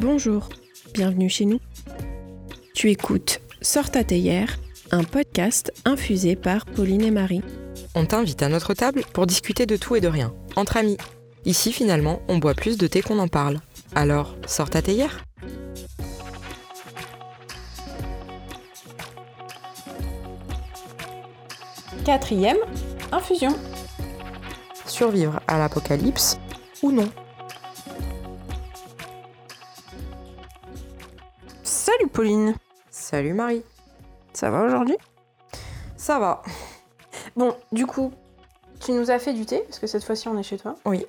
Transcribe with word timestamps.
Bonjour, 0.00 0.48
bienvenue 0.94 1.28
chez 1.28 1.44
nous. 1.44 1.58
Tu 2.72 2.88
écoutes 2.88 3.40
Sors 3.60 3.90
ta 3.90 4.04
théière, 4.04 4.60
un 4.92 5.02
podcast 5.02 5.72
infusé 5.84 6.36
par 6.36 6.66
Pauline 6.66 7.02
et 7.02 7.10
Marie. 7.10 7.42
On 7.96 8.06
t'invite 8.06 8.40
à 8.44 8.48
notre 8.48 8.74
table 8.74 9.02
pour 9.12 9.26
discuter 9.26 9.66
de 9.66 9.76
tout 9.76 9.96
et 9.96 10.00
de 10.00 10.06
rien, 10.06 10.32
entre 10.54 10.76
amis. 10.76 10.98
Ici, 11.46 11.72
finalement, 11.72 12.22
on 12.28 12.38
boit 12.38 12.54
plus 12.54 12.78
de 12.78 12.86
thé 12.86 13.02
qu'on 13.02 13.18
en 13.18 13.26
parle. 13.26 13.58
Alors, 13.96 14.36
sors 14.46 14.70
ta 14.70 14.82
théière 14.82 15.24
Quatrième, 22.04 22.58
infusion. 23.10 23.56
Survivre 24.86 25.40
à 25.48 25.58
l'apocalypse 25.58 26.38
ou 26.84 26.92
non 26.92 27.10
Pauline, 32.18 32.56
Salut 32.90 33.32
Marie. 33.32 33.62
ça 34.32 34.50
va 34.50 34.64
aujourd'hui? 34.64 34.96
Ça 35.96 36.18
va 36.18 36.42
Bon, 37.36 37.56
du 37.70 37.86
coup, 37.86 38.12
tu 38.80 38.90
nous 38.90 39.12
as 39.12 39.20
fait 39.20 39.32
du 39.32 39.46
thé, 39.46 39.60
parce 39.60 39.78
que 39.78 39.86
cette 39.86 40.02
fois-ci 40.02 40.26
on 40.26 40.36
est 40.36 40.42
chez 40.42 40.58
toi? 40.58 40.74
Oui. 40.84 41.06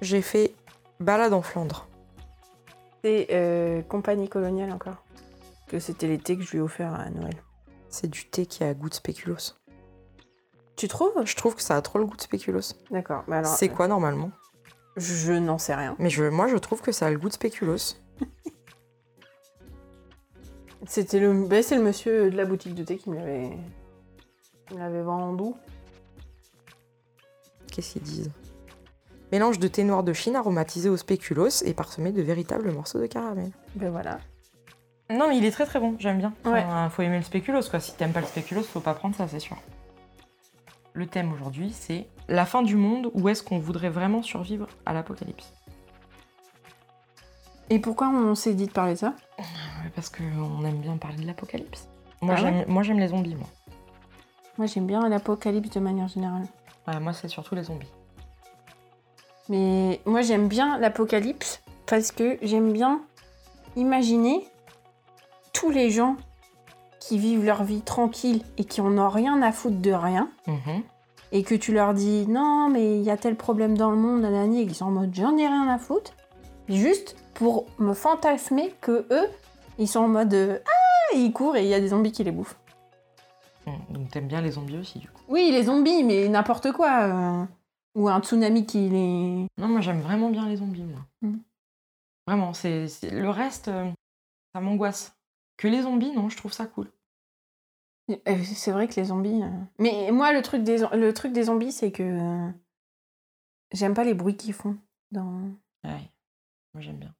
J'ai 0.00 0.22
fait 0.22 0.54
balade 0.98 1.32
en 1.32 1.40
Flandre. 1.40 1.86
C'est 3.04 3.28
euh, 3.30 3.80
compagnie 3.82 4.28
coloniale 4.28 4.72
encore. 4.72 5.04
Que 5.68 5.78
c'était 5.78 6.08
les 6.08 6.18
thés 6.18 6.36
que 6.36 6.42
je 6.42 6.50
lui 6.50 6.58
ai 6.58 6.62
offert 6.62 6.92
à 6.92 7.08
Noël. 7.10 7.36
C'est 7.88 8.10
du 8.10 8.28
thé 8.28 8.44
qui 8.44 8.64
a 8.64 8.74
goût 8.74 8.88
de 8.88 8.94
spéculoos. 8.94 9.54
Tu 10.74 10.88
trouves? 10.88 11.12
Je 11.24 11.36
trouve 11.36 11.54
que 11.54 11.62
ça 11.62 11.76
a 11.76 11.80
trop 11.80 12.00
le 12.00 12.06
goût 12.06 12.16
de 12.16 12.22
spéculoos. 12.22 12.74
D'accord, 12.90 13.22
alors. 13.30 13.54
C'est 13.54 13.68
quoi 13.68 13.86
normalement? 13.86 14.32
Je 14.96 15.34
n'en 15.34 15.58
sais 15.58 15.76
rien. 15.76 15.94
Mais 16.00 16.10
je, 16.10 16.24
moi, 16.24 16.48
je 16.48 16.56
trouve 16.56 16.82
que 16.82 16.90
ça 16.90 17.06
a 17.06 17.10
le 17.10 17.20
goût 17.20 17.28
de 17.28 17.34
spéculoos. 17.34 17.94
C'était 20.86 21.18
le, 21.18 21.46
ben, 21.46 21.62
c'est 21.62 21.76
le 21.76 21.82
monsieur 21.82 22.30
de 22.30 22.36
la 22.36 22.44
boutique 22.44 22.74
de 22.74 22.84
thé 22.84 22.96
qui 22.96 23.10
me 23.10 23.16
l'avait, 23.16 23.50
me 24.72 24.78
l'avait 24.78 25.02
vendu. 25.02 25.52
Qu'est-ce 27.72 27.94
qu'ils 27.94 28.02
disent? 28.02 28.30
Mélange 29.32 29.58
de 29.58 29.66
thé 29.68 29.82
noir 29.82 30.04
de 30.04 30.12
Chine 30.12 30.36
aromatisé 30.36 30.88
au 30.88 30.96
spéculoos 30.96 31.64
et 31.64 31.74
parsemé 31.74 32.12
de 32.12 32.22
véritables 32.22 32.72
morceaux 32.72 33.00
de 33.00 33.06
caramel. 33.06 33.50
Ben 33.74 33.90
voilà. 33.90 34.20
Non, 35.10 35.28
mais 35.28 35.36
il 35.36 35.44
est 35.44 35.50
très 35.50 35.66
très 35.66 35.80
bon, 35.80 35.96
j'aime 35.98 36.18
bien. 36.18 36.32
Ouais. 36.44 36.64
Enfin, 36.64 36.88
faut 36.88 37.02
aimer 37.02 37.18
le 37.18 37.24
spéculoos, 37.24 37.68
quoi. 37.68 37.80
Si 37.80 37.94
t'aimes 37.96 38.12
pas 38.12 38.20
le 38.20 38.26
spéculoos, 38.26 38.62
faut 38.62 38.80
pas 38.80 38.94
prendre 38.94 39.14
ça, 39.16 39.26
c'est 39.28 39.40
sûr. 39.40 39.56
Le 40.94 41.06
thème 41.06 41.32
aujourd'hui, 41.32 41.72
c'est 41.72 42.06
la 42.28 42.46
fin 42.46 42.62
du 42.62 42.76
monde 42.76 43.10
ou 43.14 43.28
est-ce 43.28 43.42
qu'on 43.42 43.58
voudrait 43.58 43.90
vraiment 43.90 44.22
survivre 44.22 44.68
à 44.86 44.94
l'apocalypse? 44.94 45.52
Et 47.68 47.80
pourquoi 47.80 48.08
on 48.08 48.34
s'est 48.34 48.54
dit 48.54 48.66
de 48.66 48.72
parler 48.72 48.94
de 48.94 48.98
ça? 48.98 49.14
Parce 49.96 50.08
qu'on 50.10 50.64
aime 50.64 50.78
bien 50.80 50.96
parler 50.98 51.16
de 51.16 51.26
l'apocalypse. 51.26 51.88
Moi, 52.22 52.34
Ah 52.36 52.40
j'aime 52.40 52.64
moi, 52.68 52.82
j'aime 52.84 52.98
les 53.00 53.08
zombies, 53.08 53.34
moi. 53.34 53.48
Moi 54.58 54.66
j'aime 54.66 54.86
bien 54.86 55.08
l'apocalypse 55.08 55.70
de 55.70 55.80
manière 55.80 56.06
générale. 56.08 56.46
Ouais, 56.86 57.00
moi, 57.00 57.12
c'est 57.12 57.28
surtout 57.28 57.54
les 57.56 57.64
zombies. 57.64 57.90
Mais 59.48 60.00
moi 60.06 60.22
j'aime 60.22 60.48
bien 60.48 60.78
l'apocalypse 60.78 61.62
parce 61.86 62.10
que 62.12 62.38
j'aime 62.42 62.72
bien 62.72 63.00
imaginer 63.76 64.46
tous 65.52 65.70
les 65.70 65.90
gens 65.90 66.16
qui 67.00 67.18
vivent 67.18 67.44
leur 67.44 67.62
vie 67.64 67.80
tranquille 67.82 68.42
et 68.58 68.64
qui 68.64 68.80
en 68.80 68.96
ont 68.98 69.08
rien 69.08 69.40
à 69.42 69.52
foutre 69.52 69.76
de 69.80 69.92
rien. 69.92 70.28
Mhm. 70.46 70.82
et 71.32 71.42
que 71.42 71.54
tu 71.56 71.72
leur 71.72 71.92
dis 71.92 72.24
non 72.28 72.68
mais 72.70 72.98
il 72.98 73.02
y 73.02 73.10
a 73.10 73.16
tel 73.16 73.34
problème 73.36 73.76
dans 73.76 73.90
le 73.90 73.96
monde 73.96 74.20
nanani 74.20 74.62
et 74.62 74.66
qu'ils 74.66 74.76
sont 74.76 74.84
en 74.86 74.90
mode 74.92 75.12
j'en 75.12 75.36
ai 75.36 75.46
rien 75.46 75.66
à 75.68 75.76
foutre 75.76 76.12
juste 76.68 77.16
pour 77.34 77.66
me 77.78 77.94
fantasmer 77.94 78.72
que 78.80 79.06
eux 79.10 79.28
ils 79.78 79.88
sont 79.88 80.00
en 80.00 80.08
mode 80.08 80.34
euh, 80.34 80.58
ah 80.66 81.14
et 81.14 81.18
ils 81.20 81.32
courent 81.32 81.56
et 81.56 81.62
il 81.62 81.68
y 81.68 81.74
a 81.74 81.80
des 81.80 81.88
zombies 81.88 82.12
qui 82.12 82.24
les 82.24 82.32
bouffent 82.32 82.58
Mm, 83.66 83.92
Donc 83.94 84.10
t'aimes 84.12 84.28
bien 84.28 84.40
les 84.40 84.52
zombies 84.52 84.76
aussi, 84.78 85.00
du 85.00 85.08
coup. 85.08 85.22
oui 85.28 85.50
les 85.50 85.64
zombies 85.64 86.04
mais 86.04 86.28
n'importe 86.28 86.70
quoi 86.70 87.02
euh, 87.02 87.44
ou 87.96 88.08
un 88.08 88.20
tsunami 88.20 88.64
qui 88.64 88.88
les 88.88 89.46
Non, 89.58 89.66
moi, 89.68 89.80
j'aime 89.80 90.00
vraiment 90.02 90.30
bien 90.30 90.46
les 90.48 90.56
zombies, 90.56 90.84
moi. 90.84 91.00
Mhm. 91.22 91.40
Vraiment, 92.28 92.52
c'est 92.52 92.86
c'est- 92.86 93.10
le 93.10 93.28
reste, 93.28 93.66
euh, 93.68 93.90
ça 94.54 94.60
m'angoisse. 94.60 95.16
Que 95.56 95.66
les 95.66 95.82
zombies, 95.82 96.12
non, 96.12 96.28
je 96.28 96.36
trouve 96.36 96.52
ça 96.52 96.66
cool. 96.66 96.88
Euh, 98.10 98.44
c'est 98.44 98.70
vrai 98.70 98.86
que 98.86 98.94
les 99.00 99.06
zombies 99.06 99.42
euh, 99.42 99.48
mais 99.80 100.12
moi 100.12 100.32
le 100.32 100.40
truc 100.42 100.62
des 100.62 100.86
le 100.92 101.12
truc 101.12 101.32
des 101.32 101.42
zombies 101.42 101.72
c'est 101.72 101.90
que 101.90 102.04
euh, 102.04 102.48
j'aime 103.72 103.94
pas 103.94 104.04
les 104.04 104.14
bruits 104.14 104.36
qu'ils 104.36 104.52
font 104.54 104.76
dans 105.10 105.40
Ouais, 105.82 106.08
moi, 106.72 106.80
j'aime 106.82 106.98
bien. 106.98 107.12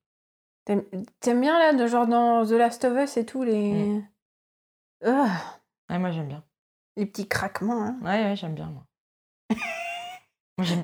T'aimes 0.67 1.41
bien 1.41 1.59
là, 1.59 1.73
de 1.73 1.87
genre 1.87 2.07
dans 2.07 2.45
The 2.45 2.51
Last 2.51 2.85
of 2.85 2.99
Us 2.99 3.17
et 3.17 3.25
tout, 3.25 3.43
les. 3.45 4.03
Ah, 5.05 5.29
Ouais, 5.89 5.99
moi, 5.99 6.11
j'aime 6.11 6.27
bien. 6.29 6.43
les 6.97 7.07
petits 7.07 7.29
craquements. 7.29 7.83
Hein. 7.83 7.97
Ouais, 8.03 8.25
ouais, 8.25 8.37
j'aime 8.37 8.55
bien, 8.55 8.67
moi. 8.67 8.83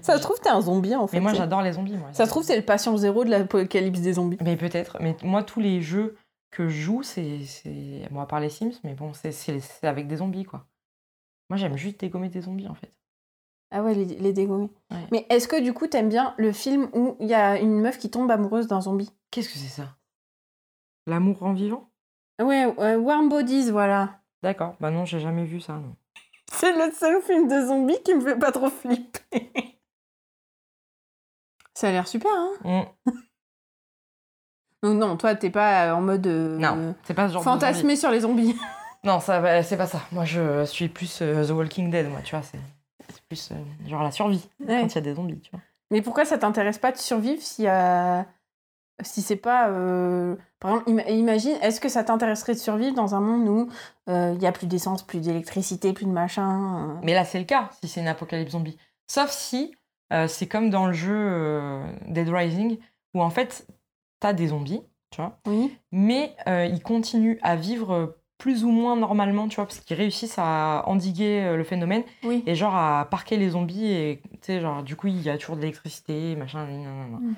Ça 0.03 0.19
se 0.19 0.23
trouve, 0.23 0.39
t'es 0.39 0.51
un 0.51 0.61
zombie 0.61 0.95
en 0.95 1.07
fait. 1.07 1.17
Mais 1.17 1.23
moi, 1.23 1.33
j'adore 1.33 1.63
les 1.63 1.73
zombies, 1.73 1.97
moi. 1.97 2.13
Ça 2.13 2.27
se 2.27 2.31
trouve, 2.31 2.43
c'est 2.45 2.57
le 2.57 2.65
patient 2.65 2.95
zéro 2.97 3.25
de 3.25 3.31
l'apocalypse 3.31 4.01
des 4.01 4.13
zombies. 4.15 4.37
Mais 4.43 4.57
peut-être. 4.57 4.99
Mais 5.01 5.17
moi, 5.23 5.43
tous 5.43 5.61
les 5.61 5.81
jeux 5.81 6.17
que 6.51 6.69
je 6.69 6.81
joue, 6.83 7.03
c'est. 7.03 7.41
Bon, 8.11 8.21
à 8.21 8.27
part 8.27 8.39
les 8.41 8.51
Sims, 8.51 8.73
mais 8.85 8.95
bon, 8.95 9.13
c'est 9.15 9.65
avec 9.83 10.07
des 10.07 10.17
zombies, 10.17 10.45
quoi. 10.45 10.67
Moi, 11.51 11.57
j'aime 11.57 11.77
juste 11.77 11.99
dégommer 12.01 12.29
des 12.29 12.43
zombies, 12.43 12.69
en 12.69 12.75
fait. 12.75 12.93
Ah 13.71 13.83
ouais, 13.83 13.95
les, 13.95 14.05
les 14.05 14.33
dégommer. 14.35 14.71
Ouais. 14.91 15.07
Mais 15.11 15.27
est-ce 15.31 15.49
que 15.49 15.59
du 15.61 15.73
coup, 15.73 15.87
t'aimes 15.87 16.11
bien 16.11 16.35
le 16.37 16.53
film 16.53 16.91
où 16.93 17.17
il 17.21 17.27
y 17.27 17.35
a 17.35 17.59
une 17.59 17.81
meuf 17.81 17.97
qui 17.99 18.11
tombe 18.11 18.31
amoureuse 18.31 18.67
d'un 18.67 18.83
zombie? 18.83 19.11
Qu'est-ce 19.33 19.49
que 19.49 19.59
c'est 19.59 19.67
ça? 19.83 19.97
L'amour 21.09 21.43
en 21.43 21.53
vivant? 21.55 21.91
Ouais, 22.41 22.65
euh, 22.79 22.97
Warm 22.99 23.29
Bodies, 23.29 23.71
voilà. 23.73 24.21
D'accord. 24.43 24.77
Bah 24.79 24.91
non, 24.91 25.05
j'ai 25.05 25.19
jamais 25.21 25.45
vu 25.45 25.61
ça, 25.61 25.73
non. 25.73 25.97
C'est 26.53 26.73
le 26.73 26.93
seul 26.93 27.21
film 27.23 27.49
de 27.49 27.67
zombies 27.67 28.01
qui 28.05 28.15
me 28.15 28.21
fait 28.21 28.39
pas 28.39 28.53
trop 28.53 28.69
flipper. 28.71 29.79
Ça 31.75 31.89
a 31.89 31.93
l'air 31.93 32.07
super, 32.07 32.31
hein? 32.31 32.87
Mm. 33.05 33.13
Donc 34.83 34.99
non, 34.99 35.17
toi, 35.17 35.35
t'es 35.35 35.51
pas 35.51 35.87
euh, 35.89 35.93
en 35.95 36.01
mode... 36.03 36.27
euh, 36.27 36.59
Non, 36.59 36.95
c'est 37.05 37.15
pas 37.15 37.29
ce 37.29 37.33
genre 37.35 37.43
de 37.43 37.45
fantasmé 37.45 37.97
sur 37.97 38.11
les 38.11 38.21
zombies. 38.21 38.57
Non, 39.05 39.19
ça, 39.19 39.65
c'est 39.65 39.77
pas 39.77 39.89
ça. 39.89 40.01
Moi, 40.13 40.25
je 40.25 40.65
suis 40.65 40.89
plus 40.89 41.23
euh, 41.23 41.45
The 41.45 41.51
Walking 41.51 41.91
Dead, 41.91 42.09
moi, 42.09 42.21
tu 42.23 42.37
vois. 42.37 42.45
C'est 42.45 42.61
c'est 43.13 43.21
plus 43.25 43.51
euh, 43.51 43.89
genre 43.89 44.01
la 44.05 44.13
survie 44.13 44.49
Ouais. 44.61 44.81
quand 44.81 44.87
il 44.87 44.95
y 44.95 44.99
a 44.99 45.01
des 45.01 45.15
zombies, 45.17 45.41
tu 45.41 45.51
vois. 45.51 45.59
Mais 45.91 46.03
pourquoi 46.03 46.25
ça 46.25 46.39
t'intéresse 46.39 46.79
pas 46.79 46.93
de 46.93 46.99
survivre 46.99 47.43
si, 47.43 47.67
euh, 47.67 48.23
si 49.05 49.23
c'est 49.23 49.37
pas. 49.37 49.69
euh, 49.69 50.37
Par 50.61 50.71
exemple, 50.73 50.91
ima- 50.91 51.11
imagine, 51.11 51.57
est-ce 51.63 51.81
que 51.81 51.89
ça 51.89 52.05
t'intéresserait 52.05 52.55
de 52.55 52.59
survivre 52.59 52.95
dans 52.95 53.15
un 53.15 53.21
monde 53.21 53.49
où 53.49 53.69
euh, 54.09 54.33
il 54.37 54.43
y 54.43 54.47
a 54.47 54.53
plus 54.53 54.67
d'essence, 54.67 55.03
plus 55.03 55.21
d'électricité, 55.21 55.93
plus 55.93 56.07
de 56.07 56.11
machin 56.13 56.91
euh, 56.91 57.01
Mais 57.03 57.15
là, 57.15 57.25
c'est 57.25 57.39
le 57.39 57.45
cas, 57.45 57.71
si 57.83 57.89
c'est 57.89 58.01
une 58.01 58.09
apocalypse 58.09 58.53
zombie. 58.53 58.77
Sauf 59.07 59.31
si 59.31 59.75
c'est 60.29 60.47
comme 60.47 60.69
dans 60.69 60.87
le 60.87 60.93
jeu 60.93 61.81
Dead 62.07 62.29
Rising, 62.29 62.79
où 63.15 63.23
en 63.23 63.31
fait, 63.31 63.67
t'as 64.21 64.35
des 64.35 64.49
zombies, 64.49 64.83
tu 65.11 65.21
vois, 65.23 65.39
Oui. 65.47 65.75
mais 65.91 66.37
ils 66.47 66.83
continuent 66.83 67.39
à 67.43 67.57
vivre 67.57 68.17
plus 68.37 68.65
ou 68.65 68.71
moins 68.71 68.95
normalement, 68.97 69.49
tu 69.49 69.57
vois, 69.57 69.65
parce 69.67 69.81
qu'ils 69.81 69.97
réussissent 69.97 70.35
à 70.39 70.83
endiguer 70.87 71.57
le 71.57 71.65
phénomène 71.65 72.03
Oui. 72.25 72.43
et 72.47 72.55
genre 72.55 72.75
à 72.75 73.07
parquer 73.11 73.37
les 73.39 73.51
zombies, 73.51 73.87
et 73.87 74.21
tu 74.33 74.39
sais, 74.43 74.61
genre, 74.61 74.83
du 74.83 74.97
coup, 74.97 75.07
il 75.07 75.23
y 75.23 75.31
a 75.31 75.39
toujours 75.39 75.57
de 75.57 75.61
l'électricité, 75.63 76.37
machin, 76.37 76.67
nanana. 76.67 77.19
Mm. 77.19 77.35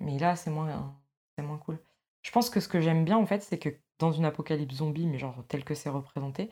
Mais 0.00 0.18
là, 0.18 0.36
c'est 0.36 0.50
moins, 0.50 0.96
c'est 1.36 1.44
moins 1.44 1.58
cool. 1.58 1.78
Je 2.22 2.30
pense 2.30 2.50
que 2.50 2.60
ce 2.60 2.68
que 2.68 2.80
j'aime 2.80 3.04
bien, 3.04 3.16
en 3.18 3.26
fait, 3.26 3.42
c'est 3.42 3.58
que 3.58 3.70
dans 3.98 4.12
une 4.12 4.24
apocalypse 4.24 4.76
zombie, 4.76 5.06
mais 5.06 5.18
genre 5.18 5.44
tel 5.48 5.64
que 5.64 5.74
c'est 5.74 5.88
représenté, 5.88 6.44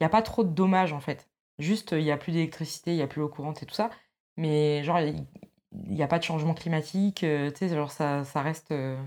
il 0.00 0.02
n'y 0.02 0.06
a 0.06 0.10
pas 0.10 0.22
trop 0.22 0.44
de 0.44 0.50
dommages, 0.50 0.92
en 0.92 1.00
fait. 1.00 1.28
Juste, 1.58 1.92
il 1.92 2.04
n'y 2.04 2.10
a 2.10 2.16
plus 2.16 2.32
d'électricité, 2.32 2.92
il 2.92 2.96
n'y 2.96 3.02
a 3.02 3.06
plus 3.06 3.20
l'eau 3.20 3.28
courante 3.28 3.62
et 3.62 3.66
tout 3.66 3.74
ça. 3.74 3.90
Mais 4.36 4.82
genre, 4.84 5.00
il 5.00 5.26
n'y 5.72 6.02
a 6.02 6.08
pas 6.08 6.18
de 6.18 6.24
changement 6.24 6.54
climatique. 6.54 7.22
euh, 7.24 7.50
tu 7.50 7.58
sais, 7.58 7.68
genre, 7.68 7.90
ça, 7.92 8.24
ça 8.24 8.42
reste 8.42 8.70
euh, 8.72 9.02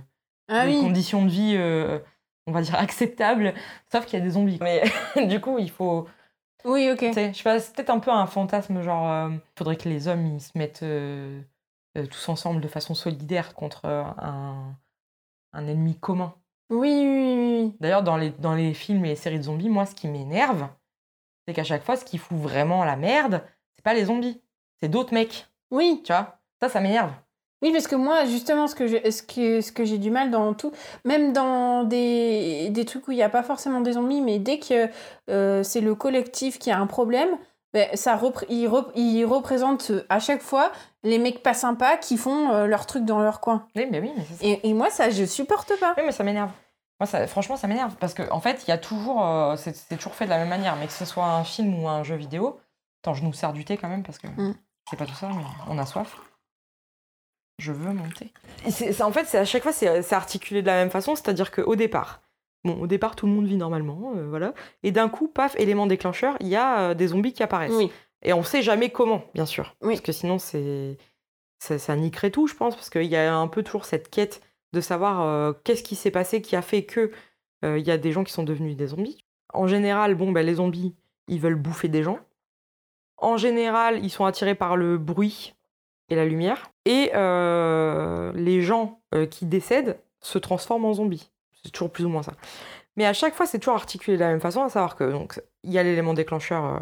Ah 0.47 0.65
des 0.65 0.73
oui. 0.73 0.79
conditions 0.81 1.23
de 1.25 1.29
vie, 1.29 1.55
euh, 1.57 1.99
on 2.47 2.51
va 2.51 2.61
dire, 2.61 2.75
acceptables. 2.79 3.53
Sauf 3.91 4.05
qu'il 4.05 4.19
y 4.19 4.21
a 4.21 4.25
des 4.25 4.31
zombies. 4.31 4.59
Mais 4.61 4.83
du 5.27 5.41
coup, 5.41 5.57
il 5.59 5.69
faut... 5.71 6.07
Oui, 6.65 6.89
ok. 6.91 7.01
Je 7.01 7.33
sais 7.33 7.43
pas, 7.43 7.59
c'est 7.59 7.75
peut-être 7.75 7.89
un 7.89 7.99
peu 7.99 8.11
un 8.11 8.25
fantasme, 8.27 8.81
genre... 8.81 9.09
euh, 9.11 9.29
Il 9.31 9.41
faudrait 9.57 9.77
que 9.77 9.89
les 9.89 10.07
hommes, 10.07 10.25
ils 10.27 10.41
se 10.41 10.57
mettent 10.57 10.83
euh, 10.83 11.41
euh, 11.41 11.41
tous 11.93 12.29
ensemble 12.29 12.61
de 12.61 12.67
façon 12.67 12.95
solidaire 12.95 13.53
contre 13.53 13.85
euh, 13.85 14.03
un, 14.17 14.75
un 15.53 15.67
ennemi 15.67 15.97
commun. 15.99 16.35
Oui, 16.69 16.89
oui, 17.05 17.35
oui. 17.37 17.77
D'ailleurs, 17.79 18.03
dans 18.03 18.17
les, 18.17 18.31
dans 18.31 18.55
les 18.55 18.73
films 18.73 19.05
et 19.05 19.09
les 19.09 19.15
séries 19.15 19.37
de 19.37 19.43
zombies, 19.43 19.69
moi, 19.69 19.85
ce 19.85 19.93
qui 19.95 20.07
m'énerve, 20.07 20.67
c'est 21.47 21.53
qu'à 21.53 21.63
chaque 21.63 21.83
fois, 21.83 21.95
ce 21.97 22.05
qui 22.05 22.17
fout 22.17 22.37
vraiment 22.37 22.83
la 22.83 22.95
merde, 22.95 23.43
c'est 23.75 23.83
pas 23.83 23.93
les 23.93 24.05
zombies, 24.05 24.41
c'est 24.81 24.89
d'autres 24.89 25.13
mecs, 25.13 25.47
Oui, 25.71 26.01
tu 26.03 26.11
vois? 26.11 26.39
Ça, 26.61 26.69
ça 26.69 26.79
m'énerve. 26.79 27.11
Oui, 27.61 27.71
parce 27.71 27.87
que 27.87 27.95
moi, 27.95 28.25
justement, 28.25 28.67
ce 28.67 28.75
que 28.75 28.87
j'ai 28.87 29.09
ce 29.09 29.23
que, 29.23 29.61
ce 29.61 29.71
que 29.71 29.83
du 29.95 30.11
mal 30.11 30.31
dans 30.31 30.53
tout, 30.53 30.73
même 31.05 31.31
dans 31.31 31.85
des, 31.85 32.69
des 32.71 32.83
trucs 32.83 33.07
où 33.07 33.11
il 33.11 33.15
n'y 33.15 33.23
a 33.23 33.29
pas 33.29 33.43
forcément 33.43 33.79
des 33.79 33.93
zombies, 33.93 34.19
mais 34.19 34.37
dès 34.37 34.59
que 34.59 34.89
euh, 35.29 35.63
c'est 35.63 35.79
le 35.79 35.95
collectif 35.95 36.59
qui 36.59 36.71
a 36.71 36.77
un 36.79 36.87
problème, 36.87 37.37
ben, 37.73 37.89
ça 37.95 38.15
repré- 38.15 38.45
il, 38.49 38.67
rep- 38.67 38.91
il 38.95 39.25
représente 39.25 39.89
euh, 39.91 40.05
à 40.09 40.19
chaque 40.19 40.41
fois 40.41 40.71
les 41.03 41.17
mecs 41.17 41.41
pas 41.41 41.53
sympas 41.53 41.97
qui 41.97 42.17
font 42.17 42.51
euh, 42.51 42.67
leur 42.67 42.85
truc 42.85 43.03
dans 43.05 43.19
leur 43.19 43.39
coin. 43.39 43.67
Oui, 43.75 43.87
mais 43.89 43.99
oui, 43.99 44.11
mais 44.15 44.23
ça. 44.23 44.35
Et, 44.41 44.69
et 44.69 44.73
moi, 44.73 44.89
ça, 44.89 45.09
je 45.09 45.25
supporte 45.25 45.77
pas. 45.79 45.93
Oui, 45.97 46.03
mais 46.05 46.11
ça 46.11 46.23
m'énerve. 46.23 46.51
Moi, 46.99 47.07
ça, 47.07 47.25
franchement, 47.27 47.57
ça 47.57 47.67
m'énerve. 47.67 47.95
Parce 47.99 48.13
qu'en 48.13 48.31
en 48.35 48.39
fait, 48.39 48.63
il 48.65 48.69
y 48.69 48.73
a 48.73 48.77
toujours. 48.77 49.25
euh, 49.25 49.55
c'est 49.57 49.97
toujours 49.97 50.13
fait 50.15 50.25
de 50.25 50.29
la 50.29 50.37
même 50.37 50.49
manière. 50.49 50.75
Mais 50.75 50.85
que 50.87 50.93
ce 50.93 51.05
soit 51.05 51.25
un 51.25 51.43
film 51.43 51.83
ou 51.83 51.87
un 51.89 52.03
jeu 52.03 52.15
vidéo. 52.15 52.59
Attends, 53.01 53.15
je 53.15 53.23
nous 53.23 53.33
sers 53.33 53.51
du 53.53 53.65
thé 53.65 53.75
quand 53.77 53.89
même 53.89 54.03
parce 54.03 54.17
que 54.19 54.27
Mm. 54.27 54.55
c'est 54.89 54.95
pas 54.97 55.05
tout 55.05 55.15
ça, 55.15 55.27
mais 55.29 55.43
on 55.69 55.77
a 55.79 55.85
soif. 55.85 56.15
Je 57.59 57.71
veux 57.71 57.93
mon 57.93 58.09
thé. 58.09 58.31
Et 58.65 58.71
c'est- 58.71 58.93
c'est- 58.93 59.03
en 59.03 59.11
fait, 59.11 59.25
c'est 59.25 59.37
à 59.37 59.45
chaque 59.45 59.63
fois, 59.63 59.71
c'est 59.73 60.01
c'est 60.01 60.15
articulé 60.15 60.61
de 60.61 60.67
la 60.67 60.75
même 60.75 60.89
façon. 60.89 61.15
C'est-à-dire 61.15 61.51
qu'au 61.51 61.75
départ, 61.75 62.21
bon, 62.63 62.79
au 62.81 62.87
départ, 62.87 63.15
tout 63.15 63.25
le 63.25 63.31
monde 63.31 63.45
vit 63.45 63.57
normalement. 63.57 64.13
euh, 64.15 64.27
voilà. 64.27 64.53
Et 64.83 64.91
d'un 64.91 65.09
coup, 65.09 65.27
paf, 65.27 65.55
élément 65.59 65.87
déclencheur, 65.87 66.35
il 66.39 66.47
y 66.47 66.55
a 66.55 66.79
euh, 66.79 66.93
des 66.93 67.07
zombies 67.07 67.33
qui 67.33 67.43
apparaissent. 67.43 67.73
Oui. 67.73 67.91
Et 68.21 68.33
on 68.33 68.43
sait 68.43 68.61
jamais 68.61 68.89
comment, 68.89 69.23
bien 69.33 69.45
sûr. 69.45 69.75
Oui. 69.81 69.93
Parce 69.93 70.01
que 70.01 70.11
sinon, 70.11 70.39
c'est 70.39 70.97
ça, 71.59 71.77
ça 71.77 71.95
niquerait 71.95 72.31
tout, 72.31 72.47
je 72.47 72.55
pense, 72.55 72.75
parce 72.75 72.89
qu'il 72.89 73.03
y 73.03 73.15
a 73.15 73.35
un 73.35 73.47
peu 73.47 73.63
toujours 73.63 73.85
cette 73.85 74.09
quête 74.09 74.41
de 74.73 74.81
savoir 74.81 75.21
euh, 75.21 75.53
qu'est-ce 75.63 75.83
qui 75.83 75.95
s'est 75.95 76.11
passé 76.11 76.41
qui 76.41 76.55
a 76.55 76.61
fait 76.61 76.83
que 76.83 77.11
il 77.65 77.87
y 77.87 77.91
a 77.91 77.97
des 77.97 78.11
gens 78.11 78.25
qui 78.25 78.33
sont 78.33 78.43
devenus 78.43 78.75
des 78.75 78.87
zombies. 78.87 79.23
En 79.53 79.67
général, 79.67 80.15
bon, 80.15 80.33
ben, 80.33 80.45
les 80.45 80.55
zombies, 80.55 80.95
ils 81.29 81.39
veulent 81.39 81.55
bouffer 81.55 81.87
des 81.87 82.03
gens. 82.03 82.19
En 83.15 83.37
général, 83.37 84.03
ils 84.03 84.09
sont 84.09 84.25
attirés 84.25 84.53
par 84.53 84.75
le 84.75 84.97
bruit 84.97 85.55
et 86.09 86.15
la 86.15 86.25
lumière. 86.25 86.73
Et 86.83 87.11
les 88.35 88.61
gens 88.61 88.99
qui 89.31 89.45
décèdent 89.45 89.97
se 90.19 90.37
transforment 90.39 90.83
en 90.83 90.93
zombies. 90.95 91.31
C'est 91.65 91.71
toujours 91.71 91.91
plus 91.91 92.05
ou 92.05 92.09
moins 92.09 92.23
ça. 92.23 92.33
Mais 92.95 93.05
à 93.05 93.13
chaque 93.13 93.33
fois, 93.35 93.45
c'est 93.45 93.59
toujours 93.59 93.75
articulé 93.75 94.17
de 94.17 94.21
la 94.21 94.29
même 94.29 94.41
façon, 94.41 94.61
à 94.63 94.69
savoir 94.69 94.95
que 94.95 95.09
donc 95.09 95.41
il 95.63 95.71
y 95.71 95.79
a 95.79 95.83
l'élément 95.83 96.13
déclencheur 96.13 96.65
euh, 96.65 96.79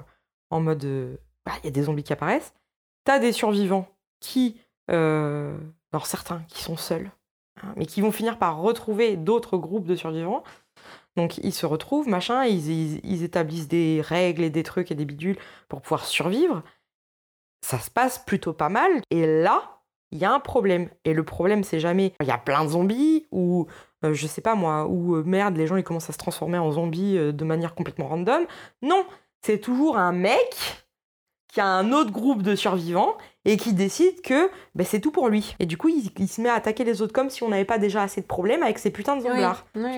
en 0.49 0.59
mode 0.59 0.83
euh, 0.83 1.15
bah, 1.45 1.53
il 1.61 1.65
y 1.65 1.67
a 1.67 1.71
des 1.71 1.83
zombies 1.83 2.03
qui 2.03 2.13
apparaissent. 2.13 2.53
T'as 3.05 3.19
des 3.19 3.31
survivants 3.31 3.87
qui, 4.19 4.59
euh, 4.91 5.57
alors 5.93 6.05
certains 6.05 6.43
qui 6.49 6.61
sont 6.63 6.77
seuls, 6.77 7.09
hein, 7.63 7.73
mais 7.77 7.85
qui 7.85 8.01
vont 8.01 8.11
finir 8.11 8.37
par 8.37 8.57
retrouver 8.59 9.17
d'autres 9.17 9.57
groupes 9.57 9.85
de 9.87 9.95
survivants. 9.95 10.43
Donc 11.15 11.37
ils 11.39 11.53
se 11.53 11.65
retrouvent, 11.65 12.07
machin, 12.07 12.45
ils, 12.45 12.69
ils- 12.69 13.01
ils 13.03 13.23
établissent 13.23 13.67
des 13.67 14.01
règles 14.03 14.43
et 14.43 14.49
des 14.49 14.63
trucs 14.63 14.91
et 14.91 14.95
des 14.95 15.05
bidules 15.05 15.37
pour 15.67 15.81
pouvoir 15.81 16.05
survivre. 16.05 16.63
Ça 17.65 17.79
se 17.79 17.89
passe 17.91 18.19
plutôt 18.19 18.53
pas 18.53 18.69
mal. 18.69 18.91
Et 19.11 19.25
là, 19.43 19.81
il 20.11 20.17
y 20.17 20.25
a 20.25 20.33
un 20.33 20.39
problème. 20.39 20.89
Et 21.05 21.13
le 21.13 21.23
problème, 21.23 21.63
c'est 21.63 21.79
jamais 21.79 22.13
il 22.21 22.27
y 22.27 22.31
a 22.31 22.37
plein 22.37 22.63
de 22.65 22.69
zombies 22.69 23.27
ou 23.31 23.67
euh, 24.03 24.13
je 24.13 24.27
sais 24.27 24.41
pas 24.41 24.55
moi, 24.55 24.87
ou 24.87 25.15
euh, 25.15 25.23
merde, 25.23 25.57
les 25.57 25.67
gens 25.67 25.75
ils 25.75 25.83
commencent 25.83 26.09
à 26.09 26.13
se 26.13 26.17
transformer 26.17 26.57
en 26.57 26.71
zombies 26.71 27.17
euh, 27.17 27.31
de 27.31 27.43
manière 27.43 27.75
complètement 27.75 28.07
random. 28.07 28.45
Non, 28.81 29.05
c'est 29.41 29.59
toujours 29.59 29.97
un 29.97 30.11
mec 30.11 30.85
qui 31.47 31.59
a 31.59 31.65
un 31.67 31.91
autre 31.91 32.11
groupe 32.11 32.43
de 32.43 32.55
survivants 32.55 33.15
et 33.43 33.57
qui 33.57 33.73
décide 33.73 34.21
que 34.21 34.49
ben, 34.73 34.85
c'est 34.85 35.01
tout 35.01 35.11
pour 35.11 35.27
lui. 35.27 35.55
Et 35.59 35.65
du 35.65 35.77
coup, 35.77 35.89
il, 35.89 36.11
il 36.17 36.27
se 36.27 36.39
met 36.39 36.49
à 36.49 36.53
attaquer 36.53 36.83
les 36.83 37.01
autres 37.01 37.13
comme 37.13 37.29
si 37.29 37.43
on 37.43 37.49
n'avait 37.49 37.65
pas 37.65 37.77
déjà 37.77 38.03
assez 38.03 38.21
de 38.21 38.25
problèmes 38.27 38.63
avec 38.63 38.79
ces 38.79 38.89
putains 38.91 39.17
de. 39.17 39.23
Oui, 39.23 39.29
oui, 39.75 39.97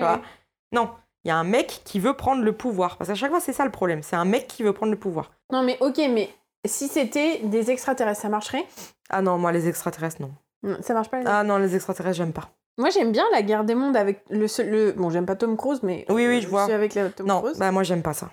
Non, 0.72 0.90
il 1.24 1.28
y 1.28 1.30
a 1.30 1.36
un 1.36 1.44
mec 1.44 1.82
qui 1.84 2.00
veut 2.00 2.14
prendre 2.14 2.42
le 2.42 2.52
pouvoir. 2.52 2.96
Parce 2.96 3.08
qu'à 3.08 3.14
chaque 3.14 3.30
fois, 3.30 3.40
c'est 3.40 3.52
ça 3.52 3.64
le 3.64 3.70
problème. 3.70 4.02
C'est 4.02 4.16
un 4.16 4.24
mec 4.24 4.48
qui 4.48 4.62
veut 4.62 4.72
prendre 4.72 4.90
le 4.92 4.98
pouvoir. 4.98 5.30
Non, 5.52 5.62
mais 5.62 5.78
ok, 5.80 5.98
mais 6.10 6.28
si 6.66 6.88
c'était 6.88 7.40
des 7.44 7.70
extraterrestres, 7.70 8.20
ça 8.22 8.28
marcherait? 8.28 8.66
Ah 9.08 9.22
non, 9.22 9.38
moi, 9.38 9.52
les 9.52 9.68
extraterrestres, 9.68 10.20
non. 10.20 10.32
Non, 10.62 10.78
Ça 10.82 10.94
marche 10.94 11.08
pas 11.10 11.20
les 11.20 11.26
Ah 11.26 11.44
non, 11.44 11.58
les 11.58 11.74
extraterrestres, 11.76 12.16
j'aime 12.16 12.32
pas. 12.32 12.50
Moi, 12.76 12.90
j'aime 12.90 13.12
bien 13.12 13.24
la 13.32 13.42
guerre 13.42 13.64
des 13.64 13.74
mondes 13.74 13.96
avec 13.96 14.24
le 14.30 14.48
seul. 14.48 14.68
Le... 14.68 14.92
Bon, 14.92 15.10
j'aime 15.10 15.26
pas 15.26 15.36
Tom 15.36 15.56
Cruise, 15.56 15.80
mais. 15.82 16.04
Oui, 16.08 16.26
oui, 16.26 16.38
euh, 16.38 16.40
je 16.40 16.48
vois. 16.48 16.64
suis 16.64 16.72
avec 16.72 16.94
la 16.94 17.08
Tom 17.10 17.26
non, 17.26 17.40
Cruise. 17.40 17.58
bah 17.58 17.70
moi, 17.70 17.82
j'aime 17.82 18.02
pas 18.02 18.14
ça. 18.14 18.30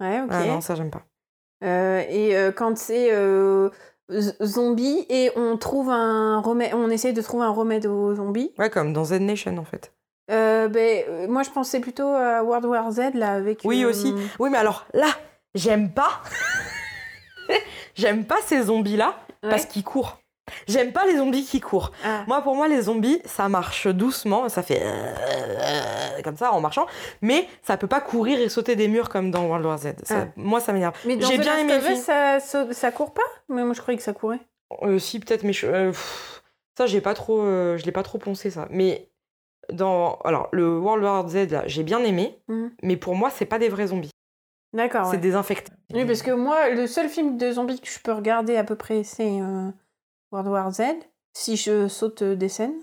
Ouais, 0.00 0.20
ok. 0.20 0.28
Ah 0.30 0.44
non, 0.44 0.60
ça, 0.60 0.74
j'aime 0.74 0.90
pas. 0.90 1.02
Euh, 1.62 2.02
et 2.08 2.36
euh, 2.36 2.52
quand 2.52 2.78
c'est 2.78 3.08
euh, 3.12 3.68
zombie 4.42 5.04
et 5.08 5.30
on 5.36 5.56
trouve 5.56 5.90
un 5.90 6.40
remède, 6.40 6.72
on 6.74 6.88
essaye 6.88 7.12
de 7.12 7.20
trouver 7.20 7.44
un 7.44 7.50
remède 7.50 7.86
aux 7.86 8.14
zombies. 8.14 8.52
Ouais, 8.58 8.70
comme 8.70 8.92
dans 8.92 9.04
Z 9.04 9.14
Nation, 9.20 9.56
en 9.58 9.64
fait. 9.64 9.92
Ben, 10.28 11.28
moi, 11.28 11.42
je 11.42 11.50
pensais 11.50 11.80
plutôt 11.80 12.08
à 12.08 12.42
World 12.44 12.64
War 12.64 12.90
Z 12.92 13.14
là 13.14 13.32
avec. 13.32 13.62
Oui, 13.64 13.84
aussi. 13.84 14.14
Oui, 14.38 14.48
mais 14.50 14.58
alors, 14.58 14.86
là, 14.94 15.08
j'aime 15.54 15.90
pas. 15.90 16.22
j'aime 17.94 18.24
pas 18.24 18.38
ces 18.46 18.64
zombies-là 18.64 19.16
parce 19.42 19.64
ouais. 19.64 19.68
qu'ils 19.68 19.84
courent. 19.84 20.19
J'aime 20.68 20.92
pas 20.92 21.06
les 21.06 21.16
zombies 21.16 21.44
qui 21.44 21.60
courent. 21.60 21.92
Ah. 22.04 22.24
Moi, 22.26 22.40
pour 22.42 22.54
moi, 22.54 22.68
les 22.68 22.82
zombies, 22.82 23.20
ça 23.24 23.48
marche 23.48 23.86
doucement, 23.86 24.48
ça 24.48 24.62
fait 24.62 24.82
euh, 24.82 26.22
comme 26.22 26.36
ça 26.36 26.52
en 26.52 26.60
marchant, 26.60 26.86
mais 27.22 27.46
ça 27.62 27.76
peut 27.76 27.86
pas 27.86 28.00
courir 28.00 28.38
et 28.40 28.48
sauter 28.48 28.76
des 28.76 28.88
murs 28.88 29.08
comme 29.08 29.30
dans 29.30 29.46
World 29.46 29.64
War 29.66 29.78
Z. 29.78 29.94
Ça- 30.04 30.26
Ah. 30.28 30.32
Moi, 30.36 30.60
ça 30.60 30.72
m'énerve. 30.72 30.94
Mais 31.06 31.16
dans 31.16 31.28
J'ai 31.28 31.38
bien 31.38 31.56
aimé 31.58 31.74
Us, 31.90 31.98
ça, 32.00 32.40
ça, 32.40 32.72
ça 32.72 32.90
court 32.92 33.12
pas? 33.14 33.22
Mais 33.48 33.64
moi, 33.64 33.74
je 33.74 33.80
croyais 33.80 33.96
que 33.98 34.04
ça 34.04 34.12
courait. 34.12 34.40
Euh, 34.82 34.98
si, 34.98 35.18
peut-être, 35.20 35.42
mais 35.44 35.52
je, 35.52 35.66
euh, 35.66 35.90
pff, 35.90 36.42
ça, 36.76 36.86
j'ai 36.86 37.00
pas 37.00 37.14
trop, 37.14 37.40
euh, 37.42 37.76
je 37.76 37.84
l'ai 37.84 37.92
pas 37.92 38.02
trop 38.02 38.18
poncé 38.18 38.50
ça. 38.50 38.66
Mais 38.70 39.08
dans, 39.72 40.16
alors, 40.24 40.48
le 40.52 40.78
World 40.78 41.02
War 41.04 41.28
Z, 41.28 41.50
là, 41.50 41.62
j'ai 41.66 41.82
bien 41.82 42.00
aimé, 42.00 42.38
Mhm. 42.48 42.70
mais 42.82 42.96
pour 42.96 43.14
moi, 43.14 43.30
c'est 43.30 43.46
pas 43.46 43.58
des 43.58 43.68
vrais 43.68 43.88
zombies, 43.88 44.10
D'accord. 44.72 45.06
c'est 45.06 45.12
ouais. 45.12 45.16
des 45.18 45.34
infectés. 45.34 45.72
Oui, 45.92 46.04
parce 46.04 46.22
que 46.22 46.30
moi, 46.30 46.70
le 46.70 46.86
seul 46.86 47.08
film 47.08 47.36
de 47.36 47.50
zombies 47.52 47.80
que 47.80 47.88
je 47.88 47.98
peux 48.00 48.12
regarder 48.12 48.56
à 48.56 48.64
peu 48.64 48.76
près, 48.76 49.02
c'est 49.04 49.38
World 50.32 50.48
War 50.48 50.70
Z. 50.72 50.82
Si 51.32 51.56
je 51.56 51.88
saute 51.88 52.22
des 52.22 52.48
scènes 52.48 52.80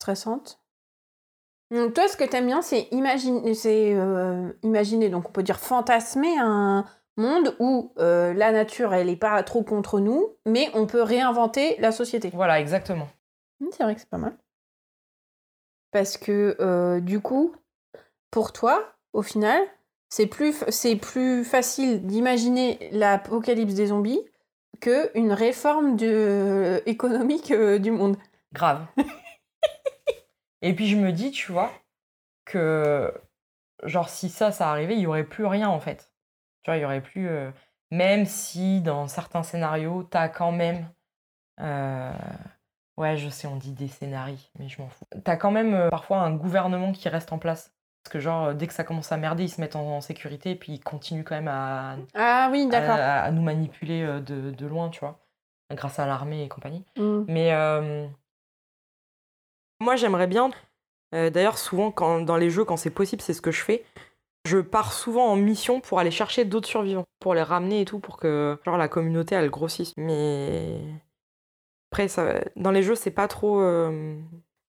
stressantes. 0.00 0.60
Donc 1.70 1.94
toi, 1.94 2.08
ce 2.08 2.16
que 2.16 2.24
t'aimes 2.24 2.46
bien, 2.46 2.62
c'est 2.62 2.88
imaginer, 2.90 3.54
c'est 3.54 3.94
euh, 3.94 4.52
imaginer, 4.62 5.08
donc 5.08 5.28
on 5.28 5.32
peut 5.32 5.42
dire 5.42 5.60
fantasmer 5.60 6.36
un 6.38 6.84
monde 7.16 7.54
où 7.60 7.92
euh, 7.98 8.32
la 8.32 8.50
nature, 8.50 8.92
elle 8.92 9.08
est 9.08 9.16
pas 9.16 9.40
trop 9.42 9.62
contre 9.62 10.00
nous, 10.00 10.36
mais 10.46 10.68
on 10.74 10.86
peut 10.86 11.02
réinventer 11.02 11.76
la 11.78 11.92
société. 11.92 12.30
Voilà, 12.34 12.58
exactement. 12.60 13.08
Hmm, 13.60 13.68
C'est 13.70 13.84
vrai 13.84 13.94
que 13.94 14.00
c'est 14.00 14.10
pas 14.10 14.18
mal. 14.18 14.36
Parce 15.92 16.16
que 16.16 16.56
euh, 16.60 17.00
du 17.00 17.20
coup, 17.20 17.54
pour 18.30 18.52
toi, 18.52 18.94
au 19.12 19.22
final, 19.22 19.62
c'est 20.08 20.26
plus, 20.26 20.64
c'est 20.68 20.96
plus 20.96 21.44
facile 21.44 22.06
d'imaginer 22.06 22.88
l'apocalypse 22.92 23.74
des 23.74 23.86
zombies 23.88 24.20
que 24.80 25.16
une 25.18 25.32
réforme 25.32 25.96
de, 25.96 26.82
économique 26.86 27.50
euh, 27.50 27.78
du 27.78 27.90
monde. 27.90 28.16
Grave. 28.52 28.86
Et 30.62 30.74
puis 30.74 30.88
je 30.88 30.96
me 30.96 31.12
dis, 31.12 31.30
tu 31.30 31.52
vois, 31.52 31.72
que 32.44 33.12
genre 33.84 34.08
si 34.08 34.28
ça, 34.28 34.52
ça 34.52 34.70
arrivait, 34.70 34.94
il 34.96 35.00
y 35.00 35.06
aurait 35.06 35.24
plus 35.24 35.46
rien 35.46 35.68
en 35.68 35.80
fait. 35.80 36.12
Tu 36.62 36.70
vois, 36.70 36.78
il 36.78 36.82
y 36.82 36.84
aurait 36.84 37.02
plus. 37.02 37.28
euh, 37.28 37.50
Même 37.90 38.26
si 38.26 38.80
dans 38.82 39.08
certains 39.08 39.42
scénarios, 39.42 40.04
t'as 40.04 40.28
quand 40.28 40.52
même. 40.52 40.88
euh, 41.60 42.12
Ouais, 42.98 43.16
je 43.16 43.28
sais, 43.30 43.46
on 43.48 43.56
dit 43.56 43.72
des 43.72 43.88
scénarios, 43.88 44.36
mais 44.58 44.68
je 44.68 44.82
m'en 44.82 44.88
fous. 44.90 45.06
T'as 45.24 45.36
quand 45.36 45.50
même 45.50 45.74
euh, 45.74 45.88
parfois 45.90 46.18
un 46.20 46.34
gouvernement 46.36 46.92
qui 46.92 47.08
reste 47.08 47.32
en 47.32 47.38
place. 47.38 47.74
Parce 48.02 48.12
que, 48.14 48.20
genre, 48.20 48.54
dès 48.54 48.66
que 48.66 48.72
ça 48.72 48.82
commence 48.84 49.12
à 49.12 49.16
merder, 49.18 49.44
ils 49.44 49.48
se 49.50 49.60
mettent 49.60 49.76
en, 49.76 49.96
en 49.96 50.00
sécurité 50.00 50.52
et 50.52 50.56
puis 50.56 50.72
ils 50.72 50.80
continuent 50.80 51.22
quand 51.24 51.34
même 51.34 51.48
à, 51.48 51.96
Ah 52.14 52.48
oui, 52.50 52.66
d'accord. 52.66 52.94
à, 52.94 53.20
à 53.22 53.30
nous 53.30 53.42
manipuler 53.42 54.02
euh, 54.02 54.20
de, 54.20 54.50
de 54.50 54.66
loin, 54.66 54.88
tu 54.88 55.00
vois, 55.00 55.18
grâce 55.70 55.98
à 55.98 56.06
l'armée 56.06 56.42
et 56.44 56.48
compagnie. 56.48 56.84
Hmm. 56.96 57.24
Mais 57.28 57.52
euh, 57.52 58.06
moi, 59.80 59.96
j'aimerais 59.96 60.26
bien. 60.26 60.50
euh, 61.14 61.30
D'ailleurs, 61.30 61.58
souvent, 61.58 61.90
quand, 61.90 62.20
dans 62.20 62.36
les 62.36 62.50
jeux, 62.50 62.64
quand 62.64 62.76
c'est 62.76 62.90
possible, 62.90 63.22
c'est 63.22 63.34
ce 63.34 63.42
que 63.42 63.50
je 63.50 63.62
fais. 63.62 63.84
Je 64.46 64.58
pars 64.58 64.92
souvent 64.94 65.26
en 65.26 65.36
mission 65.36 65.80
pour 65.82 65.98
aller 65.98 66.10
chercher 66.10 66.46
d'autres 66.46 66.68
survivants, 66.68 67.04
pour 67.18 67.34
les 67.34 67.42
ramener 67.42 67.82
et 67.82 67.84
tout, 67.84 67.98
pour 68.00 68.16
que 68.16 68.58
genre 68.64 68.78
la 68.78 68.88
communauté 68.88 69.34
elle 69.34 69.50
grossisse. 69.50 69.92
Mais 69.98 70.80
après, 71.92 72.08
ça, 72.08 72.40
dans 72.56 72.70
les 72.70 72.82
jeux, 72.82 72.94
c'est 72.94 73.10
pas 73.10 73.28
trop. 73.28 73.60
euh, 73.60 74.18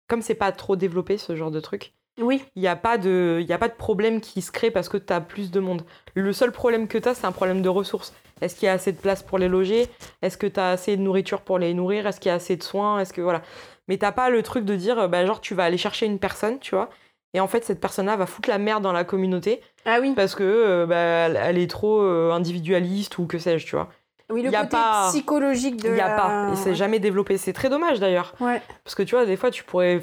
Comme 0.10 0.22
c'est 0.22 0.36
pas 0.36 0.51
trop 0.51 0.75
développé 0.75 1.18
ce 1.18 1.38
genre 1.38 1.51
de 1.51 1.62
truc, 1.62 1.94
Oui, 2.22 2.43
il 2.55 2.62
n'y 2.62 2.67
a, 2.67 2.75
pas 2.75 2.98
de- 2.98 3.43
y 3.48 3.53
a 3.53 3.58
pas 3.58 3.67
de 3.70 3.74
problème 3.74 4.22
qui 4.22 4.41
se 4.41 4.51
crée 4.51 4.70
parce 4.72 4.88
que 4.89 4.98
tu 4.98 5.12
as 5.12 5.20
plus 5.22 5.50
de 5.51 5.60
monde. 5.60 5.84
Le 6.13 6.32
seul 6.32 6.51
problème 6.51 6.88
que 6.88 6.98
tu 6.98 7.08
as, 7.10 7.15
c'est 7.15 7.25
un 7.25 7.32
problème 7.32 7.62
de 7.62 7.70
ressources. 7.70 8.13
Est-ce 8.41 8.55
qu'il 8.55 8.65
y 8.65 8.70
a 8.70 8.74
assez 8.74 8.91
de 8.91 8.98
place 8.98 9.24
pour 9.24 9.38
les 9.39 9.48
loger? 9.48 9.88
Est-ce 10.22 10.38
que 10.38 10.46
tu 10.48 10.60
as 10.60 10.70
assez 10.72 10.96
de 10.98 11.01
nourriture 11.01 11.41
pour 11.41 11.58
les 11.60 11.74
nourrir? 11.74 12.05
Est-ce 12.05 12.20
qu'il 12.20 12.29
y 12.29 12.32
a 12.32 12.36
assez 12.36 12.55
de 12.55 12.63
soins? 12.63 13.00
Est-ce 13.00 13.13
que 13.13 13.22
voilà. 13.22 13.41
Mais 13.88 13.98
t'as 13.98 14.12
pas 14.12 14.29
le 14.29 14.43
truc 14.43 14.63
de 14.65 14.75
dire, 14.75 15.10
bah, 15.10 15.25
genre, 15.25 15.41
tu 15.41 15.55
vas 15.55 15.63
aller 15.63 15.77
chercher 15.77 16.05
une 16.05 16.20
personne, 16.20 16.60
tu 16.60 16.75
vois, 16.75 16.89
et 17.34 17.39
en 17.39 17.48
fait, 17.48 17.65
cette 17.65 17.82
personne-là 17.82 18.15
va 18.15 18.25
foutre 18.27 18.48
la 18.50 18.60
merde 18.60 18.84
dans 18.84 18.91
la 18.93 19.03
communauté 19.03 19.62
ah 19.86 19.98
oui, 20.00 20.13
parce 20.15 20.36
que 20.36 20.43
euh, 20.43 20.86
bah, 20.86 20.96
elle, 21.41 21.58
est 21.58 21.70
trop 21.70 22.00
euh, 22.01 22.32
individualiste 22.32 23.17
ou 23.17 23.25
que 23.25 23.39
sais-je, 23.39 23.65
tu 23.65 23.75
vois. 23.75 23.89
oui, 24.29 24.43
le 24.43 24.51
y 24.51 24.55
a 24.55 24.60
côté 24.62 24.77
pas- 24.77 25.08
psychologique 25.10 25.77
de 25.77 25.89
Il 25.89 25.98
y 25.98 26.00
a 26.01 26.10
la- 26.10 26.15
pas, 26.15 26.48
et 26.51 26.55
c'est 26.55 26.75
jamais 26.75 27.00
développé. 27.00 27.38
C'est 27.38 27.53
très 27.53 27.70
dommage 27.70 28.00
d'ailleurs. 28.00 28.36
Ouais, 28.39 28.62
Parce 28.84 28.93
que 28.96 29.03
tu 29.03 29.15
vois, 29.15 29.25
des 29.25 29.36
fois, 29.36 29.51
tu 29.51 29.63
pourrais 29.63 30.00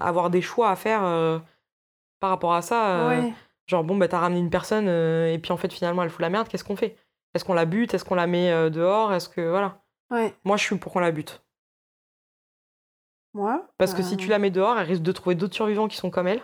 avoir 0.00 0.30
des 0.30 0.42
choix 0.42 0.70
à 0.70 0.76
faire 0.76 1.00
euh, 1.04 1.38
par 2.24 2.30
rapport 2.30 2.54
à 2.54 2.62
ça. 2.62 3.00
euh, 3.00 3.20
ouais. 3.20 3.34
Genre, 3.66 3.84
bon, 3.84 3.98
bah, 3.98 4.08
t'as 4.08 4.18
ramené 4.18 4.40
une 4.40 4.48
personne 4.48 4.86
euh, 4.88 5.30
et 5.30 5.38
puis 5.38 5.52
en 5.52 5.58
fait, 5.58 5.70
finalement, 5.70 6.02
elle 6.02 6.08
fout 6.08 6.22
la 6.22 6.30
merde, 6.30 6.48
qu'est-ce 6.48 6.64
qu'on 6.64 6.74
fait? 6.74 6.96
Est-ce 7.34 7.44
qu'on 7.44 7.52
la 7.52 7.66
bute? 7.66 7.92
Est-ce 7.92 8.02
qu'on 8.02 8.14
la 8.14 8.26
met 8.26 8.50
euh, 8.50 8.70
dehors? 8.70 9.12
Est-ce 9.12 9.28
que. 9.28 9.46
Voilà. 9.46 9.82
ouais. 10.10 10.34
Moi, 10.42 10.56
je 10.56 10.62
suis 10.62 10.76
pour 10.76 10.90
qu'on 10.90 11.00
la 11.00 11.10
bute. 11.10 11.44
Moi 13.34 13.68
Parce 13.76 13.92
que 13.92 14.02
si 14.02 14.16
tu 14.16 14.28
la 14.28 14.38
mets 14.38 14.50
dehors, 14.50 14.78
elle 14.78 14.86
risque 14.86 15.02
de 15.02 15.12
trouver 15.12 15.34
d'autres 15.34 15.54
survivants 15.54 15.86
qui 15.86 15.98
sont 15.98 16.08
comme 16.10 16.28
elle. 16.28 16.40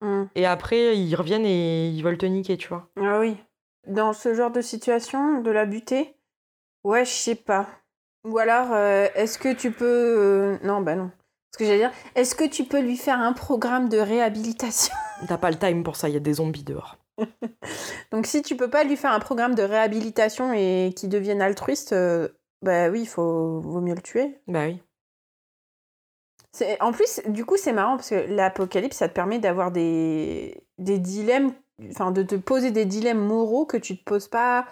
hmm. 0.00 0.24
Et 0.34 0.46
après, 0.46 0.96
ils 0.96 1.14
reviennent 1.14 1.44
et 1.44 1.88
ils 1.88 2.02
veulent 2.02 2.16
te 2.16 2.24
niquer, 2.24 2.56
tu 2.56 2.68
vois. 2.68 2.88
Ah 2.98 3.18
oui. 3.18 3.36
Dans 3.86 4.14
ce 4.14 4.32
genre 4.32 4.50
de 4.50 4.62
situation, 4.62 5.42
de 5.42 5.50
la 5.50 5.66
buter? 5.66 6.16
Ouais, 6.84 7.04
je 7.04 7.10
sais 7.10 7.34
pas. 7.34 7.66
Ou 8.24 8.38
alors, 8.38 8.74
est-ce 8.74 9.38
que 9.38 9.52
tu 9.52 9.72
peux... 9.72 10.58
Non, 10.62 10.80
bah 10.80 10.94
non. 10.94 11.10
Ce 11.52 11.58
que 11.58 11.64
j'allais 11.64 11.78
dire, 11.78 11.92
est-ce 12.14 12.34
que 12.34 12.44
tu 12.44 12.64
peux 12.64 12.80
lui 12.80 12.96
faire 12.96 13.18
un 13.18 13.32
programme 13.32 13.88
de 13.88 13.98
réhabilitation? 13.98 14.94
T'as 15.28 15.38
pas 15.38 15.50
le 15.50 15.58
time 15.58 15.82
pour 15.82 15.96
ça, 15.96 16.08
il 16.08 16.14
y 16.14 16.18
a 16.18 16.20
des 16.20 16.34
zombies 16.34 16.64
dehors. 16.64 16.98
Donc 18.12 18.26
si 18.26 18.42
tu 18.42 18.56
peux 18.56 18.68
pas 18.68 18.84
lui 18.84 18.96
faire 18.96 19.12
un 19.12 19.20
programme 19.20 19.54
de 19.54 19.62
réhabilitation 19.62 20.52
et 20.52 20.92
qu'il 20.94 21.08
devienne 21.08 21.40
altruiste, 21.40 21.92
euh, 21.92 22.28
bah 22.62 22.90
oui, 22.90 23.02
il 23.02 23.08
faut 23.08 23.60
vaut 23.60 23.80
mieux 23.80 23.94
le 23.94 24.02
tuer. 24.02 24.38
Bah 24.46 24.66
oui. 24.66 24.82
En 26.80 26.92
plus, 26.92 27.20
du 27.26 27.44
coup, 27.44 27.56
c'est 27.56 27.72
marrant 27.72 27.96
parce 27.96 28.10
que 28.10 28.26
l'apocalypse, 28.28 28.96
ça 28.96 29.08
te 29.08 29.14
permet 29.14 29.38
d'avoir 29.38 29.70
des... 29.70 30.64
des 30.78 30.98
dilemmes, 30.98 31.52
enfin, 31.90 32.12
de 32.12 32.22
te 32.22 32.34
poser 32.34 32.70
des 32.70 32.86
dilemmes 32.86 33.24
moraux 33.24 33.66
que 33.66 33.76
tu 33.76 33.98
te 33.98 34.04
poses 34.04 34.28
pas 34.28 34.66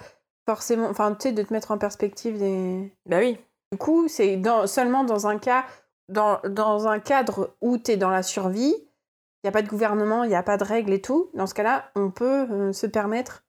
forcément, 0.46 0.88
enfin, 0.88 1.14
tu 1.14 1.28
sais, 1.28 1.32
de 1.32 1.42
te 1.42 1.52
mettre 1.52 1.70
en 1.70 1.78
perspective 1.78 2.38
des. 2.38 2.92
Bah 3.06 3.18
oui. 3.18 3.38
Du 3.72 3.78
coup, 3.78 4.08
c'est 4.08 4.36
dans... 4.36 4.66
seulement 4.66 5.04
dans 5.04 5.26
un 5.26 5.38
cas, 5.38 5.64
dans, 6.08 6.40
dans 6.48 6.88
un 6.88 6.98
cadre 6.98 7.54
où 7.60 7.78
tu 7.78 7.92
es 7.92 7.96
dans 7.96 8.10
la 8.10 8.22
survie, 8.22 8.74
il 8.76 9.46
n'y 9.46 9.48
a 9.48 9.52
pas 9.52 9.62
de 9.62 9.68
gouvernement, 9.68 10.24
il 10.24 10.30
n'y 10.30 10.36
a 10.36 10.42
pas 10.42 10.56
de 10.56 10.64
règles 10.64 10.92
et 10.92 11.00
tout. 11.00 11.30
Dans 11.34 11.46
ce 11.46 11.54
cas-là, 11.54 11.90
on 11.94 12.10
peut 12.10 12.46
euh, 12.50 12.72
se 12.72 12.86
permettre. 12.86 13.44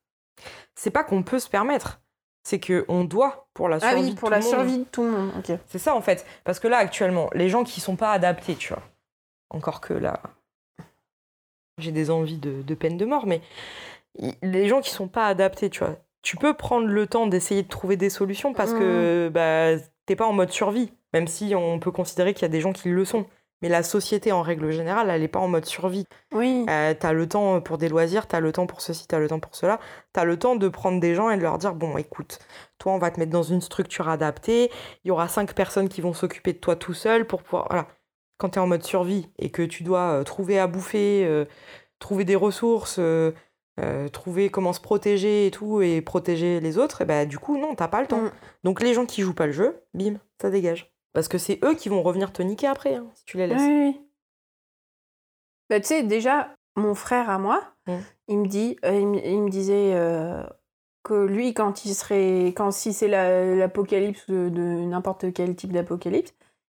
C'est 0.74 0.90
pas 0.90 1.04
qu'on 1.04 1.22
peut 1.22 1.38
se 1.38 1.48
permettre, 1.48 2.00
c'est 2.42 2.60
que 2.60 2.84
on 2.88 3.04
doit 3.04 3.48
pour 3.54 3.68
la 3.68 3.80
survie. 3.80 3.94
Ah 3.96 4.00
oui, 4.00 4.10
de 4.10 4.18
pour 4.18 4.28
tout 4.28 4.32
la 4.32 4.40
monde. 4.40 4.48
survie 4.48 4.78
de 4.78 4.84
tout 4.84 5.02
le 5.02 5.10
monde. 5.10 5.32
C'est 5.66 5.78
ça 5.78 5.94
en 5.94 6.02
fait. 6.02 6.26
Parce 6.44 6.60
que 6.60 6.68
là, 6.68 6.76
actuellement, 6.76 7.30
les 7.32 7.48
gens 7.48 7.64
qui 7.64 7.80
sont 7.80 7.96
pas 7.96 8.12
adaptés, 8.12 8.56
tu 8.56 8.74
vois. 8.74 8.82
Encore 9.50 9.80
que 9.80 9.94
là, 9.94 10.20
j'ai 11.78 11.92
des 11.92 12.10
envies 12.10 12.38
de, 12.38 12.62
de 12.62 12.74
peine 12.74 12.98
de 12.98 13.04
mort, 13.06 13.26
mais 13.26 13.40
les 14.42 14.68
gens 14.68 14.80
qui 14.80 14.90
sont 14.90 15.08
pas 15.08 15.26
adaptés, 15.26 15.70
tu 15.70 15.80
vois. 15.80 15.96
Tu 16.22 16.36
peux 16.36 16.54
prendre 16.54 16.88
le 16.88 17.06
temps 17.06 17.26
d'essayer 17.26 17.62
de 17.62 17.68
trouver 17.68 17.96
des 17.96 18.10
solutions 18.10 18.52
parce 18.52 18.72
que 18.72 19.30
bah, 19.32 19.80
t'es 20.06 20.16
pas 20.16 20.26
en 20.26 20.32
mode 20.32 20.50
survie, 20.50 20.92
même 21.12 21.26
si 21.26 21.54
on 21.54 21.78
peut 21.78 21.90
considérer 21.90 22.34
qu'il 22.34 22.42
y 22.42 22.46
a 22.46 22.48
des 22.48 22.60
gens 22.60 22.72
qui 22.72 22.88
le 22.88 23.04
sont. 23.04 23.26
Mais 23.62 23.70
la 23.70 23.82
société, 23.82 24.32
en 24.32 24.42
règle 24.42 24.70
générale, 24.70 25.08
elle 25.08 25.22
est 25.22 25.28
pas 25.28 25.38
en 25.38 25.48
mode 25.48 25.64
survie. 25.64 26.04
Oui. 26.34 26.66
Euh, 26.68 26.92
t'as 26.98 27.12
le 27.12 27.26
temps 27.26 27.60
pour 27.62 27.78
des 27.78 27.88
loisirs, 27.88 28.26
t'as 28.26 28.40
le 28.40 28.52
temps 28.52 28.66
pour 28.66 28.82
ceci, 28.82 29.06
t'as 29.06 29.18
le 29.18 29.28
temps 29.28 29.40
pour 29.40 29.56
cela. 29.56 29.80
T'as 30.12 30.24
le 30.24 30.38
temps 30.38 30.56
de 30.56 30.68
prendre 30.68 31.00
des 31.00 31.14
gens 31.14 31.30
et 31.30 31.38
de 31.38 31.42
leur 31.42 31.56
dire 31.56 31.74
bon, 31.74 31.96
écoute, 31.96 32.38
toi, 32.78 32.92
on 32.92 32.98
va 32.98 33.10
te 33.10 33.18
mettre 33.18 33.32
dans 33.32 33.42
une 33.42 33.62
structure 33.62 34.10
adaptée. 34.10 34.70
Il 35.04 35.08
y 35.08 35.10
aura 35.10 35.28
cinq 35.28 35.54
personnes 35.54 35.88
qui 35.88 36.02
vont 36.02 36.12
s'occuper 36.12 36.52
de 36.52 36.58
toi 36.58 36.76
tout 36.76 36.92
seul 36.92 37.26
pour 37.26 37.42
pouvoir. 37.42 37.66
Voilà. 37.70 37.88
Quand 38.36 38.50
t'es 38.50 38.60
en 38.60 38.66
mode 38.66 38.82
survie 38.82 39.30
et 39.38 39.48
que 39.48 39.62
tu 39.62 39.82
dois 39.82 40.20
euh, 40.20 40.22
trouver 40.22 40.58
à 40.58 40.66
bouffer, 40.66 41.24
euh, 41.24 41.46
trouver 41.98 42.24
des 42.24 42.36
ressources, 42.36 42.96
euh, 42.98 43.32
euh, 43.78 44.08
trouver 44.08 44.48
comment 44.48 44.72
se 44.72 44.80
protéger 44.80 45.46
et 45.46 45.50
tout, 45.50 45.82
et 45.82 46.00
protéger 46.00 46.60
les 46.60 46.78
autres, 46.78 47.02
et 47.02 47.04
bah, 47.04 47.26
du 47.26 47.38
coup, 47.38 47.58
non, 47.58 47.74
t'as 47.74 47.88
pas 47.88 48.00
le 48.00 48.06
temps. 48.06 48.22
Mm. 48.22 48.32
Donc, 48.64 48.82
les 48.82 48.94
gens 48.94 49.06
qui 49.06 49.22
jouent 49.22 49.34
pas 49.34 49.46
le 49.46 49.52
jeu, 49.52 49.82
bim, 49.94 50.14
ça 50.40 50.50
dégage. 50.50 50.95
Parce 51.16 51.28
que 51.28 51.38
c'est 51.38 51.58
eux 51.64 51.74
qui 51.74 51.88
vont 51.88 52.02
revenir 52.02 52.30
te 52.30 52.42
niquer 52.42 52.66
après, 52.66 52.96
hein, 52.96 53.06
si 53.14 53.24
tu 53.24 53.38
les 53.38 53.46
laisses. 53.46 53.58
Oui, 53.62 53.94
oui. 53.96 54.00
Bah, 55.70 55.80
tu 55.80 55.86
sais, 55.86 56.02
déjà, 56.02 56.54
mon 56.76 56.94
frère 56.94 57.30
à 57.30 57.38
moi, 57.38 57.62
Mm. 57.86 57.92
il 58.28 58.38
me 58.40 58.46
dit, 58.46 58.76
euh, 58.84 58.92
il, 59.00 59.06
me- 59.06 59.24
il 59.26 59.40
me 59.42 59.48
disait 59.48 59.92
euh, 59.94 60.42
que 61.04 61.14
lui, 61.24 61.54
quand 61.54 61.86
il 61.86 61.94
serait, 61.94 62.48
quand 62.48 62.70
si 62.70 62.92
c'est 62.92 63.08
la- 63.08 63.54
l'apocalypse 63.54 64.28
de, 64.28 64.50
de 64.50 64.60
n'importe 64.60 65.32
quel 65.32 65.56
type 65.56 65.72
d'apocalypse, 65.72 66.34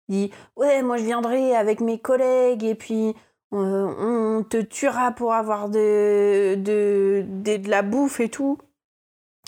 il 0.08 0.28
dit 0.28 0.30
ouais, 0.54 0.82
moi 0.82 0.98
je 0.98 1.04
viendrai 1.04 1.56
avec 1.56 1.80
mes 1.80 1.98
collègues 1.98 2.62
et 2.62 2.76
puis 2.76 3.16
euh, 3.54 4.36
on 4.38 4.44
te 4.44 4.58
tuera 4.58 5.10
pour 5.10 5.34
avoir 5.34 5.68
de, 5.68 6.54
de, 6.54 7.24
de, 7.26 7.56
de 7.56 7.68
la 7.68 7.82
bouffe 7.82 8.20
et 8.20 8.28
tout. 8.28 8.56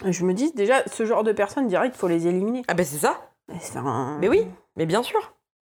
Je 0.04 0.24
me 0.24 0.34
dis 0.34 0.50
déjà, 0.52 0.82
ce 0.88 1.04
genre 1.06 1.22
de 1.22 1.30
personnes, 1.32 1.68
direct, 1.68 1.94
il 1.94 1.98
faut 1.98 2.08
les 2.08 2.26
éliminer. 2.26 2.62
Ah, 2.66 2.74
ben 2.74 2.84
c'est 2.84 2.98
ça. 2.98 3.20
Enfin, 3.52 4.16
Mais 4.20 4.28
oui, 4.28 4.46
mais 4.76 4.86
bien 4.86 5.02
sûr. 5.02 5.34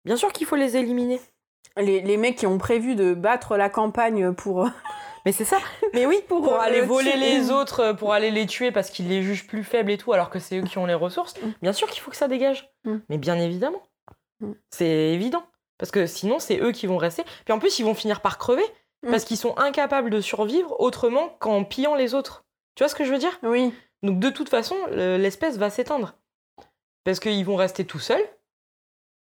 Bien 0.06 0.16
sûr 0.16 0.32
qu'il 0.34 0.48
faut 0.48 0.56
les 0.56 0.78
éliminer. 0.78 1.20
Les, 1.78 2.02
les 2.02 2.18
mecs 2.18 2.38
qui 2.38 2.48
ont 2.48 2.58
prévu 2.58 2.96
de 2.96 3.14
battre 3.14 3.56
la 3.58 3.70
campagne 3.70 4.34
pour. 4.34 4.68
Mais 5.26 5.32
c'est 5.32 5.46
ça. 5.46 5.60
Mais 5.94 6.08
oui, 6.08 6.20
pour, 6.28 6.42
Pour, 6.42 6.56
euh, 6.56 6.60
aller 6.60 6.82
voler 6.82 7.12
tuer- 7.12 7.20
les 7.20 7.52
autres, 7.52 7.80
euh, 7.82 7.94
pour 7.94 8.12
aller 8.12 8.32
les 8.32 8.48
tuer 8.48 8.72
parce 8.72 8.90
qu'ils 8.90 9.08
les 9.08 9.22
jugent 9.22 9.46
plus 9.46 9.64
faibles 9.64 9.92
et 9.92 9.98
tout, 10.00 10.12
alors 10.14 10.32
que 10.32 10.40
c'est 10.40 10.58
eux 10.58 10.64
qui 10.64 10.80
ont 10.80 10.88
les 10.88 10.96
ressources. 10.96 11.36
Mm. 11.40 11.52
Bien 11.62 11.74
sûr 11.74 11.88
qu'il 11.92 12.02
faut 12.02 12.10
que 12.10 12.18
ça 12.18 12.28
dégage. 12.28 12.72
Mm. 12.86 12.96
Mais 13.08 13.20
bien 13.20 13.36
évidemment. 13.36 13.84
Mm. 14.40 14.54
C'est 14.72 14.88
évident. 15.14 15.44
Parce 15.78 15.92
que 15.92 16.08
sinon, 16.08 16.40
c'est 16.40 16.60
eux 16.60 16.72
qui 16.72 16.88
vont 16.88 16.98
rester. 16.98 17.24
Puis 17.46 17.54
en 17.54 17.60
plus, 17.60 17.78
ils 17.78 17.84
vont 17.86 17.94
finir 17.94 18.22
par 18.22 18.40
crever 18.40 18.66
Mm. 19.04 19.12
parce 19.12 19.24
qu'ils 19.26 19.38
sont 19.38 19.56
incapables 19.60 20.10
de 20.10 20.22
survivre 20.22 20.76
autrement 20.82 21.30
qu'en 21.40 21.64
pillant 21.64 21.94
les 21.96 22.16
autres. 22.16 22.44
Tu 22.76 22.84
vois 22.84 22.90
ce 22.90 22.96
que 22.96 23.04
je 23.06 23.12
veux 23.12 23.20
dire? 23.20 23.38
Oui. 23.44 23.72
Donc 24.02 24.18
de 24.20 24.30
toute 24.32 24.50
façon, 24.50 24.76
le- 24.90 25.18
l'espèce 25.18 25.58
va 25.58 25.70
s'éteindre. 25.70 26.16
Parce 27.04 27.20
qu'ils 27.20 27.46
vont 27.46 27.56
rester 27.58 27.86
tout 27.86 28.00
seuls. 28.00 28.24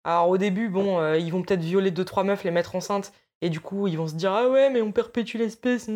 Alors 0.03 0.29
au 0.29 0.37
début, 0.37 0.69
bon, 0.69 0.99
euh, 0.99 1.17
ils 1.17 1.31
vont 1.31 1.41
peut-être 1.41 1.61
violer 1.61 1.91
deux 1.91 2.05
trois 2.05 2.23
meufs, 2.23 2.43
les 2.43 2.51
mettre 2.51 2.75
enceintes, 2.75 3.11
et 3.41 3.49
du 3.49 3.59
coup 3.59 3.87
ils 3.87 3.97
vont 3.97 4.07
se 4.07 4.15
dire 4.15 4.31
ah 4.33 4.49
ouais 4.49 4.69
mais 4.69 4.81
on 4.81 4.91
perpétue 4.91 5.37
l'espèce. 5.37 5.89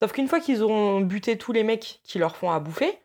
Sauf 0.00 0.12
qu'une 0.12 0.28
fois 0.28 0.40
qu'ils 0.40 0.62
auront 0.62 1.00
buté 1.00 1.38
tous 1.38 1.52
les 1.52 1.62
mecs 1.62 2.00
qui 2.02 2.18
leur 2.18 2.36
font 2.36 2.50
à 2.50 2.58
bouffer, 2.58 2.98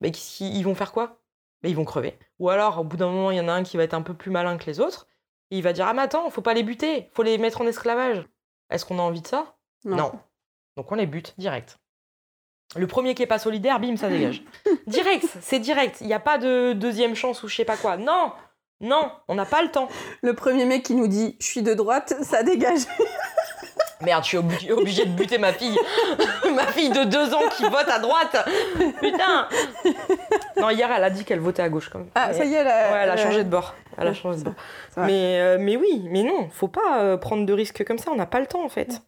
bah, 0.00 0.08
ils 0.40 0.62
vont 0.62 0.74
faire 0.74 0.92
quoi? 0.92 1.20
Bah, 1.62 1.68
Ils 1.68 1.76
vont 1.76 1.84
crever. 1.84 2.16
Ou 2.38 2.48
alors 2.50 2.78
au 2.78 2.84
bout 2.84 2.96
d'un 2.96 3.08
moment 3.10 3.30
il 3.30 3.36
y 3.36 3.40
en 3.40 3.48
a 3.48 3.52
un 3.52 3.62
qui 3.64 3.76
va 3.76 3.82
être 3.82 3.94
un 3.94 4.02
peu 4.02 4.14
plus 4.14 4.30
malin 4.30 4.56
que 4.56 4.66
les 4.66 4.80
autres, 4.80 5.08
et 5.50 5.58
il 5.58 5.62
va 5.62 5.72
dire 5.72 5.86
ah 5.88 5.94
mais 5.94 6.02
attends, 6.02 6.30
faut 6.30 6.42
pas 6.42 6.54
les 6.54 6.62
buter, 6.62 7.08
faut 7.12 7.22
les 7.22 7.38
mettre 7.38 7.60
en 7.60 7.66
esclavage. 7.66 8.24
Est-ce 8.70 8.84
qu'on 8.84 8.98
a 8.98 9.02
envie 9.02 9.20
de 9.20 9.26
ça? 9.26 9.56
Non. 9.84 10.12
Donc 10.76 10.90
on 10.90 10.94
les 10.94 11.06
bute 11.06 11.34
direct. 11.38 11.78
Le 12.76 12.86
premier 12.86 13.14
qui 13.14 13.22
est 13.22 13.26
pas 13.26 13.38
solidaire, 13.38 13.78
bim, 13.78 13.96
ça 13.96 14.08
dégage. 14.08 14.42
direct, 14.86 15.26
c'est 15.40 15.60
direct. 15.60 15.98
Il 16.00 16.06
n'y 16.08 16.14
a 16.14 16.18
pas 16.20 16.38
de 16.38 16.72
deuxième 16.72 17.14
chance 17.14 17.42
ou 17.42 17.48
je 17.48 17.54
sais 17.54 17.64
pas 17.64 17.76
quoi. 17.76 17.96
Non, 17.96 18.32
non, 18.80 19.10
on 19.28 19.34
n'a 19.34 19.44
pas 19.46 19.62
le 19.62 19.70
temps. 19.70 19.88
Le 20.22 20.34
premier 20.34 20.64
mec 20.64 20.82
qui 20.82 20.94
nous 20.94 21.08
dit 21.08 21.36
je 21.40 21.46
suis 21.46 21.62
de 21.62 21.74
droite, 21.74 22.14
ça 22.22 22.42
dégage. 22.42 22.80
Merde, 24.00 24.24
je 24.24 24.28
suis 24.28 24.36
obli- 24.38 24.70
obligée 24.72 25.06
de 25.06 25.12
buter 25.12 25.38
ma 25.38 25.52
fille. 25.52 25.78
ma 26.54 26.66
fille 26.66 26.90
de 26.90 27.04
deux 27.04 27.32
ans 27.32 27.48
qui 27.56 27.62
vote 27.62 27.88
à 27.88 27.98
droite. 28.00 28.36
Putain. 29.00 29.48
Non, 30.58 30.68
hier, 30.70 30.90
elle 30.92 31.04
a 31.04 31.10
dit 31.10 31.24
qu'elle 31.24 31.40
votait 31.40 31.62
à 31.62 31.68
gauche 31.70 31.88
quand 31.88 32.00
même. 32.00 32.10
Ah, 32.14 32.34
ça 32.34 32.44
y 32.44 32.52
est, 32.52 32.64
là. 32.64 32.92
Ouais, 32.92 32.98
elle 33.04 33.10
a 33.10 33.16
changé 33.16 33.44
de 33.44 33.48
bord. 33.48 33.74
Elle 33.96 34.08
a 34.08 34.12
changé 34.14 34.40
de 34.40 34.44
bord. 34.44 34.54
Mais, 34.98 35.40
euh, 35.40 35.56
mais 35.58 35.76
oui, 35.76 36.02
mais 36.10 36.22
non, 36.22 36.50
faut 36.50 36.68
pas 36.68 37.00
euh, 37.02 37.16
prendre 37.16 37.46
de 37.46 37.52
risques 37.52 37.84
comme 37.84 37.98
ça. 37.98 38.10
On 38.10 38.16
n'a 38.16 38.26
pas 38.26 38.40
le 38.40 38.46
temps 38.46 38.64
en 38.64 38.68
fait. 38.68 39.00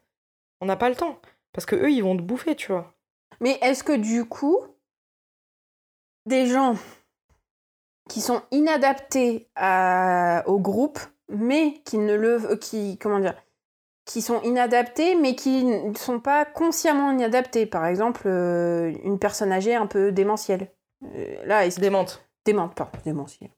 On 0.63 0.67
n'a 0.67 0.77
pas 0.77 0.89
le 0.89 0.95
temps. 0.97 1.19
Parce 1.53 1.67
que 1.67 1.77
eux, 1.77 1.91
ils 1.91 2.03
vont 2.03 2.17
te 2.17 2.23
bouffer, 2.23 2.55
tu 2.55 2.73
vois. 2.73 2.95
Mais 3.41 3.59
est-ce 3.63 3.85
que 3.85 3.97
du 3.97 4.25
coup, 4.25 4.61
des 6.25 6.47
gens 6.47 6.77
qui 8.09 8.21
sont 8.21 8.43
inadaptés 8.51 9.49
à- 9.57 10.43
au 10.47 10.59
groupe, 10.59 10.99
mais 11.29 11.81
qui 11.85 11.99
ne 11.99 12.15
le. 12.15 12.53
euh, 12.53 12.57
qui, 12.57 12.99
comment 12.99 13.19
dire 13.21 13.35
qui 14.05 14.23
sont 14.23 14.41
inadaptés, 14.43 15.17
mais 15.17 15.35
qui 15.35 15.65
ne 15.65 15.93
sont 15.95 16.21
pas 16.21 16.45
consciemment 16.45 17.11
inadaptés. 17.11 17.67
Par 17.67 17.85
exemple, 17.87 18.23
euh, 18.27 18.93
une 19.03 19.19
personne 19.19 19.51
âgée 19.51 19.75
un 19.75 19.87
peu 19.89 20.13
démentielle. 20.13 20.71
Euh, 21.17 21.45
là, 21.45 21.67
est-ce 21.67 21.81
Démente. 21.81 22.25
Démente, 22.45 22.77
pardon, 22.77 22.97
démentielle. 23.05 23.51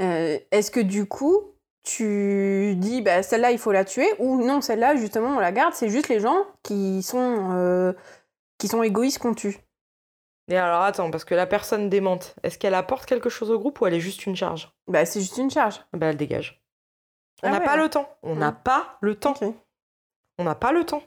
Euh, 0.00 0.36
Est-ce 0.50 0.72
que 0.72 0.80
du 0.80 1.06
coup, 1.06 1.42
tu 1.84 2.74
dis, 2.76 3.02
bah, 3.02 3.22
celle-là, 3.22 3.52
il 3.52 3.58
faut 3.58 3.70
la 3.70 3.84
tuer, 3.84 4.08
ou 4.18 4.42
non, 4.44 4.60
celle-là, 4.60 4.96
justement, 4.96 5.36
on 5.36 5.38
la 5.38 5.52
garde, 5.52 5.74
c'est 5.74 5.88
juste 5.90 6.08
les 6.08 6.18
gens 6.18 6.44
qui 6.64 7.04
sont, 7.04 7.50
euh, 7.52 7.92
qui 8.58 8.66
sont 8.66 8.82
égoïstes 8.82 9.20
qu'on 9.20 9.34
tue? 9.34 9.58
Et 10.50 10.56
alors 10.56 10.82
attends, 10.82 11.10
parce 11.10 11.24
que 11.24 11.34
la 11.34 11.46
personne 11.46 11.88
démente, 11.90 12.34
est-ce 12.42 12.58
qu'elle 12.58 12.74
apporte 12.74 13.04
quelque 13.06 13.28
chose 13.28 13.50
au 13.50 13.58
groupe 13.58 13.80
ou 13.80 13.86
elle 13.86 13.94
est 13.94 14.00
juste 14.00 14.24
une 14.26 14.36
charge? 14.36 14.72
Bah, 14.86 15.04
c'est 15.04 15.20
juste 15.20 15.36
une 15.36 15.50
charge. 15.50 15.80
Bah 15.92 16.06
elle 16.06 16.16
dégage. 16.16 16.62
On 17.42 17.48
Ah 17.48 17.52
n'a 17.52 17.58
ouais. 17.58 17.64
pas 17.64 17.76
le 17.76 17.88
temps. 17.88 18.08
On 18.22 18.34
n'a 18.36 18.50
Mm. 18.52 18.62
pas 18.64 18.98
le 19.00 19.14
temps. 19.14 19.34
On 20.38 20.44
n'a 20.44 20.54
pas 20.54 20.72
le 20.72 20.84
temps. 20.84 21.02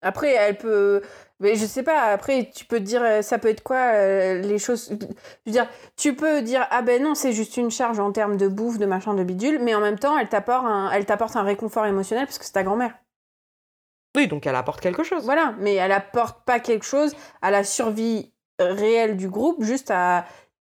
Après, 0.00 0.30
elle 0.32 0.56
peut. 0.56 1.02
Mais 1.40 1.56
je 1.56 1.66
sais 1.66 1.82
pas, 1.82 2.02
après, 2.12 2.50
tu 2.54 2.64
peux 2.64 2.78
te 2.78 2.84
dire, 2.84 3.02
euh, 3.02 3.20
ça 3.22 3.38
peut 3.38 3.48
être 3.48 3.64
quoi 3.64 3.94
euh, 3.94 4.38
les 4.40 4.58
choses. 4.60 4.90
Je 4.90 5.06
veux 5.46 5.52
dire, 5.52 5.68
tu 5.96 6.14
peux 6.14 6.40
dire, 6.42 6.64
ah 6.70 6.82
ben 6.82 7.02
non, 7.02 7.16
c'est 7.16 7.32
juste 7.32 7.56
une 7.56 7.70
charge 7.72 7.98
en 7.98 8.12
termes 8.12 8.36
de 8.36 8.46
bouffe, 8.46 8.78
de 8.78 8.86
machin, 8.86 9.14
de 9.14 9.24
bidule, 9.24 9.58
mais 9.60 9.74
en 9.74 9.80
même 9.80 9.98
temps, 9.98 10.16
elle 10.16 10.28
t'apporte 10.28 10.64
un, 10.66 10.90
elle 10.92 11.04
t'apporte 11.04 11.34
un 11.34 11.42
réconfort 11.42 11.84
émotionnel 11.86 12.26
parce 12.26 12.38
que 12.38 12.44
c'est 12.44 12.52
ta 12.52 12.62
grand-mère. 12.62 12.94
Oui, 14.16 14.28
donc 14.28 14.46
elle 14.46 14.54
apporte 14.54 14.80
quelque 14.80 15.02
chose. 15.02 15.24
Voilà, 15.24 15.54
mais 15.58 15.74
elle 15.74 15.92
apporte 15.92 16.44
pas 16.44 16.60
quelque 16.60 16.84
chose 16.84 17.14
à 17.42 17.50
la 17.50 17.64
survie 17.64 18.32
réelle 18.58 19.16
du 19.16 19.28
groupe, 19.28 19.62
juste 19.62 19.90
à, 19.94 20.26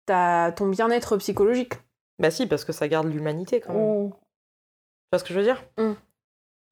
ton 0.06 0.68
bien-être 0.68 1.16
psychologique. 1.18 1.74
Bah 2.18 2.30
si, 2.30 2.46
parce 2.46 2.64
que 2.64 2.72
ça 2.72 2.88
garde 2.88 3.08
l'humanité 3.08 3.60
quand 3.60 3.74
même. 3.74 4.10
Tu 4.10 4.16
vois 5.12 5.18
ce 5.18 5.24
que 5.24 5.34
je 5.34 5.38
veux 5.38 5.44
dire? 5.44 5.62
Mm. 5.78 5.92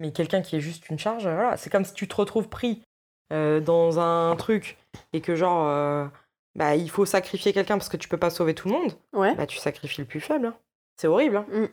Mais 0.01 0.13
quelqu'un 0.13 0.43
qui 0.43 0.57
est 0.57 0.61
juste 0.61 0.89
une 0.91 0.99
charge, 0.99 1.23
voilà, 1.25 1.57
c'est 1.57 1.71
comme 1.71 1.85
si 1.85 1.95
tu 1.95 2.09
te 2.09 2.17
retrouves 2.17 2.49
pris 2.49 2.83
euh, 3.33 3.61
dans 3.61 4.01
un 4.01 4.35
truc 4.37 4.77
et 5.13 5.21
que 5.21 5.35
genre, 5.37 5.69
euh, 5.69 6.07
bah 6.57 6.75
il 6.77 6.91
faut 6.91 7.05
sacrifier 7.07 7.53
quelqu'un 7.53 7.79
parce 7.79 7.89
que 7.89 7.97
tu 7.97 8.09
peux 8.09 8.17
pas 8.19 8.31
sauver 8.31 8.55
tout 8.55 8.69
le 8.69 8.75
monde. 8.75 8.93
Ouais. 9.13 9.35
Bah 9.35 9.47
tu 9.47 9.59
sacrifies 9.59 10.01
le 10.01 10.07
plus 10.07 10.21
faible. 10.21 10.47
hein. 10.47 10.57
C'est 10.97 11.07
horrible. 11.07 11.37
hein. 11.37 11.47
Mm. 11.51 11.67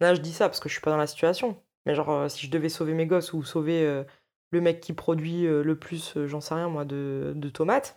Là, 0.00 0.14
je 0.14 0.20
dis 0.20 0.32
ça 0.32 0.48
parce 0.48 0.60
que 0.60 0.68
je 0.68 0.74
suis 0.74 0.82
pas 0.82 0.90
dans 0.90 0.96
la 0.96 1.06
situation. 1.06 1.56
Mais 1.86 1.94
genre, 1.94 2.10
euh, 2.10 2.28
si 2.28 2.46
je 2.46 2.50
devais 2.50 2.68
sauver 2.68 2.92
mes 2.94 3.06
gosses 3.06 3.32
ou 3.32 3.42
sauver 3.42 4.04
le 4.50 4.60
mec 4.60 4.80
qui 4.80 4.92
produit 4.92 5.42
le 5.46 5.76
plus, 5.78 6.16
j'en 6.26 6.40
sais 6.40 6.54
rien 6.54 6.68
moi, 6.68 6.84
de, 6.84 7.32
de 7.34 7.48
tomates, 7.48 7.96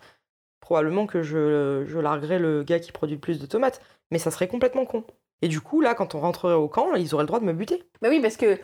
probablement 0.60 1.06
que 1.06 1.22
je, 1.22 1.84
je 1.86 1.98
larguerais 1.98 2.38
le 2.38 2.62
gars 2.62 2.78
qui 2.78 2.92
produit 2.92 3.16
le 3.16 3.20
plus 3.20 3.38
de 3.38 3.46
tomates. 3.46 3.80
Mais 4.10 4.18
ça 4.18 4.30
serait 4.30 4.48
complètement 4.48 4.84
con. 4.84 5.04
Et 5.42 5.48
du 5.48 5.60
coup, 5.60 5.80
là, 5.80 5.94
quand 5.94 6.14
on 6.14 6.20
rentrerait 6.20 6.54
au 6.54 6.68
camp, 6.68 6.94
ils 6.94 7.14
auraient 7.14 7.24
le 7.24 7.28
droit 7.28 7.40
de 7.40 7.44
me 7.44 7.52
buter. 7.52 7.84
Bah 8.02 8.08
oui, 8.10 8.20
parce 8.20 8.36
que 8.36 8.58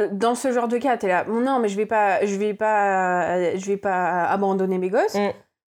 euh, 0.00 0.08
dans 0.12 0.34
ce 0.34 0.52
genre 0.52 0.68
de 0.68 0.78
cas, 0.78 0.96
t'es 0.96 1.08
là, 1.08 1.24
non, 1.24 1.58
mais 1.58 1.68
je 1.68 1.76
vais 1.76 1.86
pas, 1.86 2.24
je 2.24 2.36
vais 2.36 2.54
pas, 2.54 3.56
je 3.56 3.66
vais 3.66 3.76
pas 3.76 4.24
abandonner 4.24 4.78
mes 4.78 4.90
gosses. 4.90 5.14
Mm. 5.14 5.30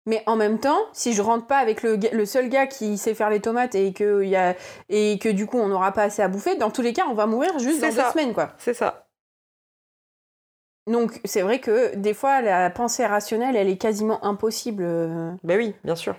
Mais 0.07 0.21
en 0.27 0.35
même 0.35 0.59
temps, 0.59 0.77
si 0.93 1.13
je 1.13 1.21
rentre 1.21 1.47
pas 1.47 1.57
avec 1.57 1.81
le, 1.81 1.97
le 2.13 2.25
seul 2.25 2.47
gars 2.49 2.67
qui 2.67 2.97
sait 2.97 3.15
faire 3.15 3.31
les 3.31 3.39
tomates 3.39 3.73
et 3.73 3.91
que, 3.91 4.23
y 4.23 4.35
a, 4.35 4.55
et 4.87 5.17
que 5.17 5.29
du 5.29 5.47
coup 5.47 5.57
on 5.57 5.67
n'aura 5.67 5.91
pas 5.93 6.03
assez 6.03 6.21
à 6.21 6.27
bouffer, 6.27 6.55
dans 6.55 6.69
tous 6.69 6.83
les 6.83 6.93
cas, 6.93 7.05
on 7.09 7.15
va 7.15 7.25
mourir 7.25 7.57
juste 7.57 7.81
dans 7.81 7.91
ça. 7.91 8.03
deux 8.03 8.11
semaines, 8.11 8.33
quoi. 8.33 8.53
C'est 8.59 8.75
ça. 8.75 9.04
Donc 10.87 11.19
c'est 11.25 11.41
vrai 11.41 11.59
que 11.59 11.95
des 11.95 12.13
fois, 12.13 12.41
la 12.41 12.69
pensée 12.69 13.05
rationnelle, 13.05 13.55
elle 13.55 13.69
est 13.69 13.77
quasiment 13.77 14.23
impossible. 14.23 14.83
euh. 14.83 15.31
Ben 15.43 15.57
oui, 15.57 15.73
bien 15.83 15.95
sûr. 15.95 16.15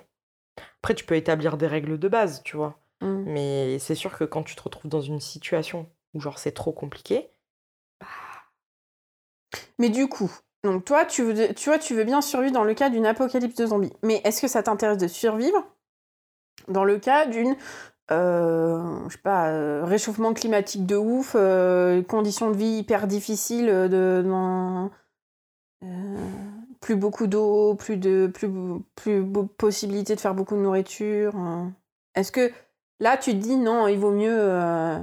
Après, 0.83 0.95
tu 0.95 1.05
peux 1.05 1.17
établir 1.17 1.57
des 1.57 1.67
règles 1.67 1.99
de 1.99 2.09
base, 2.09 2.43
tu 2.45 2.57
vois. 2.57 2.79
Mm. 3.01 3.23
Mais 3.27 3.79
c'est 3.79 3.95
sûr 3.95 4.17
que 4.17 4.25
quand 4.25 4.43
tu 4.43 4.57
te 4.57 4.63
retrouves 4.63 4.91
dans 4.91 5.01
une 5.01 5.21
situation 5.21 5.89
où 6.15 6.21
genre 6.21 6.39
c'est 6.39 6.53
trop 6.53 6.73
compliqué, 6.73 7.31
Mais 9.79 9.89
du 9.91 10.09
coup, 10.09 10.31
donc 10.65 10.85
toi, 10.85 11.05
tu, 11.05 11.23
veux, 11.23 11.55
tu 11.55 11.69
vois, 11.69 11.79
tu 11.79 11.95
veux 11.95 12.05
bien 12.05 12.21
survivre 12.21 12.53
dans 12.53 12.65
le 12.65 12.75
cas 12.75 12.91
d'une 12.91 13.07
apocalypse 13.07 13.57
de 13.57 13.67
zombies. 13.67 13.93
Mais 14.03 14.21
est-ce 14.25 14.41
que 14.41 14.49
ça 14.49 14.63
t'intéresse 14.63 14.99
de 14.99 15.09
survivre 15.09 15.65
dans 16.69 16.85
le 16.85 16.99
cas 16.99 17.27
d'une, 17.27 17.57
je 18.11 19.13
sais 19.13 19.19
pas, 19.23 19.51
euh, 19.51 19.85
réchauffement 19.85 20.33
climatique 20.35 20.87
de 20.87 20.97
ouf, 20.97 21.35
euh, 21.35 22.03
conditions 22.03 22.51
de 22.51 22.57
vie 22.57 22.79
hyper 22.79 23.07
difficiles, 23.07 23.69
euh, 23.69 23.89
de, 23.89 24.29
dans, 24.29 24.91
euh, 25.85 26.31
plus 26.81 26.97
beaucoup 26.97 27.27
d'eau, 27.27 27.75
plus 27.75 27.97
de, 27.97 28.31
plus, 28.33 28.49
plus 28.95 29.25
possibilité 29.59 30.15
de 30.15 30.21
faire 30.21 30.35
beaucoup 30.35 30.55
de 30.55 30.61
nourriture. 30.61 31.35
euh. 31.37 31.67
Est-ce 32.15 32.33
que 32.33 32.51
là, 33.01 33.17
tu 33.17 33.33
te 33.33 33.37
dis 33.37 33.57
non, 33.57 33.89
il 33.89 33.99
vaut 33.99 34.13
mieux. 34.13 34.37
euh, 34.39 34.99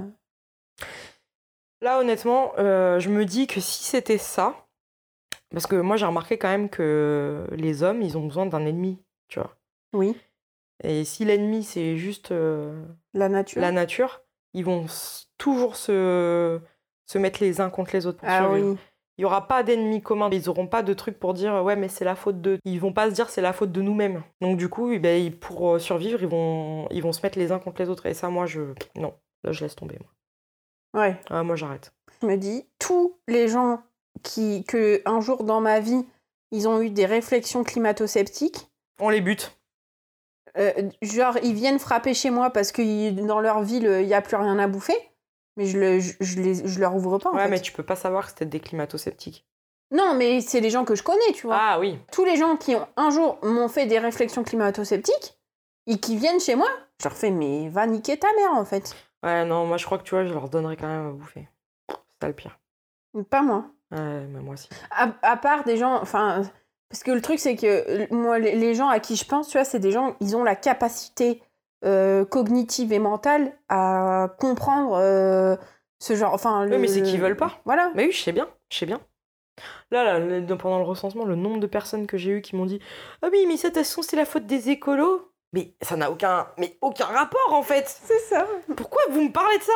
Là, 1.80 2.00
honnêtement, 2.00 2.52
euh, 2.58 2.98
je 2.98 3.10
me 3.10 3.24
dis 3.26 3.46
que 3.46 3.60
si 3.60 3.84
c'était 3.84 4.18
ça, 4.18 4.66
parce 5.50 5.66
que 5.66 5.76
moi 5.76 5.96
j'ai 5.96 6.06
remarqué 6.06 6.38
quand 6.38 6.48
même 6.48 6.70
que 6.70 7.46
les 7.52 7.82
hommes, 7.82 8.00
ils 8.00 8.16
ont 8.16 8.26
besoin 8.26 8.46
d'un 8.46 8.64
ennemi, 8.64 8.98
tu 9.28 9.38
vois. 9.38 9.54
Oui, 9.92 10.16
Et 10.82 11.04
si 11.04 11.24
l'ennemi 11.24 11.62
c'est 11.62 11.96
juste 11.96 12.32
euh, 12.32 12.84
la 13.14 13.28
nature. 13.28 13.60
la 13.62 13.72
nature, 13.72 14.22
ils 14.54 14.64
vont 14.64 14.86
toujours 15.38 15.76
se, 15.76 16.60
se 17.06 17.18
mettre 17.18 17.40
les 17.42 17.60
uns 17.60 17.70
contre 17.70 17.92
les 17.94 18.06
autres 18.06 18.18
pour 18.18 18.28
ah 18.28 18.38
survivre. 18.40 18.70
oui. 18.72 18.76
Il 19.16 19.20
n'y 19.20 19.26
aura 19.26 19.46
pas 19.46 19.62
d'ennemis 19.62 20.02
communs. 20.02 20.28
Ils 20.32 20.46
n'auront 20.46 20.66
pas 20.66 20.82
de 20.82 20.92
truc 20.92 21.20
pour 21.20 21.34
dire 21.34 21.62
ouais 21.62 21.76
mais 21.76 21.86
c'est 21.88 22.04
la 22.04 22.16
faute 22.16 22.40
de. 22.40 22.58
Ils 22.64 22.80
vont 22.80 22.92
pas 22.92 23.08
se 23.08 23.14
dire 23.14 23.30
c'est 23.30 23.40
la 23.42 23.52
faute 23.52 23.70
de 23.70 23.80
nous-mêmes. 23.80 24.24
Donc 24.40 24.56
du 24.56 24.68
coup, 24.68 24.90
eh 24.90 24.98
ben, 24.98 25.32
pour 25.32 25.74
euh, 25.74 25.78
survivre, 25.78 26.20
ils 26.20 26.28
vont, 26.28 26.88
ils 26.90 27.00
vont 27.00 27.12
se 27.12 27.22
mettre 27.22 27.38
les 27.38 27.52
uns 27.52 27.60
contre 27.60 27.80
les 27.80 27.88
autres. 27.88 28.06
Et 28.06 28.14
ça, 28.14 28.28
moi, 28.28 28.46
je 28.46 28.62
non, 28.96 29.14
là 29.44 29.52
je 29.52 29.62
laisse 29.62 29.76
tomber. 29.76 29.96
Moi, 30.00 31.02
Ouais. 31.04 31.16
ah, 31.30 31.44
moi 31.44 31.54
j'arrête. 31.54 31.92
je 32.22 32.26
me 32.26 32.36
dis, 32.36 32.66
tous 32.80 33.16
les 33.28 33.46
gens 33.48 33.82
qui, 34.24 34.64
que 34.64 35.00
un 35.06 35.20
jour 35.20 35.44
dans 35.44 35.60
ma 35.60 35.78
vie, 35.78 36.04
ils 36.50 36.66
ont 36.66 36.80
eu 36.82 36.90
des 36.90 37.06
réflexions 37.06 37.62
climato-sceptiques, 37.62 38.68
On 39.00 39.10
les 39.10 39.20
bute. 39.20 39.56
Euh, 40.58 40.72
genre 41.02 41.36
ils 41.42 41.54
viennent 41.54 41.78
frapper 41.78 42.14
chez 42.14 42.30
moi 42.30 42.50
parce 42.50 42.72
que 42.72 43.10
dans 43.10 43.40
leur 43.40 43.62
ville, 43.62 43.84
il 44.00 44.06
n'y 44.06 44.14
a 44.14 44.22
plus 44.22 44.36
rien 44.36 44.58
à 44.58 44.66
bouffer, 44.66 44.96
mais 45.56 45.66
je, 45.66 45.78
le, 45.78 46.00
je, 46.00 46.12
je 46.20 46.40
les, 46.40 46.66
je 46.66 46.80
leur 46.80 46.94
ouvre 46.94 47.18
pas. 47.18 47.30
en 47.30 47.34
Ouais, 47.34 47.44
fait. 47.44 47.48
mais 47.50 47.60
tu 47.60 47.72
peux 47.72 47.82
pas 47.82 47.96
savoir 47.96 48.24
que 48.24 48.30
c'était 48.30 48.46
des 48.46 48.60
climato-sceptiques. 48.60 49.46
Non, 49.90 50.14
mais 50.14 50.40
c'est 50.40 50.60
des 50.60 50.70
gens 50.70 50.84
que 50.84 50.94
je 50.94 51.02
connais, 51.02 51.32
tu 51.34 51.46
vois. 51.46 51.56
Ah 51.58 51.78
oui. 51.78 51.98
Tous 52.10 52.24
les 52.24 52.36
gens 52.36 52.56
qui 52.56 52.74
ont 52.74 52.86
un 52.96 53.10
jour 53.10 53.38
m'ont 53.42 53.68
fait 53.68 53.86
des 53.86 53.98
réflexions 53.98 54.42
climato-sceptiques 54.42 55.38
et 55.86 55.98
qui 55.98 56.16
viennent 56.16 56.40
chez 56.40 56.56
moi, 56.56 56.68
je 57.00 57.08
leur 57.08 57.16
fais, 57.16 57.30
mais 57.30 57.68
va 57.68 57.86
niquer 57.86 58.16
ta 58.18 58.28
mère 58.36 58.52
en 58.54 58.64
fait. 58.64 58.94
Ouais, 59.22 59.44
non, 59.44 59.66
moi 59.66 59.76
je 59.76 59.84
crois 59.86 59.98
que 59.98 60.02
tu 60.04 60.14
vois, 60.14 60.24
je 60.24 60.32
leur 60.34 60.48
donnerais 60.48 60.76
quand 60.76 60.86
même 60.88 61.08
à 61.08 61.12
bouffer. 61.12 61.48
C'est 61.88 61.96
ça 62.22 62.28
le 62.28 62.34
pire. 62.34 62.58
Pas 63.30 63.42
moi. 63.42 63.66
Ouais, 63.92 64.26
mais 64.28 64.40
moi 64.40 64.54
aussi. 64.54 64.68
À, 64.90 65.12
à 65.22 65.36
part 65.36 65.64
des 65.64 65.76
gens, 65.76 66.00
enfin, 66.00 66.42
parce 66.94 67.02
que 67.02 67.10
le 67.10 67.20
truc 67.20 67.40
c'est 67.40 67.56
que 67.56 68.06
moi, 68.14 68.38
les, 68.38 68.74
gens 68.76 68.88
à 68.88 69.00
qui 69.00 69.16
je 69.16 69.24
pense, 69.24 69.48
tu 69.48 69.58
vois, 69.58 69.64
c'est 69.64 69.80
des 69.80 69.90
gens, 69.90 70.14
ils 70.20 70.36
ont 70.36 70.44
la 70.44 70.54
capacité 70.54 71.42
euh, 71.84 72.24
cognitive 72.24 72.92
et 72.92 73.00
mentale 73.00 73.52
à 73.68 74.28
comprendre 74.38 74.94
euh, 74.94 75.56
ce 75.98 76.14
genre, 76.14 76.32
enfin. 76.32 76.68
Oui, 76.70 76.78
mais 76.78 76.86
c'est 76.86 77.02
qu'ils 77.02 77.20
veulent 77.20 77.36
pas. 77.36 77.58
Voilà. 77.64 77.90
Mais 77.96 78.04
oui, 78.04 78.12
je 78.12 78.22
sais 78.22 78.30
bien, 78.30 78.48
je 78.70 78.78
sais 78.78 78.86
bien. 78.86 79.00
Là, 79.90 80.20
là, 80.20 80.56
pendant 80.56 80.78
le 80.78 80.84
recensement, 80.84 81.24
le 81.24 81.34
nombre 81.34 81.58
de 81.58 81.66
personnes 81.66 82.06
que 82.06 82.16
j'ai 82.16 82.30
eu 82.30 82.42
qui 82.42 82.54
m'ont 82.54 82.64
dit 82.64 82.78
Ah 83.22 83.28
oui, 83.32 83.44
mais 83.48 83.56
ça, 83.56 83.70
de 83.70 83.74
toute 83.74 83.82
façon, 83.82 84.02
c'est 84.02 84.14
la 84.14 84.24
faute 84.24 84.46
des 84.46 84.70
écolos. 84.70 85.32
Mais 85.52 85.74
ça 85.82 85.96
n'a 85.96 86.12
aucun, 86.12 86.46
mais 86.58 86.78
aucun 86.80 87.06
rapport 87.06 87.54
en 87.54 87.64
fait. 87.64 87.88
C'est 88.04 88.20
ça. 88.20 88.46
Pourquoi 88.76 89.02
vous 89.10 89.20
me 89.20 89.32
parlez 89.32 89.58
de 89.58 89.64
ça? 89.64 89.72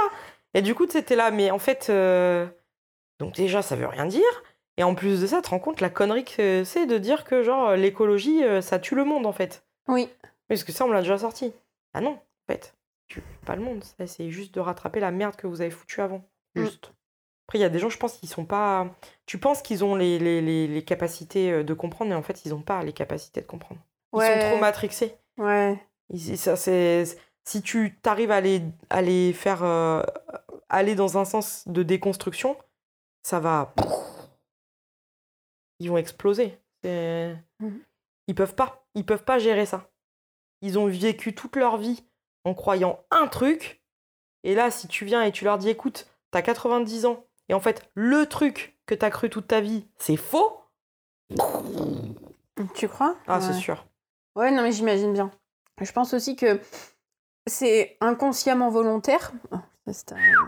Et 0.54 0.62
du 0.62 0.76
coup, 0.76 0.86
c'était 0.88 1.16
là, 1.16 1.32
mais 1.32 1.50
en 1.50 1.58
fait, 1.58 1.88
euh, 1.90 2.46
donc 3.18 3.34
déjà, 3.34 3.60
ça 3.60 3.74
veut 3.74 3.88
rien 3.88 4.06
dire. 4.06 4.22
Et 4.78 4.82
en 4.84 4.94
plus 4.94 5.20
de 5.20 5.26
ça, 5.26 5.36
tu 5.38 5.42
te 5.42 5.48
rends 5.50 5.58
compte 5.58 5.80
la 5.82 5.90
connerie 5.90 6.24
que 6.24 6.62
c'est 6.64 6.86
de 6.86 6.96
dire 6.98 7.24
que 7.24 7.42
genre 7.42 7.72
l'écologie, 7.74 8.42
euh, 8.44 8.60
ça 8.62 8.78
tue 8.78 8.94
le 8.94 9.04
monde 9.04 9.26
en 9.26 9.32
fait. 9.32 9.64
Oui. 9.88 10.08
Parce 10.48 10.64
que 10.64 10.72
ça, 10.72 10.86
on 10.86 10.90
l'a 10.92 11.00
déjà 11.02 11.18
sorti. 11.18 11.52
Ah 11.94 12.00
non, 12.00 12.12
en 12.12 12.52
fait, 12.52 12.74
tu 13.08 13.22
pas 13.44 13.56
le 13.56 13.62
monde. 13.62 13.82
Ça, 13.84 14.06
c'est 14.06 14.30
juste 14.30 14.54
de 14.54 14.60
rattraper 14.60 15.00
la 15.00 15.10
merde 15.10 15.36
que 15.36 15.46
vous 15.46 15.60
avez 15.60 15.70
foutue 15.70 16.00
avant. 16.00 16.22
Mm. 16.54 16.62
Juste. 16.62 16.92
Après, 17.46 17.58
il 17.58 17.62
y 17.62 17.64
a 17.64 17.70
des 17.70 17.78
gens, 17.78 17.88
je 17.88 17.98
pense, 17.98 18.14
qui 18.18 18.26
sont 18.26 18.44
pas. 18.44 18.86
Tu 19.26 19.38
penses 19.38 19.62
qu'ils 19.62 19.82
ont 19.84 19.94
les, 19.94 20.18
les, 20.18 20.40
les, 20.40 20.66
les 20.68 20.84
capacités 20.84 21.50
euh, 21.50 21.64
de 21.64 21.74
comprendre, 21.74 22.10
mais 22.10 22.16
en 22.16 22.22
fait, 22.22 22.44
ils 22.44 22.54
ont 22.54 22.60
pas 22.62 22.82
les 22.82 22.92
capacités 22.92 23.40
de 23.40 23.46
comprendre. 23.46 23.80
Ils 24.12 24.18
Ouais. 24.18 24.40
sont 24.42 24.50
trop 24.50 24.58
matrixés. 24.60 25.14
Ouais. 25.38 25.76
Ils- 26.10 26.38
ça, 26.38 26.56
c'est... 26.56 27.04
Si 27.44 27.62
tu 27.62 27.96
t'arrives 28.02 28.30
à 28.30 28.40
les, 28.42 28.62
à 28.90 29.00
les 29.02 29.32
faire 29.32 29.64
euh, 29.64 30.02
aller 30.68 30.94
dans 30.94 31.16
un 31.18 31.24
sens 31.24 31.66
de 31.66 31.82
déconstruction, 31.82 32.56
ça 33.22 33.40
va. 33.40 33.74
Ils 35.80 35.88
vont 35.90 35.96
exploser. 35.98 36.58
Mhm. 36.84 37.80
Ils 38.26 38.34
peuvent 38.34 38.54
pas. 38.54 38.84
Ils 38.94 39.04
peuvent 39.06 39.24
pas 39.24 39.38
gérer 39.38 39.66
ça. 39.66 39.90
Ils 40.60 40.78
ont 40.78 40.86
vécu 40.86 41.34
toute 41.34 41.56
leur 41.56 41.76
vie 41.76 42.04
en 42.44 42.54
croyant 42.54 43.00
un 43.10 43.26
truc. 43.28 43.82
Et 44.44 44.54
là, 44.54 44.70
si 44.70 44.88
tu 44.88 45.04
viens 45.04 45.22
et 45.22 45.32
tu 45.32 45.44
leur 45.44 45.58
dis 45.58 45.68
écoute, 45.68 46.06
t'as 46.30 46.42
90 46.42 47.06
ans, 47.06 47.26
et 47.48 47.54
en 47.54 47.60
fait, 47.60 47.88
le 47.94 48.26
truc 48.26 48.78
que 48.86 48.94
t'as 48.94 49.10
cru 49.10 49.30
toute 49.30 49.48
ta 49.48 49.60
vie, 49.60 49.86
c'est 49.98 50.16
faux. 50.16 50.60
Tu 52.74 52.88
crois? 52.88 53.16
Ah, 53.26 53.38
Ouais. 53.38 53.44
c'est 53.44 53.52
sûr. 53.58 53.86
Ouais, 54.36 54.50
non, 54.50 54.62
mais 54.62 54.72
j'imagine 54.72 55.12
bien. 55.12 55.30
Je 55.80 55.92
pense 55.92 56.12
aussi 56.14 56.36
que 56.36 56.60
c'est 57.46 57.96
inconsciemment 58.00 58.70
volontaire. 58.70 59.32
Ah, 59.52 59.62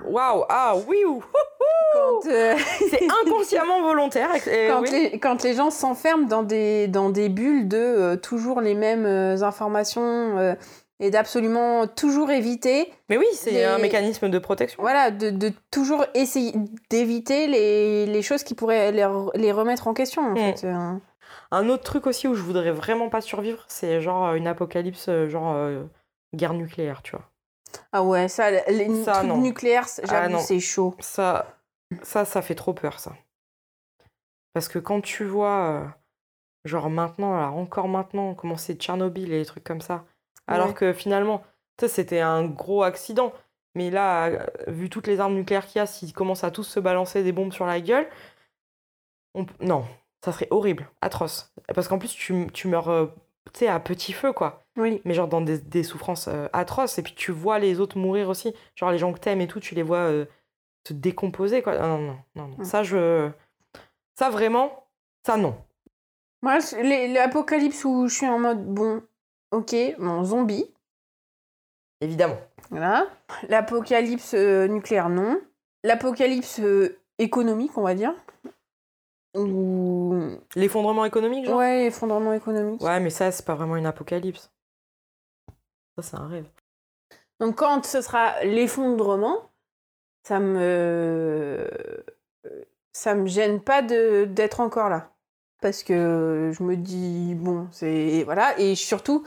Waouh, 0.05 0.45
ah 0.49 0.77
oui, 0.87 1.05
ouh, 1.07 1.25
Quand, 2.23 2.31
euh, 2.31 2.55
c'est 2.91 3.03
inconsciemment 3.27 3.83
volontaire. 3.83 4.31
quand, 4.69 4.81
oui. 4.83 4.91
les, 4.91 5.19
quand 5.19 5.43
les 5.43 5.55
gens 5.55 5.71
s'enferment 5.71 6.27
dans 6.27 6.43
des, 6.43 6.89
dans 6.89 7.11
des 7.11 7.29
bulles 7.29 7.69
de 7.69 7.77
euh, 7.79 8.17
toujours 8.17 8.61
les 8.61 8.75
mêmes 8.75 9.07
euh, 9.07 9.43
informations 9.43 10.39
euh, 10.39 10.55
et 10.99 11.11
d'absolument 11.11 11.87
toujours 11.87 12.31
éviter, 12.31 12.93
Mais 13.09 13.17
oui, 13.17 13.27
c'est 13.33 13.51
Les- 13.53 13.65
un 13.65 13.79
mécanisme 13.79 14.29
de 14.29 14.39
protection. 14.39 14.83
voilà, 14.83 15.11
de, 15.11 15.31
de 15.31 15.51
toujours 15.71 16.05
essayer 16.15 16.53
d'éviter 16.91 17.47
les, 17.47 18.05
les 18.07 18.23
choses 18.23 18.43
qui 18.45 18.55
pourraient 18.55 18.93
les, 18.93 19.03
re- 19.03 19.31
les 19.35 19.51
remettre 19.53 19.89
en 19.89 19.95
question, 19.95 20.23
en 20.23 20.31
Mm. 20.33 20.37
fait. 20.37 20.65
euh. 20.67 20.93
Un 21.53 21.69
autre 21.69 21.85
truc 21.85 22.07
aussi 22.07 22.29
où 22.29 22.35
je 22.35 22.43
voudrais 22.43 22.71
vraiment 22.73 23.09
pas 23.09 23.21
survivre, 23.21 23.65
c'est 23.69 24.01
genre 24.01 24.35
une 24.35 24.47
apocalypse, 24.47 25.09
genre 25.29 25.57
guerre 26.35 26.55
nucléaire, 26.55 27.01
tu 27.03 27.13
vois. 27.13 27.25
Ah 27.93 28.03
ouais, 28.03 28.29
ça, 28.29 28.51
les 28.69 29.05
Ça, 29.05 29.13
trucs 29.15 29.27
non. 29.29 29.39
nucléaires, 29.39 29.87
Ah, 30.03 30.07
j'avoue, 30.29 30.39
c'est 30.45 30.61
chaud. 30.61 30.95
Ça, 31.01 31.47
ça, 32.03 32.25
ça 32.25 32.43
fait 32.43 32.55
trop 32.55 32.75
peur, 32.75 32.99
ça. 33.01 33.15
Parce 34.53 34.69
que 34.69 34.79
quand 34.79 35.01
tu 35.01 35.25
vois, 35.25 35.69
euh, 35.71 35.87
genre 36.65 36.91
maintenant, 36.91 37.35
alors 37.37 37.57
encore 37.57 37.89
maintenant, 37.89 38.35
comment 38.35 38.57
c'est 38.57 38.75
Tchernobyl 38.75 39.33
et 39.33 39.39
des 39.41 39.47
trucs 39.47 39.65
comme 39.65 39.81
ça, 39.81 40.05
alors 40.47 40.69
Ouais. 40.69 40.75
que 40.75 40.93
finalement, 40.93 41.45
tu 41.79 41.87
sais, 41.87 41.89
c'était 41.89 42.21
un 42.21 42.45
gros 42.47 42.83
accident. 42.83 43.33
Mais 43.77 43.91
là, 43.91 44.47
vu 44.67 44.91
toutes 44.91 45.07
les 45.07 45.21
armes 45.21 45.35
nucléaires 45.35 45.67
qu'il 45.67 45.79
y 45.79 45.83
a, 45.83 45.87
s'ils 45.87 46.13
commencent 46.13 46.43
à 46.45 46.51
tous 46.51 46.65
se 46.65 46.81
balancer 46.81 47.23
des 47.23 47.33
bombes 47.33 47.53
sur 47.53 47.67
la 47.67 47.81
gueule, 47.81 48.09
on... 49.35 49.47
non, 49.61 49.85
ça 50.25 50.33
serait 50.33 50.49
horrible, 50.51 50.91
atroce. 51.01 51.53
Parce 51.75 51.89
qu'en 51.89 51.99
plus, 51.99 52.13
tu, 52.15 52.49
tu 52.53 52.69
meurs, 52.69 53.13
tu 53.53 53.61
sais, 53.61 53.69
à 53.69 53.79
petit 53.81 54.13
feu, 54.13 54.33
quoi. 54.33 54.65
Oui. 54.77 55.01
Mais 55.05 55.15
genre 55.15 55.29
dans 55.29 55.41
des, 55.41 55.59
des 55.59 55.83
souffrances 55.85 56.29
euh, 56.29 56.49
atroces. 56.53 56.99
Et 56.99 57.03
puis 57.03 57.15
tu 57.15 57.33
vois 57.33 57.59
les 57.59 57.81
autres 57.81 57.99
mourir 57.99 58.29
aussi. 58.29 58.55
Genre 58.77 58.91
les 58.91 58.99
gens 58.99 59.13
que 59.13 59.19
t'aimes 59.21 59.41
et 59.41 59.47
tout, 59.49 59.61
tu 59.61 59.75
les 59.75 59.83
vois 59.83 59.99
euh, 59.99 60.27
se 60.91 60.95
décomposer, 60.95 61.63
quoi. 61.63 61.79
Non, 61.79 61.99
non, 61.99 62.17
non, 62.35 62.49
non. 62.49 62.65
Ça, 62.65 62.83
je... 62.83 63.31
Ça, 64.19 64.31
vraiment, 64.31 64.87
ça, 65.27 65.37
non. 65.37 65.57
Moi, 66.43 66.59
l'apocalypse 66.83 67.85
où 67.85 68.09
je 68.09 68.15
suis 68.15 68.29
en 68.29 68.39
mode, 68.39 68.65
bon, 68.67 69.03
ok, 69.51 69.75
mon 69.99 70.25
zombie, 70.25 70.73
Évidemment. 72.03 72.39
voilà. 72.71 73.07
L'apocalypse 73.49 74.33
euh, 74.35 74.67
nucléaire, 74.67 75.11
non. 75.11 75.39
L'apocalypse 75.85 76.61
euh, 76.61 76.99
économique, 77.19 77.77
on 77.77 77.83
va 77.83 77.95
dire. 77.95 78.15
Ou... 79.37 80.19
L'effondrement 80.57 81.05
économique, 81.05 81.45
genre? 81.47 81.59
Ouais, 81.59 81.85
effondrement 81.87 82.33
économique. 82.33 82.83
Ouais, 82.83 83.01
mais 83.01 83.11
ça, 83.11 83.31
c'est 83.31 83.45
pas 83.45 83.55
vraiment 83.55 83.77
une 83.77 83.87
apocalypse. 83.87 84.51
Ça, 85.97 86.03
c'est 86.03 86.17
un 86.17 86.27
rêve. 86.27 86.47
Donc 87.39 87.57
quand 87.57 87.85
ce 87.85 88.01
sera 88.03 88.43
l'effondrement, 88.45 89.50
ça 90.23 90.39
me 90.41 91.69
ça 92.93 93.15
me 93.15 93.27
gêne 93.27 93.61
pas 93.61 93.83
de 93.83 94.25
d'être 94.25 94.61
encore 94.61 94.89
là 94.89 95.13
parce 95.63 95.83
que 95.83 96.53
je 96.57 96.63
me 96.63 96.77
dis 96.77 97.35
bon, 97.35 97.69
c'est 97.71 98.23
voilà 98.25 98.59
et 98.59 98.75
surtout 98.75 99.25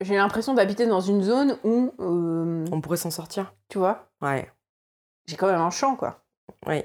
j'ai 0.00 0.16
l'impression 0.16 0.54
d'habiter 0.54 0.86
dans 0.86 1.00
une 1.00 1.22
zone 1.22 1.58
où 1.64 1.92
euh, 2.00 2.64
On 2.72 2.80
pourrait 2.80 2.96
s'en 2.96 3.10
sortir 3.10 3.54
tu 3.68 3.78
vois, 3.78 4.10
Ouais. 4.20 4.50
j'ai 5.26 5.36
quand 5.36 5.46
même 5.46 5.60
un 5.60 5.70
champ 5.70 5.96
quoi. 5.96 6.24
Oui. 6.66 6.82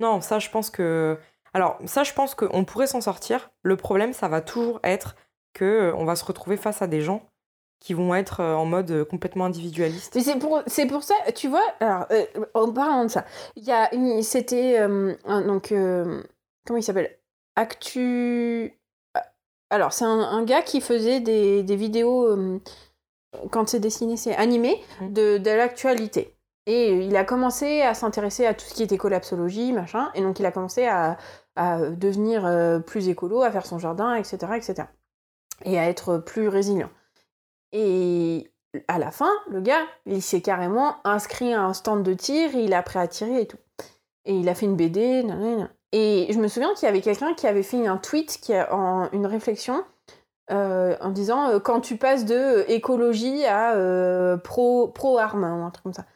Non, 0.00 0.20
ça, 0.22 0.38
je 0.38 0.48
pense 0.48 0.70
que. 0.70 1.18
Alors, 1.52 1.78
ça, 1.84 2.04
je 2.04 2.14
pense 2.14 2.34
qu'on 2.34 2.64
pourrait 2.64 2.86
s'en 2.86 3.02
sortir. 3.02 3.50
Le 3.62 3.76
problème, 3.76 4.14
ça 4.14 4.28
va 4.28 4.40
toujours 4.40 4.80
être 4.82 5.14
que 5.52 5.64
euh, 5.64 5.94
on 5.94 6.06
va 6.06 6.16
se 6.16 6.24
retrouver 6.24 6.56
face 6.56 6.80
à 6.80 6.86
des 6.86 7.02
gens 7.02 7.29
qui 7.80 7.94
vont 7.94 8.14
être 8.14 8.40
euh, 8.40 8.54
en 8.54 8.66
mode 8.66 8.90
euh, 8.90 9.04
complètement 9.04 9.46
individualiste. 9.46 10.14
Mais 10.14 10.20
c'est 10.22 10.36
pour, 10.38 10.62
c'est 10.66 10.86
pour 10.86 11.02
ça, 11.02 11.14
tu 11.34 11.48
vois, 11.48 11.64
alors, 11.80 12.06
euh, 12.10 12.24
en 12.54 12.70
parlant 12.72 13.04
de 13.04 13.08
ça, 13.10 13.24
il 13.56 13.64
y 13.64 13.72
a 13.72 13.92
une, 13.94 14.22
c'était, 14.22 14.78
euh, 14.78 15.14
un- 15.24 15.40
donc, 15.42 15.72
euh, 15.72 16.22
comment 16.66 16.78
il 16.78 16.82
s'appelle? 16.82 17.18
Actu... 17.56 18.78
Alors, 19.70 19.92
c'est 19.92 20.04
un, 20.04 20.20
un 20.20 20.44
gars 20.44 20.62
qui 20.62 20.80
faisait 20.80 21.20
des, 21.20 21.62
des 21.62 21.76
vidéos, 21.76 22.36
quand 23.50 23.68
c'est 23.68 23.80
dessiné, 23.80 24.16
c'est 24.16 24.34
animé, 24.36 24.82
de, 25.00 25.38
de 25.38 25.50
l'actualité. 25.50 26.36
Et 26.66 26.92
il 27.06 27.16
a 27.16 27.24
commencé 27.24 27.80
à 27.82 27.94
s'intéresser 27.94 28.46
à 28.46 28.54
tout 28.54 28.64
ce 28.64 28.74
qui 28.74 28.82
était 28.82 28.98
collapsologie, 28.98 29.72
machin, 29.72 30.10
et 30.14 30.22
donc 30.22 30.38
il 30.40 30.46
a 30.46 30.52
commencé 30.52 30.86
à, 30.86 31.16
à 31.56 31.78
devenir 31.90 32.82
plus 32.84 33.08
écolo, 33.08 33.42
à 33.42 33.50
faire 33.50 33.64
son 33.64 33.78
jardin, 33.78 34.14
etc., 34.16 34.38
etc. 34.56 34.88
Et 35.64 35.78
à 35.78 35.88
être 35.88 36.18
plus 36.18 36.48
résilient. 36.48 36.90
Et 37.72 38.50
à 38.88 38.98
la 38.98 39.10
fin, 39.10 39.30
le 39.50 39.60
gars, 39.60 39.84
il 40.06 40.22
s'est 40.22 40.40
carrément 40.40 40.96
inscrit 41.04 41.52
à 41.52 41.62
un 41.62 41.74
stand 41.74 42.02
de 42.02 42.14
tir, 42.14 42.54
il 42.54 42.72
a 42.74 42.78
appris 42.78 42.98
à 42.98 43.08
tirer 43.08 43.42
et 43.42 43.46
tout. 43.46 43.58
Et 44.24 44.34
il 44.34 44.48
a 44.48 44.54
fait 44.54 44.66
une 44.66 44.76
BD. 44.76 45.24
Et 45.92 46.28
je 46.30 46.38
me 46.38 46.48
souviens 46.48 46.72
qu'il 46.74 46.86
y 46.86 46.88
avait 46.88 47.00
quelqu'un 47.00 47.34
qui 47.34 47.46
avait 47.46 47.62
fait 47.62 47.86
un 47.86 47.96
tweet, 47.96 48.38
qui 48.40 48.54
a, 48.54 48.72
en, 48.74 49.10
une 49.12 49.26
réflexion, 49.26 49.84
euh, 50.50 50.96
en 51.00 51.10
disant 51.10 51.48
euh, 51.48 51.58
quand 51.58 51.80
tu 51.80 51.96
passes 51.96 52.24
de 52.24 52.34
euh, 52.34 52.64
écologie 52.70 53.44
à 53.46 53.74
euh, 53.74 54.36
pro, 54.36 54.88
pro-arme, 54.88 55.44
ou 55.44 55.64
un 55.64 55.70
truc 55.70 55.84
comme 55.84 55.94
ça. 55.94 56.06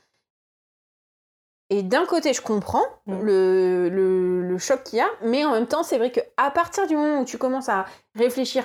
Et 1.71 1.83
d'un 1.83 2.05
côté, 2.05 2.33
je 2.33 2.43
comprends 2.43 2.85
Mm. 3.07 3.21
le, 3.21 3.88
le, 3.90 4.43
le 4.43 4.59
choc 4.59 4.83
qu'il 4.85 4.99
y 4.99 5.03
a, 5.03 5.09
mais 5.23 5.45
en 5.45 5.53
même 5.53 5.67
temps, 5.67 5.83
c'est 5.83 5.99
vrai 5.99 6.11
qu'à 6.11 6.51
partir 6.51 6.87
du 6.87 6.97
moment 6.97 7.21
où 7.21 7.25
tu 7.25 7.37
commences 7.37 7.69
à 7.69 7.85
réfléchir 8.14 8.64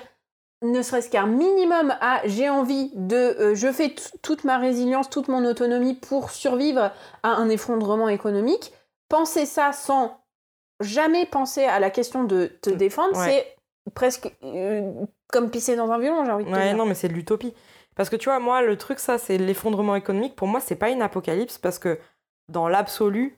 ne 0.62 0.82
serait-ce 0.82 1.10
qu'un 1.10 1.26
minimum 1.28 1.96
à 2.02 2.22
j'ai 2.26 2.50
envie 2.50 2.92
de 2.96 3.16
euh, 3.16 3.56
je 3.56 3.72
fais 3.72 3.96
toute 4.22 4.44
ma 4.44 4.58
résilience, 4.58 5.10
toute 5.10 5.28
mon 5.30 5.46
autonomie 5.46 5.94
pour 5.96 6.32
survivre 6.32 6.92
à 7.24 7.30
un 7.30 7.50
effondrement 7.50 8.10
économique, 8.10 8.74
penser 9.08 9.46
ça 9.46 9.72
sans 9.72 10.20
jamais 10.82 11.26
penser 11.26 11.64
à 11.64 11.80
la 11.80 11.90
question 11.90 12.24
de 12.24 12.48
te 12.62 12.70
défendre, 12.70 13.18
Ouais. 13.18 13.46
c'est 13.86 13.92
presque 13.94 14.34
euh, 14.44 14.92
comme 15.32 15.50
pisser 15.50 15.76
dans 15.76 15.92
un 15.92 16.00
violon, 16.00 16.26
j'ai 16.26 16.32
envie 16.32 16.46
de 16.46 16.50
te 16.50 16.56
Ouais, 16.56 16.68
dire. 16.70 16.78
non, 16.78 16.86
mais 16.86 16.94
c'est 16.96 17.08
de 17.08 17.14
l'utopie. 17.14 17.54
Parce 17.96 18.10
que 18.10 18.16
tu 18.16 18.30
vois, 18.30 18.40
moi, 18.40 18.62
le 18.62 18.78
truc, 18.78 19.00
ça, 19.00 19.18
c'est 19.18 19.38
l'effondrement 19.38 19.96
économique. 19.96 20.36
Pour 20.36 20.48
moi, 20.48 20.60
c'est 20.62 20.76
pas 20.78 20.90
une 20.90 21.02
apocalypse 21.02 21.58
parce 21.58 21.80
que 21.80 22.00
dans 22.48 22.70
l'absolu, 22.70 23.38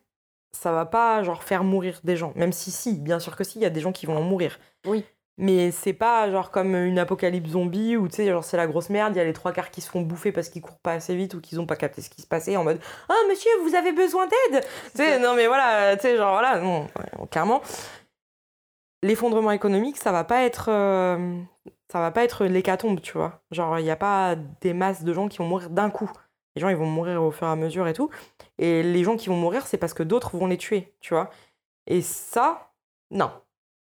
ça 0.52 0.72
va 0.72 0.86
pas 0.86 1.24
genre 1.24 1.42
faire 1.44 1.64
mourir 1.64 2.00
des 2.04 2.16
gens. 2.16 2.32
Même 2.36 2.52
si, 2.52 2.70
si, 2.70 3.00
bien 3.00 3.20
sûr 3.20 3.36
que 3.36 3.44
si, 3.44 3.58
il 3.58 3.64
y 3.64 3.66
a 3.66 3.70
des 3.72 3.80
gens 3.80 3.92
qui 3.92 4.06
vont 4.06 4.18
en 4.18 4.22
mourir. 4.22 4.60
Oui. 4.86 5.04
Mais 5.42 5.72
c'est 5.72 5.94
pas 5.94 6.30
genre 6.32 6.52
comme 6.52 6.76
une 6.76 7.00
apocalypse 7.00 7.50
zombie 7.50 7.98
où 7.98 8.08
tu 8.08 8.16
sais, 8.18 8.28
genre 8.30 8.44
c'est 8.44 8.58
la 8.58 8.68
grosse 8.68 8.90
merde, 8.90 9.16
il 9.16 9.18
y 9.18 9.22
a 9.22 9.24
les 9.26 9.34
trois 9.34 9.52
quarts 9.52 9.72
qui 9.72 9.82
se 9.82 9.90
font 9.90 10.02
bouffer 10.02 10.32
parce 10.32 10.50
qu'ils 10.50 10.62
courent 10.62 10.80
pas 10.80 10.94
assez 10.94 11.16
vite 11.16 11.34
ou 11.34 11.42
qu'ils 11.42 11.60
ont 11.60 11.66
pas 11.66 11.76
capté 11.76 12.02
ce 12.02 12.10
qui 12.12 12.22
se 12.22 12.28
passait 12.28 12.56
en 12.58 12.64
mode 12.64 12.80
Ah 13.10 13.16
monsieur, 13.28 13.50
vous 13.64 13.74
avez 13.76 13.92
besoin 13.92 14.28
d'aide 14.28 14.64
Tu 14.64 14.98
sais, 14.98 15.20
non 15.20 15.34
mais 15.36 15.48
voilà, 15.48 15.96
tu 15.98 16.04
sais, 16.04 16.16
genre 16.16 16.32
voilà, 16.34 16.60
non, 16.60 16.84
ouais, 16.84 17.28
clairement. 17.32 17.62
L'effondrement 19.04 19.52
économique, 19.52 19.98
ça 19.98 20.12
va 20.12 20.24
pas 20.24 20.44
être. 20.44 20.70
euh, 20.70 21.42
ça 21.92 22.00
va 22.00 22.12
pas 22.12 22.24
être 22.24 22.46
l'hécatombe, 22.46 23.02
tu 23.02 23.14
vois. 23.14 23.42
Genre, 23.50 23.80
il 23.80 23.84
n'y 23.84 23.90
a 23.92 23.96
pas 23.96 24.36
des 24.62 24.74
masses 24.74 25.04
de 25.04 25.12
gens 25.12 25.28
qui 25.28 25.40
vont 25.40 25.48
mourir 25.48 25.70
d'un 25.72 25.90
coup. 25.90 26.10
Les 26.56 26.62
gens, 26.62 26.70
ils 26.70 26.76
vont 26.78 26.86
mourir 26.86 27.22
au 27.24 27.32
fur 27.32 27.48
et 27.48 27.50
à 27.50 27.56
mesure 27.56 27.88
et 27.88 27.94
tout. 27.94 28.10
Et 28.60 28.84
les 28.84 29.04
gens 29.04 29.18
qui 29.18 29.30
vont 29.30 29.36
mourir, 29.36 29.66
c'est 29.66 29.78
parce 29.78 29.94
que 29.96 30.04
d'autres 30.04 30.38
vont 30.38 30.46
les 30.46 30.58
tuer, 30.58 30.94
tu 31.02 31.14
vois. 31.16 31.32
Et 31.88 32.02
ça, 32.02 32.72
non. 33.10 33.32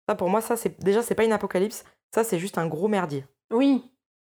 Ça, 0.07 0.15
pour 0.15 0.29
moi, 0.29 0.41
ça, 0.41 0.55
c'est 0.55 0.79
déjà, 0.83 1.01
c'est 1.03 1.15
pas 1.15 1.25
une 1.25 1.33
apocalypse. 1.33 1.83
Ça, 2.13 2.23
c'est 2.23 2.39
juste 2.39 2.57
un 2.57 2.67
gros 2.67 2.87
merdier. 2.87 3.25
Oui, 3.51 3.83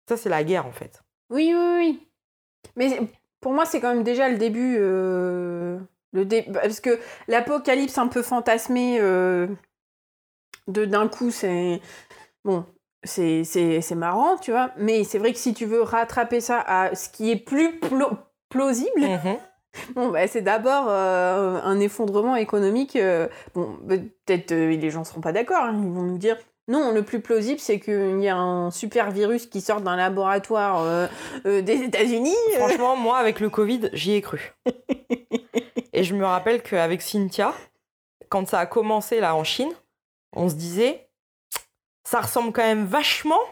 Ça, 0.08 0.16
c'est 0.16 0.28
la 0.28 0.44
guerre, 0.44 0.66
en 0.66 0.72
fait. 0.72 1.02
oui, 1.30 1.52
oui, 1.56 1.74
oui. 1.78 2.08
Mais 2.76 3.00
pour 3.40 3.52
moi, 3.52 3.66
c'est 3.66 3.80
quand 3.80 3.92
même 3.94 4.04
déjà 4.04 4.28
le 4.28 4.38
début. 4.38 4.76
euh, 4.78 5.78
le 6.12 6.24
dé- 6.24 6.46
Parce 6.52 6.80
que 6.80 6.98
l'apocalypse 7.26 7.98
un 7.98 8.06
peu 8.08 8.22
fantasmé 8.22 8.98
euh, 9.00 9.48
de 10.68 10.84
d'un 10.84 11.08
coup, 11.08 11.30
c'est. 11.30 11.80
Bon, 12.44 12.64
c'est 13.02 13.44
c'est- 13.44 13.80
c'est 13.80 13.94
marrant, 13.94 14.36
tu 14.36 14.50
vois. 14.52 14.70
Mais 14.76 15.04
c'est 15.04 15.18
vrai 15.18 15.32
que 15.32 15.38
si 15.38 15.54
tu 15.54 15.64
veux 15.66 15.82
rattraper 15.82 16.40
ça 16.40 16.60
à 16.60 16.94
ce 16.94 17.08
qui 17.08 17.30
est 17.30 17.36
plus 17.36 17.78
plo- 17.80 18.16
plausible, 18.48 19.00
Mhm. 19.00 19.38
bon, 19.94 20.08
bah, 20.10 20.26
c'est 20.26 20.42
d'abord 20.42 20.86
euh, 20.88 21.60
un 21.62 21.80
effondrement 21.80 22.36
économique. 22.36 22.96
euh, 22.96 23.28
bon, 23.54 23.78
peut-être 23.88 24.52
euh, 24.52 24.76
les 24.76 24.90
gens 24.90 25.04
seront 25.04 25.20
pas 25.20 25.32
d'accord. 25.32 25.64
hein, 25.64 25.72
ils 25.72 25.90
vont 25.90 26.02
nous 26.02 26.18
dire. 26.18 26.36
Non, 26.68 26.92
le 26.92 27.02
plus 27.02 27.20
plausible, 27.20 27.58
c'est 27.58 27.80
qu'il 27.80 28.20
y 28.22 28.28
a 28.28 28.36
un 28.36 28.70
super 28.70 29.10
virus 29.10 29.46
qui 29.46 29.60
sort 29.60 29.80
d'un 29.80 29.96
laboratoire 29.96 31.08
des 31.44 31.82
États-Unis. 31.82 32.36
Franchement, 32.56 32.94
moi, 32.94 33.18
avec 33.18 33.40
le 33.40 33.50
Covid, 33.50 33.90
j'y 33.92 34.12
ai 34.12 34.20
cru. 34.22 34.54
Et 35.92 36.04
je 36.04 36.14
me 36.14 36.24
rappelle 36.24 36.62
qu'avec 36.62 37.02
Cynthia, 37.02 37.52
quand 38.28 38.46
ça 38.48 38.60
a 38.60 38.66
commencé 38.66 39.18
là 39.18 39.34
en 39.34 39.42
Chine, 39.42 39.72
on 40.36 40.48
se 40.48 40.54
disait, 40.54 41.08
ça 42.04 42.20
ressemble 42.20 42.52
quand 42.52 42.62
même 42.62 42.86
vachement 42.86 43.42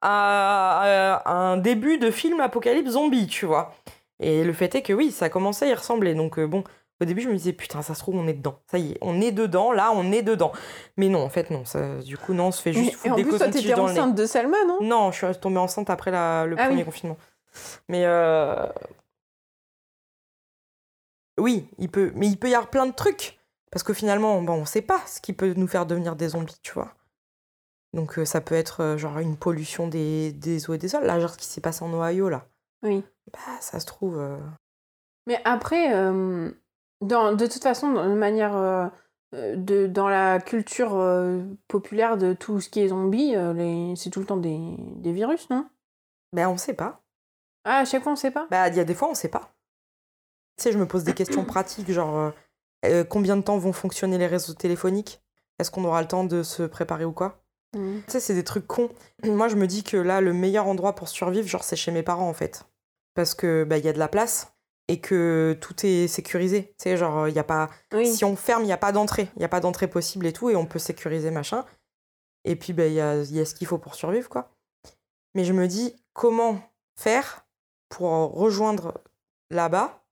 à, 0.00 1.20
à 1.24 1.30
un 1.30 1.58
début 1.58 1.98
de 1.98 2.10
film 2.10 2.40
apocalypse 2.40 2.92
zombie, 2.92 3.26
tu 3.26 3.44
vois. 3.44 3.74
Et 4.22 4.44
le 4.44 4.52
fait 4.52 4.74
est 4.74 4.82
que 4.82 4.92
oui, 4.92 5.10
ça 5.10 5.28
commençait 5.28 5.66
à 5.66 5.68
y 5.70 5.74
ressembler. 5.74 6.14
Donc 6.14 6.38
euh, 6.38 6.46
bon, 6.46 6.64
au 7.00 7.04
début, 7.04 7.20
je 7.20 7.28
me 7.28 7.34
disais, 7.34 7.52
putain, 7.52 7.82
ça 7.82 7.94
se 7.94 8.00
trouve, 8.00 8.14
on 8.16 8.26
est 8.28 8.32
dedans. 8.34 8.60
Ça 8.70 8.78
y 8.78 8.92
est, 8.92 8.98
on 9.00 9.20
est 9.20 9.32
dedans, 9.32 9.72
là, 9.72 9.90
on 9.94 10.12
est 10.12 10.22
dedans. 10.22 10.52
Mais 10.96 11.08
non, 11.08 11.22
en 11.22 11.28
fait, 11.28 11.50
non. 11.50 11.64
Ça, 11.64 11.98
du 11.98 12.16
coup, 12.16 12.32
non, 12.32 12.46
on 12.46 12.52
se 12.52 12.62
fait 12.62 12.72
juste 12.72 12.94
foutre 12.94 13.16
des 13.16 13.24
t'étais 13.50 13.72
dans 13.74 13.86
le 13.88 13.92
nez. 13.92 13.98
enceinte 14.00 14.14
de 14.14 14.24
Salma, 14.26 14.56
non? 14.66 14.78
Non, 14.80 15.10
je 15.12 15.26
suis 15.26 15.36
tombée 15.40 15.58
enceinte 15.58 15.90
après 15.90 16.10
la- 16.10 16.46
le 16.46 16.56
Ah 16.58 16.66
premier 16.66 16.78
oui. 16.80 16.84
confinement. 16.84 17.16
Mais 17.88 18.04
euh, 18.06 18.66
oui, 21.38 21.66
il 21.78 21.90
peut, 21.90 22.12
mais 22.14 22.26
il 22.28 22.38
peut 22.38 22.48
y 22.48 22.54
avoir 22.54 22.70
plein 22.70 22.86
de 22.86 22.92
trucs 22.92 23.38
parce 23.70 23.82
que 23.82 23.94
finalement, 23.94 24.40
bon, 24.42 24.54
on 24.54 24.64
sait 24.64 24.82
pas 24.82 25.00
ce 25.06 25.20
qui 25.20 25.32
peut 25.32 25.54
nous 25.56 25.66
faire 25.66 25.86
devenir 25.86 26.14
des 26.14 26.28
zombies, 26.28 26.58
tu 26.62 26.72
vois. 26.72 26.94
Donc 27.94 28.18
euh, 28.18 28.24
ça 28.24 28.40
peut 28.40 28.54
être 28.54 28.82
euh, 28.82 28.96
genre 28.98 29.18
une 29.18 29.36
pollution 29.36 29.88
des, 29.88 30.32
des 30.32 30.68
eaux 30.70 30.74
et 30.74 30.78
des 30.78 30.88
sols, 30.88 31.04
là, 31.04 31.18
genre 31.20 31.30
ce 31.30 31.38
qui 31.38 31.46
s'est 31.46 31.60
passé 31.60 31.82
en 31.84 31.92
Ohio 31.92 32.28
là. 32.28 32.46
Oui. 32.82 33.04
Bah 33.32 33.38
ça 33.60 33.78
se 33.80 33.86
trouve. 33.86 34.18
euh, 34.18 34.38
Mais 35.26 35.40
après, 35.44 35.94
euh, 35.94 36.50
dans, 37.00 37.32
de 37.34 37.46
toute 37.46 37.62
façon, 37.62 37.92
de 37.92 38.14
manière. 38.14 38.56
euh, 38.56 38.88
de, 39.34 39.86
dans 39.86 40.10
la 40.10 40.40
culture 40.40 40.90
populaire 41.66 42.18
de 42.18 42.34
tout 42.34 42.60
ce 42.60 42.68
qui 42.68 42.80
est 42.80 42.88
zombie, 42.88 43.34
les- 43.54 43.94
c'est 43.96 44.10
tout 44.10 44.20
le 44.20 44.26
temps 44.26 44.36
des, 44.36 44.76
des 44.96 45.12
virus, 45.12 45.48
non? 45.48 45.66
Ben 46.34 46.48
on 46.48 46.58
sait 46.58 46.74
pas. 46.74 47.00
Ah, 47.64 47.78
à 47.78 47.84
chaque 47.86 48.02
fois, 48.02 48.12
on 48.12 48.16
sait 48.16 48.30
pas? 48.30 48.46
Bah 48.50 48.68
il 48.68 48.74
y 48.76 48.80
a 48.80 48.84
des 48.84 48.94
fois 48.94 49.08
on 49.08 49.14
sait 49.14 49.30
pas. 49.30 49.54
Tu 50.58 50.64
sais, 50.64 50.72
je 50.72 50.76
me 50.78 50.86
pose 50.86 51.04
des 51.04 51.14
questions 51.14 51.44
pratiques, 51.46 51.90
genre 51.90 52.32
combien 53.08 53.38
de 53.38 53.42
temps 53.42 53.56
vont 53.56 53.72
fonctionner 53.72 54.18
les 54.18 54.26
réseaux 54.26 54.52
téléphoniques? 54.52 55.22
Est-ce 55.58 55.70
qu'on 55.70 55.84
aura 55.86 56.02
le 56.02 56.08
temps 56.08 56.24
de 56.24 56.42
se 56.42 56.62
préparer 56.64 57.06
ou 57.06 57.12
quoi? 57.12 57.42
Mhm. 57.74 58.02
Tu 58.04 58.12
sais, 58.12 58.20
c'est 58.20 58.34
des 58.34 58.44
trucs 58.44 58.66
cons. 58.66 58.90
Moi, 59.24 59.48
je 59.48 59.56
me 59.56 59.66
dis 59.66 59.82
que 59.82 59.96
là, 59.96 60.20
le 60.20 60.34
meilleur 60.34 60.66
endroit 60.66 60.94
pour 60.94 61.08
survivre, 61.08 61.48
genre, 61.48 61.64
c'est 61.64 61.76
chez 61.76 61.90
mes 61.90 62.02
parents, 62.02 62.28
en 62.28 62.34
fait. 62.34 62.64
Parce 63.14 63.34
que, 63.34 63.64
bah, 63.64 63.78
il 63.78 63.84
y 63.84 63.88
a 63.88 63.92
de 63.92 63.98
la 63.98 64.08
place 64.08 64.52
et 64.88 65.00
que 65.00 65.56
tout 65.60 65.86
est 65.86 66.08
sécurisé. 66.08 66.74
Tu 66.78 66.84
sais, 66.84 66.96
genre, 66.96 67.28
il 67.28 67.34
y 67.34 67.38
a 67.38 67.44
pas... 67.44 67.70
Oui. 67.92 68.12
Si 68.12 68.24
on 68.24 68.36
ferme, 68.36 68.62
il 68.62 68.66
n'y 68.66 68.72
a 68.72 68.78
pas 68.78 68.92
d'entrée. 68.92 69.28
Il 69.36 69.38
n'y 69.38 69.44
a 69.44 69.48
pas 69.48 69.60
d'entrée 69.60 69.88
possible 69.88 70.26
et 70.26 70.32
tout, 70.32 70.50
et 70.50 70.56
on 70.56 70.66
peut 70.66 70.78
sécuriser, 70.78 71.30
machin. 71.30 71.64
Et 72.44 72.56
puis, 72.56 72.72
bah, 72.72 72.86
il 72.86 72.94
y 72.94 73.00
a, 73.00 73.16
il 73.16 73.34
y 73.34 73.40
a 73.40 73.44
ce 73.44 73.54
qu'il 73.54 73.66
faut 73.66 73.78
pour 73.78 73.94
survivre, 73.94 74.28
quoi. 74.28 74.50
Mais 75.34 75.44
je 75.44 75.52
me 75.52 75.66
dis, 75.66 75.94
comment 76.12 76.60
faire 76.96 77.46
pour 77.88 78.10
rejoindre 78.10 79.02
là-bas, 79.50 80.02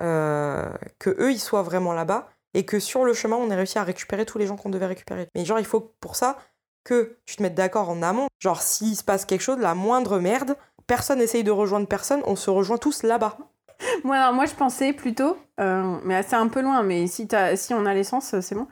euh, 0.00 0.72
que 0.98 1.10
eux, 1.10 1.30
ils 1.30 1.40
soient 1.40 1.62
vraiment 1.62 1.92
là-bas, 1.92 2.28
et 2.54 2.64
que 2.64 2.78
sur 2.78 3.04
le 3.04 3.14
chemin, 3.14 3.36
on 3.36 3.50
ait 3.50 3.56
réussi 3.56 3.78
à 3.78 3.84
récupérer 3.84 4.24
tous 4.24 4.38
les 4.38 4.46
gens 4.46 4.56
qu'on 4.56 4.70
devait 4.70 4.86
récupérer. 4.86 5.28
Mais 5.34 5.44
genre, 5.44 5.58
il 5.58 5.66
faut 5.66 5.94
pour 6.00 6.16
ça 6.16 6.38
que 6.84 7.18
tu 7.26 7.36
te 7.36 7.42
mettes 7.42 7.54
d'accord 7.54 7.88
en 7.88 8.02
amont. 8.02 8.28
Genre, 8.38 8.60
s'il 8.60 8.96
se 8.96 9.04
passe 9.04 9.24
quelque 9.24 9.40
chose, 9.40 9.58
la 9.58 9.74
moindre 9.74 10.18
merde, 10.18 10.56
personne 10.86 11.20
essaye 11.20 11.44
de 11.44 11.50
rejoindre 11.50 11.86
personne, 11.86 12.20
on 12.26 12.36
se 12.36 12.50
rejoint 12.50 12.78
tous 12.78 13.02
là-bas. 13.02 13.36
Moi, 14.04 14.16
alors, 14.16 14.32
moi, 14.32 14.46
je 14.46 14.54
pensais 14.54 14.92
plutôt, 14.92 15.36
euh, 15.60 15.96
mais 16.04 16.22
c'est 16.22 16.36
un 16.36 16.46
peu 16.48 16.60
loin, 16.60 16.82
mais 16.82 17.06
si, 17.06 17.26
t'as- 17.26 17.56
si 17.56 17.74
on 17.74 17.84
a 17.86 17.92
l'essence, 17.94 18.32
euh, 18.34 18.40
c'est 18.40 18.54
bon. 18.54 18.66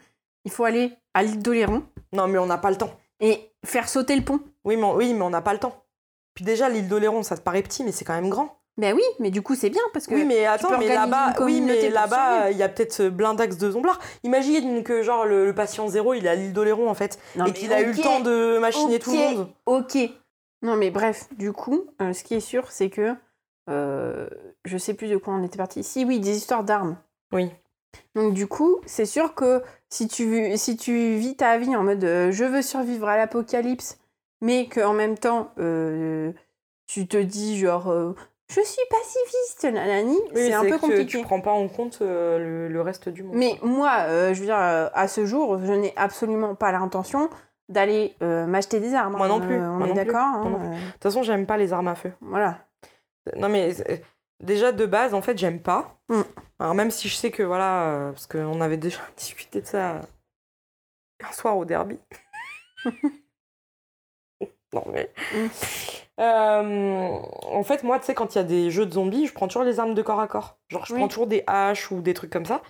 il 0.44 0.50
faut 0.50 0.64
aller 0.64 0.92
à 1.14 1.22
l'île 1.22 1.40
d'Oléron 1.42 1.82
Non, 2.12 2.26
mais 2.28 2.38
on 2.38 2.46
n'a 2.46 2.58
pas 2.58 2.70
le 2.70 2.76
temps. 2.76 2.90
et 3.20 3.50
faire 3.64 3.88
sauter 3.88 4.16
le 4.16 4.22
pont. 4.22 4.40
Oui, 4.64 4.76
mais 4.76 4.84
on- 4.84 4.94
oui, 4.96 5.12
mais 5.14 5.22
on 5.22 5.30
n'a 5.30 5.42
pas 5.42 5.52
le 5.52 5.58
temps. 5.58 5.74
Puis 6.34 6.44
déjà, 6.44 6.68
l'île 6.68 6.88
d'Oléron, 6.88 7.22
ça 7.22 7.36
te 7.36 7.42
paraît 7.42 7.62
petit, 7.62 7.84
mais 7.84 7.92
c'est 7.92 8.04
quand 8.04 8.14
même 8.14 8.30
grand. 8.30 8.58
Ben 8.78 8.94
oui, 8.96 9.02
mais 9.18 9.30
du 9.30 9.42
coup, 9.42 9.54
c'est 9.54 9.68
bien 9.68 9.82
parce 9.92 10.06
que. 10.06 10.14
Oui, 10.14 10.24
mais 10.24 10.46
attends, 10.46 10.78
mais 10.78 10.88
là-bas, 10.88 11.34
oui, 11.42 11.60
mais 11.60 11.90
là-bas, 11.90 12.16
survivre. 12.36 12.48
il 12.52 12.56
y 12.56 12.62
a 12.62 12.68
peut-être 12.70 12.92
ce 12.94 13.08
blindax 13.08 13.58
de 13.58 13.70
zomblard. 13.70 13.98
Imagine 14.24 14.82
que 14.82 15.02
genre 15.02 15.26
le, 15.26 15.44
le 15.44 15.54
patient 15.54 15.88
zéro, 15.88 16.14
il 16.14 16.24
est 16.24 16.28
à 16.30 16.34
l'île 16.34 16.54
d'Oléron 16.54 16.88
en 16.88 16.94
fait, 16.94 17.18
Non, 17.36 17.44
et 17.44 17.52
qu'il 17.52 17.70
a 17.72 17.82
eu 17.82 17.92
le 17.92 17.98
temps 18.02 18.20
de 18.20 18.56
machiner 18.58 18.98
tout 18.98 19.12
le 19.12 19.18
monde. 19.18 19.48
Ok. 19.66 19.98
Non, 20.62 20.76
mais 20.76 20.90
bref, 20.90 21.28
du 21.36 21.52
coup, 21.52 21.84
euh, 22.00 22.12
ce 22.12 22.22
qui 22.24 22.34
est 22.34 22.40
sûr, 22.40 22.70
c'est 22.70 22.90
que. 22.90 23.14
euh, 23.68 24.28
je 24.64 24.78
sais 24.78 24.94
plus 24.94 25.08
de 25.08 25.16
quoi 25.16 25.34
on 25.34 25.42
était 25.42 25.56
parti. 25.58 25.82
Si, 25.84 26.04
oui, 26.04 26.20
des 26.20 26.36
histoires 26.36 26.64
d'armes. 26.64 26.96
Oui. 27.32 27.50
Donc, 28.14 28.32
du 28.34 28.46
coup, 28.46 28.80
c'est 28.86 29.04
sûr 29.06 29.34
que 29.34 29.62
si 29.88 30.08
tu, 30.08 30.56
si 30.56 30.76
tu 30.76 31.16
vis 31.16 31.36
ta 31.36 31.58
vie 31.58 31.74
en 31.76 31.82
mode 31.82 32.02
euh, 32.04 32.30
je 32.32 32.44
veux 32.44 32.62
survivre 32.62 33.08
à 33.08 33.16
l'apocalypse, 33.16 33.98
mais 34.40 34.66
qu'en 34.68 34.92
même 34.94 35.18
temps, 35.18 35.50
euh, 35.58 36.32
tu 36.86 37.06
te 37.06 37.16
dis 37.18 37.58
genre 37.58 37.90
euh, 37.90 38.14
je 38.48 38.60
suis 38.60 38.82
pacifiste, 38.90 39.64
nanani, 39.64 40.16
Oui, 40.34 40.46
c'est 40.46 40.52
un 40.54 40.62
peu 40.62 40.76
que 40.76 40.80
compliqué. 40.80 41.06
tu 41.06 41.22
prends 41.22 41.40
pas 41.40 41.52
en 41.52 41.68
compte 41.68 41.98
le, 42.00 42.68
le 42.68 42.80
reste 42.82 43.08
du 43.08 43.22
monde. 43.22 43.34
Mais 43.36 43.58
moi, 43.62 44.06
je 44.32 44.38
veux 44.40 44.46
dire, 44.46 44.56
à 44.58 45.08
ce 45.08 45.24
jour, 45.26 45.58
je 45.58 45.72
n'ai 45.72 45.92
absolument 45.96 46.54
pas 46.54 46.70
l'intention 46.72 47.30
d'aller 47.72 48.14
euh, 48.22 48.46
m'acheter 48.46 48.78
des 48.80 48.94
armes. 48.94 49.16
Moi 49.16 49.28
non 49.28 49.36
hein. 49.42 49.46
plus, 49.46 49.56
Euh, 49.60 49.70
on 49.70 49.78
moi 49.78 49.88
est 49.88 49.94
d'accord. 49.94 50.20
hein, 50.20 50.60
euh, 50.64 50.70
De 50.70 50.92
toute 50.92 51.02
façon, 51.02 51.22
j'aime 51.22 51.46
pas 51.46 51.56
les 51.56 51.72
armes 51.72 51.88
à 51.88 51.94
feu. 51.94 52.12
voilà. 52.20 52.58
Non, 53.36 53.48
mais 53.48 53.74
déjà 54.40 54.72
de 54.72 54.84
base, 54.86 55.14
en 55.14 55.22
fait, 55.22 55.38
j'aime 55.38 55.60
pas. 55.60 55.96
Mm. 56.08 56.20
Alors, 56.58 56.74
même 56.74 56.90
si 56.90 57.08
je 57.08 57.14
sais 57.16 57.30
que 57.30 57.42
voilà, 57.42 58.10
parce 58.12 58.26
qu'on 58.26 58.60
avait 58.60 58.76
déjà 58.76 59.00
discuté 59.16 59.60
de 59.60 59.66
ça 59.66 60.00
un 61.28 61.32
soir 61.32 61.56
au 61.56 61.64
derby. 61.64 61.98
non, 64.72 64.84
mais. 64.92 65.10
Mm. 65.34 65.46
Euh, 66.20 67.18
en 67.50 67.62
fait, 67.64 67.82
moi, 67.84 67.98
tu 67.98 68.06
sais, 68.06 68.14
quand 68.14 68.34
il 68.34 68.38
y 68.38 68.40
a 68.40 68.44
des 68.44 68.70
jeux 68.70 68.86
de 68.86 68.92
zombies, 68.92 69.26
je 69.26 69.32
prends 69.32 69.46
toujours 69.48 69.64
les 69.64 69.80
armes 69.80 69.94
de 69.94 70.02
corps 70.02 70.20
à 70.20 70.26
corps. 70.28 70.58
Genre, 70.68 70.84
je 70.86 70.92
Oui. 70.94 70.98
prends 71.00 71.08
toujours 71.08 71.26
des 71.26 71.42
haches 71.46 71.90
ou 71.90 72.00
des 72.00 72.14
trucs 72.14 72.30
comme 72.30 72.46
ça. 72.46 72.62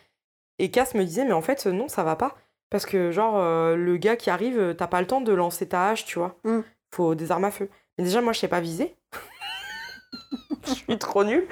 Et 0.58 0.70
Cass 0.70 0.94
me 0.94 1.04
disait, 1.04 1.24
mais 1.24 1.32
en 1.32 1.42
fait, 1.42 1.66
non, 1.66 1.88
ça 1.88 2.02
va 2.02 2.14
pas. 2.16 2.34
Parce 2.72 2.86
que, 2.86 3.10
genre, 3.12 3.38
euh, 3.38 3.76
le 3.76 3.98
gars 3.98 4.16
qui 4.16 4.30
arrive, 4.30 4.58
euh, 4.58 4.72
t'as 4.72 4.86
pas 4.86 5.00
le 5.02 5.06
temps 5.06 5.20
de 5.20 5.32
lancer 5.32 5.68
ta 5.68 5.90
hache, 5.90 6.06
tu 6.06 6.18
vois. 6.18 6.36
Mm. 6.44 6.60
Faut 6.90 7.14
des 7.14 7.30
armes 7.30 7.44
à 7.44 7.50
feu. 7.50 7.68
Mais 7.98 8.04
déjà, 8.04 8.22
moi, 8.22 8.32
je 8.32 8.38
sais 8.40 8.48
pas 8.48 8.60
viser. 8.60 8.96
je 10.66 10.72
suis 10.72 10.98
trop 10.98 11.22
nulle. 11.22 11.46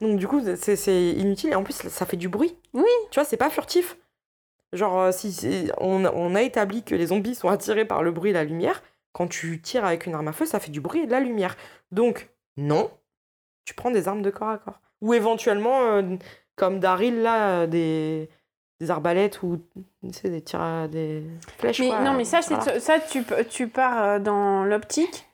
Donc, 0.00 0.16
du 0.16 0.28
coup, 0.28 0.40
c'est- 0.56 1.12
inutile. 1.12 1.50
Et 1.50 1.54
en 1.56 1.64
plus, 1.64 1.74
ça 1.74 2.06
fait 2.06 2.16
du 2.16 2.28
bruit. 2.28 2.56
Oui. 2.72 2.84
Tu 3.10 3.18
vois, 3.18 3.24
c'est 3.24 3.36
pas 3.36 3.50
furtif. 3.50 3.96
Genre, 4.72 4.96
euh, 5.00 5.12
si, 5.12 5.32
si- 5.32 5.70
on, 5.78 6.04
on 6.04 6.36
a 6.36 6.42
établi 6.42 6.84
que 6.84 6.94
les 6.94 7.06
zombies 7.06 7.34
sont 7.34 7.48
attirés 7.48 7.84
par 7.84 8.04
le 8.04 8.12
bruit 8.12 8.30
et 8.30 8.34
la 8.34 8.44
lumière, 8.44 8.80
quand 9.12 9.26
tu 9.26 9.60
tires 9.60 9.84
avec 9.84 10.06
une 10.06 10.14
arme 10.14 10.28
à 10.28 10.32
feu, 10.32 10.46
ça 10.46 10.60
fait 10.60 10.70
du 10.70 10.80
bruit 10.80 11.00
et 11.00 11.06
de 11.06 11.10
la 11.10 11.18
lumière. 11.18 11.56
Donc, 11.90 12.28
non, 12.56 12.92
tu 13.64 13.74
prends 13.74 13.90
des 13.90 14.06
armes 14.06 14.22
de 14.22 14.30
corps 14.30 14.50
à 14.50 14.58
corps. 14.58 14.80
Ou 15.00 15.14
éventuellement, 15.14 15.82
euh, 15.82 16.02
comme 16.54 16.78
Daryl, 16.78 17.20
là, 17.22 17.66
des, 17.66 18.28
des 18.80 18.90
arbalètes 18.90 19.42
ou 19.42 19.60
sais, 20.12 20.30
des 20.30 20.42
tirs 20.42 20.60
à 20.60 20.88
des 20.88 21.22
flèches. 21.58 21.80
Mais 21.80 21.88
quoi, 21.88 22.00
non, 22.00 22.14
mais 22.14 22.24
ça, 22.24 22.40
voilà. 22.40 22.62
c'est 22.64 22.80
ça 22.80 22.98
tu, 22.98 23.22
tu 23.48 23.68
pars 23.68 24.02
euh, 24.02 24.18
dans 24.18 24.64
l'optique 24.64 25.28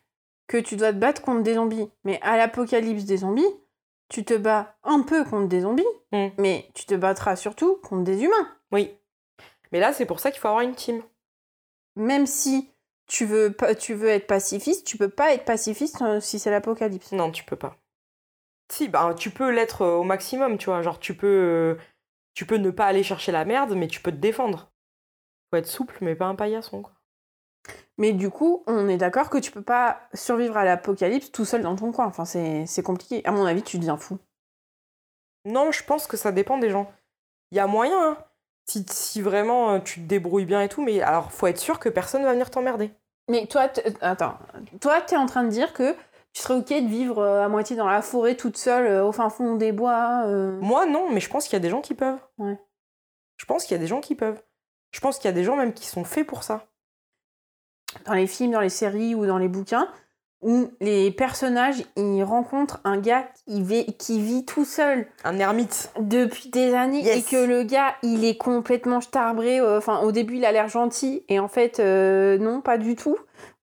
que 0.49 0.57
tu 0.59 0.77
dois 0.77 0.93
te 0.93 0.99
battre 0.99 1.23
contre 1.23 1.43
des 1.43 1.55
zombies. 1.55 1.89
Mais 2.05 2.19
à 2.23 2.37
l'apocalypse 2.37 3.05
des 3.05 3.19
zombies, 3.19 3.47
tu 4.09 4.25
te 4.25 4.35
bats 4.35 4.77
un 4.85 5.03
peu 5.03 5.25
contre 5.25 5.49
des 5.49 5.61
zombies, 5.63 5.85
Mm. 6.13 6.29
mais 6.39 6.69
tu 6.75 6.87
te 6.87 6.95
battras 6.95 7.35
surtout 7.37 7.77
contre 7.83 8.05
des 8.05 8.23
humains. 8.23 8.49
Oui. 8.71 8.97
Mais 9.73 9.81
là, 9.81 9.93
c'est 9.93 10.07
pour 10.07 10.21
ça 10.21 10.31
qu'il 10.31 10.41
faut 10.41 10.49
avoir 10.49 10.63
une 10.63 10.75
team. 10.77 11.03
Même 11.97 12.27
si 12.27 12.71
tu 13.09 13.25
veux, 13.25 13.55
tu 13.79 13.95
veux 13.95 14.09
être 14.09 14.27
pacifiste, 14.27 14.87
tu 14.87 14.97
peux 14.97 15.09
pas 15.09 15.33
être 15.35 15.45
pacifiste 15.45 16.01
euh, 16.03 16.21
si 16.21 16.39
c'est 16.39 16.51
l'apocalypse. 16.51 17.13
Non, 17.13 17.31
tu 17.31 17.43
peux 17.45 17.57
pas. 17.57 17.77
Si, 18.71 18.89
bah, 18.89 19.15
tu 19.17 19.31
peux 19.31 19.51
l'être 19.51 19.83
euh, 19.83 19.97
au 19.97 20.03
maximum, 20.05 20.59
tu 20.59 20.67
vois. 20.67 20.83
Genre, 20.83 20.99
tu 20.99 21.15
peux, 21.15 21.77
tu 22.37 22.45
peux 22.45 22.59
ne 22.59 22.71
pas 22.71 22.87
aller 22.87 23.03
chercher 23.03 23.33
la 23.33 23.47
merde, 23.47 23.75
mais 23.75 23.89
tu 23.89 24.01
peux 24.01 24.13
te 24.13 24.17
défendre. 24.19 24.71
Faut 25.51 25.57
être 25.57 25.67
souple, 25.67 25.97
mais 26.03 26.15
pas 26.15 26.27
un 26.27 26.35
paillasson, 26.35 26.83
quoi. 26.83 26.93
Mais 27.99 28.13
du 28.13 28.29
coup, 28.29 28.63
on 28.67 28.89
est 28.89 28.99
d'accord 28.99 29.31
que 29.31 29.39
tu 29.39 29.51
peux 29.51 29.63
pas 29.63 30.03
survivre 30.13 30.57
à 30.59 30.65
l'apocalypse 30.65 31.33
tout 31.33 31.47
seul 31.47 31.63
dans 31.63 31.75
ton 31.75 31.93
coin. 31.93 32.05
Enfin, 32.07 32.27
c'est 32.27 32.83
compliqué. 32.83 33.27
À 33.27 33.33
mon 33.33 33.47
avis, 33.47 33.63
tu 33.63 33.79
deviens 33.79 33.97
fou. 33.97 34.19
Non, 35.47 35.73
je 35.73 35.83
pense 35.83 36.07
que 36.07 36.19
ça 36.19 36.31
dépend 36.31 36.59
des 36.59 36.69
gens. 36.69 36.93
Il 37.53 37.57
y 37.57 37.61
a 37.61 37.67
moyen, 37.67 37.99
hein. 37.99 38.19
Si, 38.69 38.85
si 38.89 39.23
vraiment 39.23 39.71
euh, 39.71 39.79
tu 39.79 40.01
te 40.01 40.07
débrouilles 40.07 40.45
bien 40.45 40.61
et 40.61 40.69
tout, 40.69 40.83
mais 40.83 41.01
alors 41.01 41.31
faut 41.31 41.47
être 41.47 41.59
sûr 41.59 41.79
que 41.79 41.89
personne 41.89 42.25
va 42.25 42.33
venir 42.33 42.51
t'emmerder. 42.51 42.91
Mais 43.31 43.47
toi, 43.47 43.69
attends, 44.01 44.39
toi, 44.81 45.01
t'es 45.01 45.17
en 45.17 45.27
train 45.27 45.45
de 45.45 45.51
dire 45.51 45.73
que 45.73 45.95
tu 46.37 46.43
serais 46.43 46.55
ok 46.55 46.69
de 46.69 46.87
vivre 46.87 47.19
euh, 47.21 47.43
à 47.47 47.49
moitié 47.49 47.77
dans 47.77 47.89
la 47.89 48.03
forêt 48.03 48.35
toute 48.35 48.59
seule 48.59 48.87
euh, 48.87 49.05
au 49.07 49.11
fin 49.11 49.31
fond 49.31 49.55
des 49.55 49.73
bois. 49.73 50.25
euh. 50.27 50.59
Moi, 50.61 50.85
non, 50.85 51.11
mais 51.11 51.21
je 51.21 51.31
pense 51.31 51.45
qu'il 51.45 51.55
y 51.55 51.57
a 51.57 51.61
des 51.61 51.71
gens 51.71 51.81
qui 51.81 51.95
peuvent. 51.95 52.19
Ouais. 52.37 52.59
Je 53.39 53.47
pense 53.47 53.65
qu'il 53.65 53.75
y 53.75 53.79
a 53.79 53.81
des 53.81 53.87
gens 53.87 54.03
qui 54.03 54.15
peuvent. 54.15 54.43
Je 54.91 55.01
pense 55.01 55.17
qu'il 55.19 55.29
y 55.29 55.33
a 55.33 55.35
des 55.35 55.45
gens 55.45 55.57
même 55.57 55.73
qui 55.73 55.87
sont 55.87 56.05
faits 56.05 56.27
pour 56.27 56.43
ça. 56.43 56.67
dans 58.05 58.13
les 58.13 58.27
films, 58.27 58.53
dans 58.53 58.61
les 58.61 58.69
séries 58.69 59.15
ou 59.15 59.25
dans 59.25 59.39
les 59.39 59.49
bouquins, 59.49 59.89
où 60.43 60.71
les 60.83 61.11
personnages 61.11 61.83
ils 61.97 62.23
rencontrent 62.23 62.81
un 62.85 62.99
gars 62.99 63.27
qui 63.47 63.63
vit, 63.63 63.87
qui 63.97 64.21
vit 64.21 64.45
tout 64.45 64.67
seul 64.67 65.07
Un 65.25 65.39
ermite. 65.39 65.91
depuis 65.99 66.51
des 66.51 66.75
années 66.75 67.01
Yes. 67.03 67.17
et 67.17 67.23
que 67.31 67.43
le 67.47 67.63
gars 67.63 67.95
il 68.03 68.27
est 68.27 68.37
complètement 68.37 69.01
starbré. 69.01 69.63
Enfin, 69.63 70.01
au 70.01 70.13
début 70.13 70.37
il 70.37 70.45
a 70.45 70.53
l'air 70.53 70.69
gentil 70.69 71.25
et 71.31 71.39
en 71.41 71.49
fait 71.49 71.81
euh, 71.81 72.37
non, 72.37 72.61
pas 72.61 72.77
du 72.77 72.95
tout. 72.95 73.17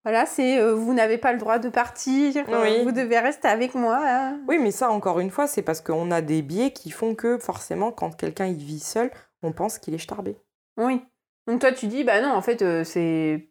Voilà, 0.03 0.25
c'est 0.25 0.59
euh, 0.59 0.73
vous 0.75 0.93
n'avez 0.93 1.17
pas 1.17 1.31
le 1.31 1.39
droit 1.39 1.59
de 1.59 1.69
partir, 1.69 2.43
euh, 2.49 2.61
Oui. 2.63 2.83
vous 2.83 2.91
devez 2.91 3.19
rester 3.19 3.47
avec 3.47 3.73
moi. 3.73 3.99
là. 4.03 4.33
Oui, 4.49 4.59
mais 4.61 4.71
ça, 4.71 4.89
encore 4.91 5.19
une 5.21 5.29
fois, 5.29 5.47
c'est 5.47 5.61
parce 5.61 5.79
qu'on 5.79 6.11
a 6.11 6.21
des 6.21 6.41
biais 6.41 6.71
qui 6.71 6.91
font 6.91 7.15
que 7.15 7.37
forcément, 7.37 7.91
quand 7.91 8.15
quelqu'un 8.15 8.45
il 8.47 8.57
vit 8.57 8.79
seul, 8.81 9.11
on 9.43 9.53
pense 9.53 9.79
qu'il 9.79 9.93
est 9.93 9.97
starbé. 9.99 10.37
Oui. 10.77 11.01
Donc 11.47 11.59
toi 11.59 11.73
tu 11.73 11.87
dis 11.87 12.05
bah 12.05 12.21
non 12.21 12.31
en 12.31 12.41
fait 12.41 12.61
euh, 12.61 12.85
c'est 12.85 13.49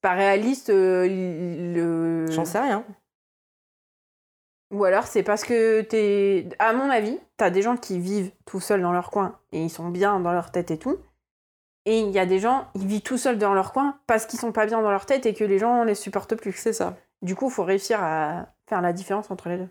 pas 0.00 0.14
réaliste 0.14 0.70
euh, 0.70 1.06
le. 1.06 2.26
J'en 2.32 2.44
sais 2.44 2.58
rien. 2.58 2.84
Ou 4.72 4.84
alors 4.84 5.06
c'est 5.06 5.22
parce 5.22 5.44
que 5.44 5.80
t'es. 5.82 6.48
À 6.58 6.72
mon 6.72 6.90
avis, 6.90 7.18
t'as 7.36 7.50
des 7.50 7.62
gens 7.62 7.76
qui 7.76 7.98
vivent 8.00 8.32
tout 8.44 8.60
seuls 8.60 8.82
dans 8.82 8.92
leur 8.92 9.10
coin 9.10 9.38
et 9.52 9.62
ils 9.62 9.70
sont 9.70 9.88
bien 9.88 10.18
dans 10.20 10.32
leur 10.32 10.50
tête 10.50 10.70
et 10.72 10.78
tout. 10.78 10.98
Et 11.88 12.00
il 12.00 12.10
y 12.10 12.18
a 12.18 12.26
des 12.26 12.38
gens, 12.38 12.68
ils 12.74 12.86
vivent 12.86 13.00
tout 13.00 13.16
seuls 13.16 13.38
dans 13.38 13.54
leur 13.54 13.72
coin 13.72 13.98
parce 14.06 14.26
qu'ils 14.26 14.38
sont 14.38 14.52
pas 14.52 14.66
bien 14.66 14.82
dans 14.82 14.90
leur 14.90 15.06
tête 15.06 15.24
et 15.24 15.32
que 15.32 15.42
les 15.42 15.58
gens 15.58 15.84
les 15.84 15.94
supportent 15.94 16.34
plus. 16.34 16.52
C'est 16.52 16.74
ça. 16.74 16.98
Du 17.22 17.34
coup, 17.34 17.46
il 17.48 17.50
faut 17.50 17.64
réussir 17.64 18.02
à 18.02 18.48
faire 18.68 18.82
la 18.82 18.92
différence 18.92 19.30
entre 19.30 19.48
les 19.48 19.56
deux. 19.56 19.70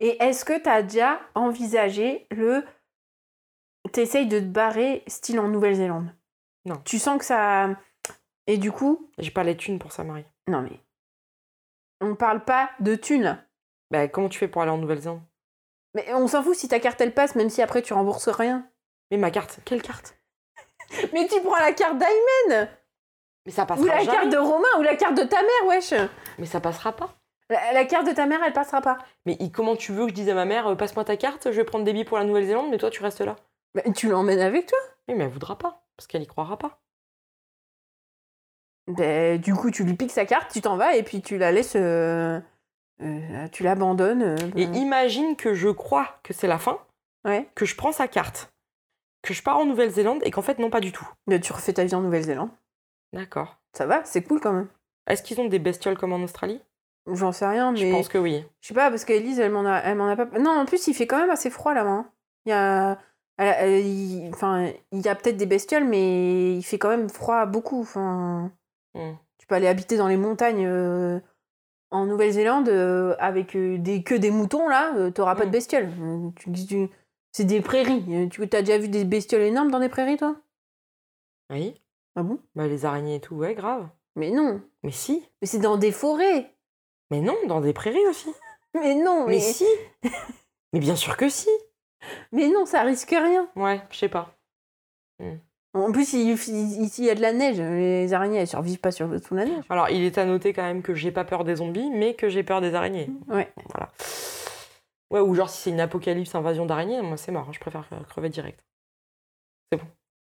Et 0.00 0.20
est-ce 0.20 0.44
que 0.44 0.58
t'as 0.58 0.82
déjà 0.82 1.20
envisagé 1.36 2.26
le. 2.32 2.64
T'essayes 3.92 4.26
de 4.26 4.40
te 4.40 4.44
barrer 4.44 5.04
style 5.06 5.38
en 5.38 5.46
Nouvelle-Zélande? 5.46 6.12
Non. 6.64 6.82
Tu 6.84 6.98
sens 6.98 7.20
que 7.20 7.24
ça. 7.24 7.70
Et 8.48 8.58
du 8.58 8.72
coup, 8.72 9.08
J'ai 9.18 9.30
pas 9.30 9.44
les 9.44 9.56
thunes 9.56 9.78
pour 9.78 9.92
ça, 9.92 10.02
Marie. 10.02 10.26
non 10.48 10.62
mais. 10.62 10.80
On 12.00 12.16
parle 12.16 12.44
pas 12.44 12.68
de 12.80 12.96
thunes. 12.96 13.40
Bah, 13.92 14.08
comment 14.08 14.28
tu 14.28 14.40
fais 14.40 14.48
pour 14.48 14.62
aller 14.62 14.72
en 14.72 14.78
Nouvelle-Zélande? 14.78 15.22
Mais 15.94 16.12
on 16.14 16.26
s'en 16.26 16.42
fout 16.42 16.56
si 16.56 16.66
ta 16.66 16.80
carte 16.80 17.00
elle 17.00 17.14
passe, 17.14 17.36
même 17.36 17.48
si 17.48 17.62
après 17.62 17.82
tu 17.82 17.92
rembourses 17.92 18.28
rien. 18.28 18.68
Mais 19.12 19.18
ma 19.18 19.30
carte, 19.30 19.60
quelle 19.64 19.82
carte? 19.82 20.16
Mais 21.12 21.26
tu 21.28 21.40
prends 21.42 21.58
la 21.58 21.72
carte 21.72 21.98
d'Aymen 21.98 22.68
Mais 23.46 23.52
ça 23.52 23.62
Ou 23.64 23.66
passera 23.66 23.86
la 23.86 23.98
jamais. 24.04 24.12
carte 24.18 24.28
de 24.30 24.36
Romain 24.38 24.68
Ou 24.78 24.82
la 24.82 24.96
carte 24.96 25.16
de 25.16 25.24
ta 25.24 25.40
mère, 25.42 25.66
wesh 25.68 25.94
Mais 26.38 26.46
ça 26.46 26.60
passera 26.60 26.92
pas. 26.92 27.14
la, 27.50 27.72
la 27.72 27.84
carte 27.84 28.06
de 28.06 28.12
ta 28.12 28.26
mère, 28.26 28.40
elle 28.44 28.52
passera 28.52 28.80
pas. 28.80 28.98
Mais 29.26 29.36
il- 29.40 29.52
comment 29.52 29.76
tu 29.76 29.92
veux 29.92 30.04
que 30.04 30.10
je 30.10 30.14
dise 30.14 30.28
à 30.28 30.34
ma 30.34 30.44
mère, 30.44 30.66
euh, 30.66 30.74
passe-moi 30.74 31.04
ta 31.04 31.16
carte, 31.16 31.44
je 31.50 31.56
vais 31.56 31.64
prendre 31.64 31.84
des 31.84 31.92
billets 31.92 32.04
pour 32.04 32.18
la 32.18 32.24
Nouvelle-Zélande, 32.24 32.68
mais 32.70 32.78
toi 32.78 32.90
tu 32.90 33.02
restes 33.02 33.20
là 33.20 33.36
Mais 33.74 33.84
tu 33.92 34.08
l'emmènes 34.08 34.40
avec 34.40 34.66
toi 34.66 34.78
Oui, 35.08 35.14
mais 35.14 35.24
elle 35.24 35.30
voudra 35.30 35.56
pas, 35.56 35.82
parce 35.96 36.06
qu'elle 36.06 36.22
y 36.22 36.26
croira 36.26 36.56
pas. 36.58 36.78
Ben, 38.88 39.40
du 39.40 39.54
coup, 39.54 39.70
tu 39.70 39.84
lui 39.84 39.94
piques 39.94 40.10
sa 40.10 40.26
carte, 40.26 40.50
tu 40.52 40.60
t'en 40.60 40.76
vas 40.76 40.96
et 40.96 41.02
puis 41.02 41.22
tu 41.22 41.38
la 41.38 41.52
laisses. 41.52 41.76
euh, 41.76 42.40
euh, 43.00 43.48
tu 43.52 43.62
l'abandonnes. 43.62 44.22
euh, 44.22 44.36
Et 44.56 44.66
ben, 44.66 44.74
imagine 44.74 45.36
que 45.36 45.54
je 45.54 45.68
crois 45.68 46.18
que 46.22 46.32
c'est 46.32 46.48
la 46.48 46.58
fin, 46.58 46.78
Ouais. 47.24 47.48
que 47.54 47.64
je 47.64 47.76
prends 47.76 47.92
sa 47.92 48.08
carte, 48.08 48.51
que 49.22 49.32
je 49.34 49.42
pars 49.42 49.58
en 49.58 49.64
Nouvelle-Zélande 49.66 50.20
et 50.24 50.30
qu'en 50.30 50.42
fait, 50.42 50.58
non, 50.58 50.70
pas 50.70 50.80
du 50.80 50.92
tout. 50.92 51.08
Ben, 51.26 51.40
tu 51.40 51.52
refais 51.52 51.72
ta 51.72 51.84
vie 51.84 51.94
en 51.94 52.00
Nouvelle-Zélande. 52.00 52.50
D'accord. 53.12 53.56
Ça 53.72 53.86
va, 53.86 54.04
c'est 54.04 54.22
cool 54.22 54.40
quand 54.40 54.52
même. 54.52 54.68
Est-ce 55.06 55.22
qu'ils 55.22 55.40
ont 55.40 55.46
des 55.48 55.58
bestioles 55.58 55.96
comme 55.98 56.12
en 56.12 56.22
Australie? 56.22 56.60
J'en 57.10 57.32
sais 57.32 57.46
rien, 57.46 57.72
mais. 57.72 57.78
Je 57.78 57.90
pense 57.90 58.08
que 58.08 58.18
oui. 58.18 58.44
Je 58.60 58.68
sais 58.68 58.74
pas, 58.74 58.88
parce 58.90 59.04
qu'Elise, 59.04 59.40
elle 59.40 59.50
m'en 59.52 59.64
a, 59.66 59.78
elle 59.80 59.96
m'en 59.96 60.08
a 60.08 60.16
pas. 60.16 60.26
Non, 60.38 60.50
en 60.52 60.64
plus, 60.66 60.86
il 60.86 60.94
fait 60.94 61.06
quand 61.06 61.18
même 61.18 61.30
assez 61.30 61.50
froid 61.50 61.74
là-bas. 61.74 61.90
hein. 61.90 62.10
Il 62.46 62.50
y 62.50 62.52
a. 62.52 62.98
elle- 63.38 63.54
elle- 63.58 63.86
il- 63.86 64.30
Enfin, 64.32 64.70
il 64.92 65.00
y 65.00 65.08
a 65.08 65.14
peut-être 65.14 65.36
des 65.36 65.46
bestioles, 65.46 65.84
mais 65.84 66.54
il 66.56 66.62
fait 66.62 66.78
quand 66.78 66.90
même 66.90 67.08
froid 67.08 67.44
beaucoup. 67.46 67.80
Enfin, 67.80 68.52
Hmm. 68.94 69.14
tu 69.38 69.46
peux 69.46 69.54
aller 69.56 69.66
habiter 69.68 69.96
dans 69.96 70.06
les 70.06 70.16
montagnes 70.18 70.66
euh, 70.66 71.18
en 71.90 72.06
Nouvelle-Zélande 72.06 72.68
euh, 72.68 73.16
avec 73.18 73.56
euh, 73.56 73.78
des, 73.78 74.02
que 74.04 74.14
des 74.14 74.30
moutons 74.30 74.68
là, 74.68 74.94
euh, 74.96 75.10
t'auras 75.10 75.34
pas 75.34 75.44
de 75.44 75.48
Hmm. 75.48 75.52
bestioles. 75.52 75.88
Tu- 76.36 76.52
tu- 76.66 76.88
C'est 77.32 77.44
des 77.44 77.60
prairies. 77.60 78.04
Euh, 78.10 78.28
Tu 78.28 78.42
as 78.42 78.62
déjà 78.62 78.78
vu 78.78 78.88
des 78.88 79.04
bestioles 79.04 79.42
énormes 79.42 79.70
dans 79.70 79.80
des 79.80 79.88
prairies, 79.88 80.16
toi? 80.18 80.36
Oui. 81.50 81.74
Ah 82.14 82.22
bon? 82.22 82.38
Bah, 82.54 82.66
les 82.66 82.84
araignées 82.84 83.16
et 83.16 83.20
tout, 83.20 83.34
ouais, 83.36 83.54
grave. 83.54 83.88
Mais 84.16 84.30
non. 84.30 84.60
Mais 84.82 84.90
si. 84.90 85.24
Mais 85.40 85.46
c'est 85.46 85.58
dans 85.58 85.78
des 85.78 85.92
forêts. 85.92 86.54
Mais 87.10 87.20
non, 87.20 87.36
dans 87.46 87.60
des 87.60 87.72
prairies 87.72 88.06
aussi. 88.08 88.28
Mais 88.74 88.94
non, 88.94 89.26
Mais 89.26 89.34
mais, 89.34 89.40
si. 89.40 89.66
mais 90.72 90.80
bien 90.80 90.96
sûr 90.96 91.18
que 91.18 91.28
si. 91.28 91.48
mais 92.32 92.48
non, 92.48 92.64
ça 92.64 92.80
risque 92.82 93.10
rien. 93.10 93.46
Ouais, 93.54 93.82
je 93.90 93.98
sais 93.98 94.08
pas. 94.08 94.34
En 95.74 95.92
plus, 95.92 96.14
ici, 96.14 97.02
il 97.02 97.04
y 97.04 97.10
a 97.10 97.14
de 97.14 97.20
la 97.20 97.34
neige. 97.34 97.60
Les 97.60 98.12
araignées, 98.14 98.38
elles 98.38 98.46
survivent 98.48 98.80
pas 98.80 98.90
sur, 98.90 99.08
sous 99.22 99.34
la 99.34 99.44
neige. 99.44 99.64
Alors, 99.68 99.90
il 99.90 100.02
est 100.02 100.16
à 100.16 100.24
noter 100.24 100.54
quand 100.54 100.62
même 100.62 100.80
que 100.82 100.94
j'ai 100.94 101.12
pas 101.12 101.24
peur 101.24 101.44
des 101.44 101.56
zombies, 101.56 101.90
mais 101.90 102.14
que 102.14 102.30
j'ai 102.30 102.42
peur 102.42 102.62
des 102.62 102.74
araignées. 102.74 103.10
Ouais. 103.28 103.52
Voilà. 103.68 103.90
Ouais, 105.12 105.20
ou 105.20 105.34
genre 105.34 105.48
si 105.48 105.62
c'est 105.62 105.70
une 105.70 105.80
apocalypse 105.80 106.34
invasion 106.34 106.66
d'araignées, 106.66 107.00
moi 107.02 107.16
c'est 107.16 107.32
mort, 107.32 107.46
hein, 107.48 107.52
je 107.52 107.60
préfère 107.60 107.86
euh, 107.92 108.02
crever 108.08 108.30
direct. 108.30 108.64
C'est 109.70 109.76
bon. 109.78 109.86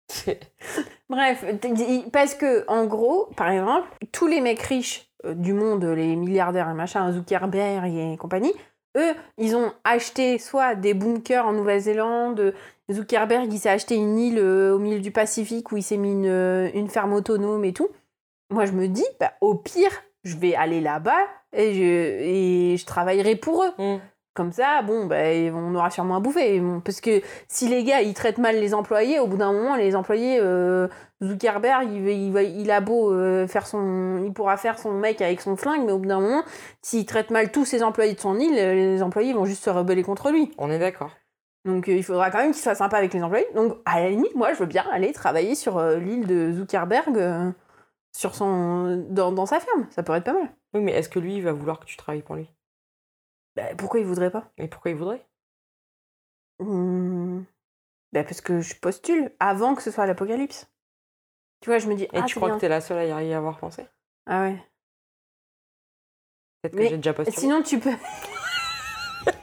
Bref, 1.10 1.46
parce 2.12 2.36
que, 2.36 2.66
en 2.68 2.86
gros, 2.86 3.28
par 3.38 3.50
exemple, 3.50 3.88
tous 4.12 4.28
les 4.28 4.42
mecs 4.42 4.62
riches 4.62 5.10
euh, 5.26 5.34
du 5.34 5.54
monde, 5.54 5.84
les 5.86 6.16
milliardaires 6.16 6.70
et 6.70 6.74
machin, 6.74 7.12
Zuckerberg 7.12 7.94
et 7.94 8.18
compagnie, 8.18 8.54
eux, 8.98 9.14
ils 9.38 9.56
ont 9.56 9.72
acheté 9.84 10.38
soit 10.38 10.76
des 10.76 10.94
bunkers 10.94 11.46
en 11.46 11.54
Nouvelle-Zélande, 11.54 12.54
Zuckerberg, 12.92 13.52
il 13.52 13.60
s'est 13.60 13.70
acheté 13.70 13.96
une 13.96 14.20
île 14.20 14.40
euh, 14.40 14.76
au 14.76 14.80
milieu 14.80 15.00
du 15.00 15.12
Pacifique 15.12 15.72
où 15.72 15.78
il 15.78 15.84
s'est 15.84 15.98
mis 15.98 16.12
une, 16.12 16.28
euh, 16.28 16.70
une 16.74 16.90
ferme 16.90 17.14
autonome 17.14 17.64
et 17.64 17.74
tout. 17.74 17.90
Moi, 18.50 18.66
je 18.66 18.74
me 18.74 18.88
dis, 18.88 19.06
bah, 19.20 19.34
au 19.42 19.56
pire, 19.56 19.92
je 20.24 20.36
vais 20.36 20.54
aller 20.56 20.82
là-bas 20.82 21.28
et 21.54 21.74
je, 21.74 21.82
et 21.82 22.78
je 22.78 22.86
travaillerai 22.86 23.36
pour 23.36 23.64
eux. 23.64 23.72
Mm. 23.78 24.00
Comme 24.36 24.52
ça, 24.52 24.82
bon, 24.82 25.06
bah, 25.06 25.18
on 25.54 25.76
aura 25.76 25.92
sûrement 25.92 26.16
à 26.16 26.20
bouffer. 26.20 26.60
Parce 26.84 27.02
que 27.02 27.22
si 27.48 27.68
les 27.68 27.84
gars, 27.84 28.02
ils 28.02 28.16
traitent 28.16 28.40
mal 28.40 28.56
les 28.56 28.74
employés, 28.74 29.20
au 29.20 29.28
bout 29.28 29.38
d'un 29.38 29.52
moment, 29.52 29.76
les 29.76 29.96
employés, 29.96 30.40
euh, 30.42 30.88
Zuckerberg, 31.24 31.88
il, 31.92 32.32
va- 32.34 32.42
il, 32.42 32.62
il 32.62 32.72
a 32.72 32.82
beau 32.82 33.14
euh, 33.14 33.46
faire 33.46 33.68
son... 33.68 34.24
Il 34.26 34.34
pourra 34.34 34.58
faire 34.58 34.80
son 34.80 34.94
mec 34.94 35.22
avec 35.22 35.40
son 35.40 35.56
flingue, 35.56 35.86
mais 35.86 35.92
au 35.92 36.00
bout 36.00 36.08
d'un 36.08 36.20
moment, 36.20 36.42
s'il 36.82 37.06
traite 37.06 37.30
mal 37.30 37.52
tous 37.52 37.66
ses 37.66 37.84
employés 37.84 38.16
de 38.16 38.20
son 38.20 38.40
île, 38.40 38.58
euh, 38.58 38.74
les 38.74 39.04
employés 39.04 39.34
vont 39.34 39.46
juste 39.46 39.64
se 39.64 39.70
rebeller 39.70 40.02
contre 40.02 40.32
lui. 40.32 40.52
On 40.58 40.72
est 40.72 40.80
d'accord. 40.80 41.12
Donc 41.66 41.88
euh, 41.88 41.94
il 41.94 42.04
faudra 42.04 42.32
quand 42.32 42.40
même 42.40 42.54
qu'il 42.54 42.64
soit 42.64 42.74
sympa 42.74 42.98
avec 42.98 43.14
les 43.14 43.22
employés. 43.22 43.48
Donc 43.54 43.78
à 43.86 44.00
la 44.00 44.10
limite, 44.10 44.34
moi, 44.36 44.52
je 44.54 44.58
veux 44.58 44.66
bien 44.66 44.86
aller 44.92 45.14
travailler 45.14 45.54
sur 45.54 45.80
l'île 45.80 46.26
de 46.26 46.52
Zuckerberg, 46.54 47.54
sur 48.18 48.34
son... 48.34 49.06
dans, 49.10 49.32
dans 49.32 49.46
sa 49.46 49.60
ferme. 49.60 49.86
Ça 49.92 50.02
pourrait 50.02 50.18
être 50.18 50.24
pas 50.24 50.34
mal. 50.34 50.50
Oui, 50.74 50.82
mais 50.82 50.94
est-ce 50.94 51.10
que 51.10 51.20
lui, 51.20 51.36
il 51.36 51.44
va 51.44 51.52
vouloir 51.52 51.80
que 51.80 51.86
tu 51.86 51.98
travailles 51.98 52.24
pour 52.24 52.34
lui? 52.36 52.50
Bah, 53.56 53.76
pourquoi 53.78 54.00
il 54.00 54.06
voudrait 54.06 54.32
pas? 54.32 54.52
Et 54.58 54.68
pourquoi 54.68 54.92
il 54.92 54.98
voudrait 54.98 55.26
Hmm. 56.60 57.42
Bah, 58.14 58.24
parce 58.24 58.42
que 58.42 58.62
je 58.62 58.76
postule 58.76 59.32
avant 59.40 59.76
que 59.76 59.82
ce 59.82 59.92
soit 59.92 60.06
l'apocalypse. 60.06 60.70
Tu 61.62 61.70
vois, 61.70 61.80
je 61.80 61.88
me 61.88 61.96
dis, 61.96 62.04
Et 62.04 62.10
ah, 62.14 62.24
tu 62.24 62.36
crois 62.36 62.50
bien. 62.50 62.56
que 62.58 62.62
t'es 62.62 62.70
la 62.70 62.82
seule 62.82 63.12
à 63.12 63.24
y 63.24 63.34
avoir 63.34 63.58
pensé? 63.58 63.86
Ah 64.28 64.42
ouais. 64.44 64.58
Peut-être 66.62 66.76
que 66.78 66.88
j'ai 66.90 66.98
déjà 66.98 67.14
postulé. 67.14 67.38
Sinon, 67.38 67.62
tu 67.64 67.80
peux. 67.80 67.92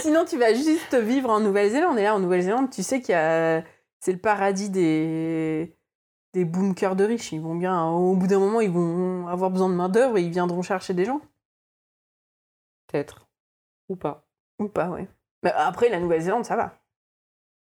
Sinon, 0.00 0.24
tu 0.24 0.38
vas 0.38 0.54
juste 0.54 0.94
vivre 0.94 1.30
en 1.30 1.40
Nouvelle-Zélande. 1.40 1.98
Et 1.98 2.02
là, 2.02 2.14
en 2.14 2.18
Nouvelle-Zélande, 2.20 2.70
tu 2.70 2.82
sais 2.82 3.00
qu'il 3.00 3.12
y 3.12 3.18
a. 3.18 3.62
C'est 4.00 4.12
le 4.12 4.18
paradis 4.18 4.70
des. 4.70 5.76
des 6.34 6.44
bunkers 6.44 6.96
de 6.96 7.04
riches. 7.04 7.32
Ils 7.32 7.40
vont 7.40 7.54
bien. 7.54 7.86
Au 7.86 8.14
bout 8.16 8.26
d'un 8.26 8.38
moment, 8.38 8.60
ils 8.60 8.70
vont 8.70 9.26
avoir 9.28 9.50
besoin 9.50 9.68
de 9.68 9.74
main-d'œuvre 9.74 10.16
et 10.18 10.22
ils 10.22 10.30
viendront 10.30 10.62
chercher 10.62 10.94
des 10.94 11.04
gens. 11.04 11.20
Peut-être. 12.94 13.26
Ou 13.88 13.96
pas. 13.96 14.24
Ou 14.60 14.68
pas, 14.68 14.88
ouais. 14.88 15.08
Mais 15.42 15.50
après, 15.50 15.88
la 15.88 15.98
Nouvelle-Zélande, 15.98 16.44
ça 16.44 16.54
va. 16.54 16.78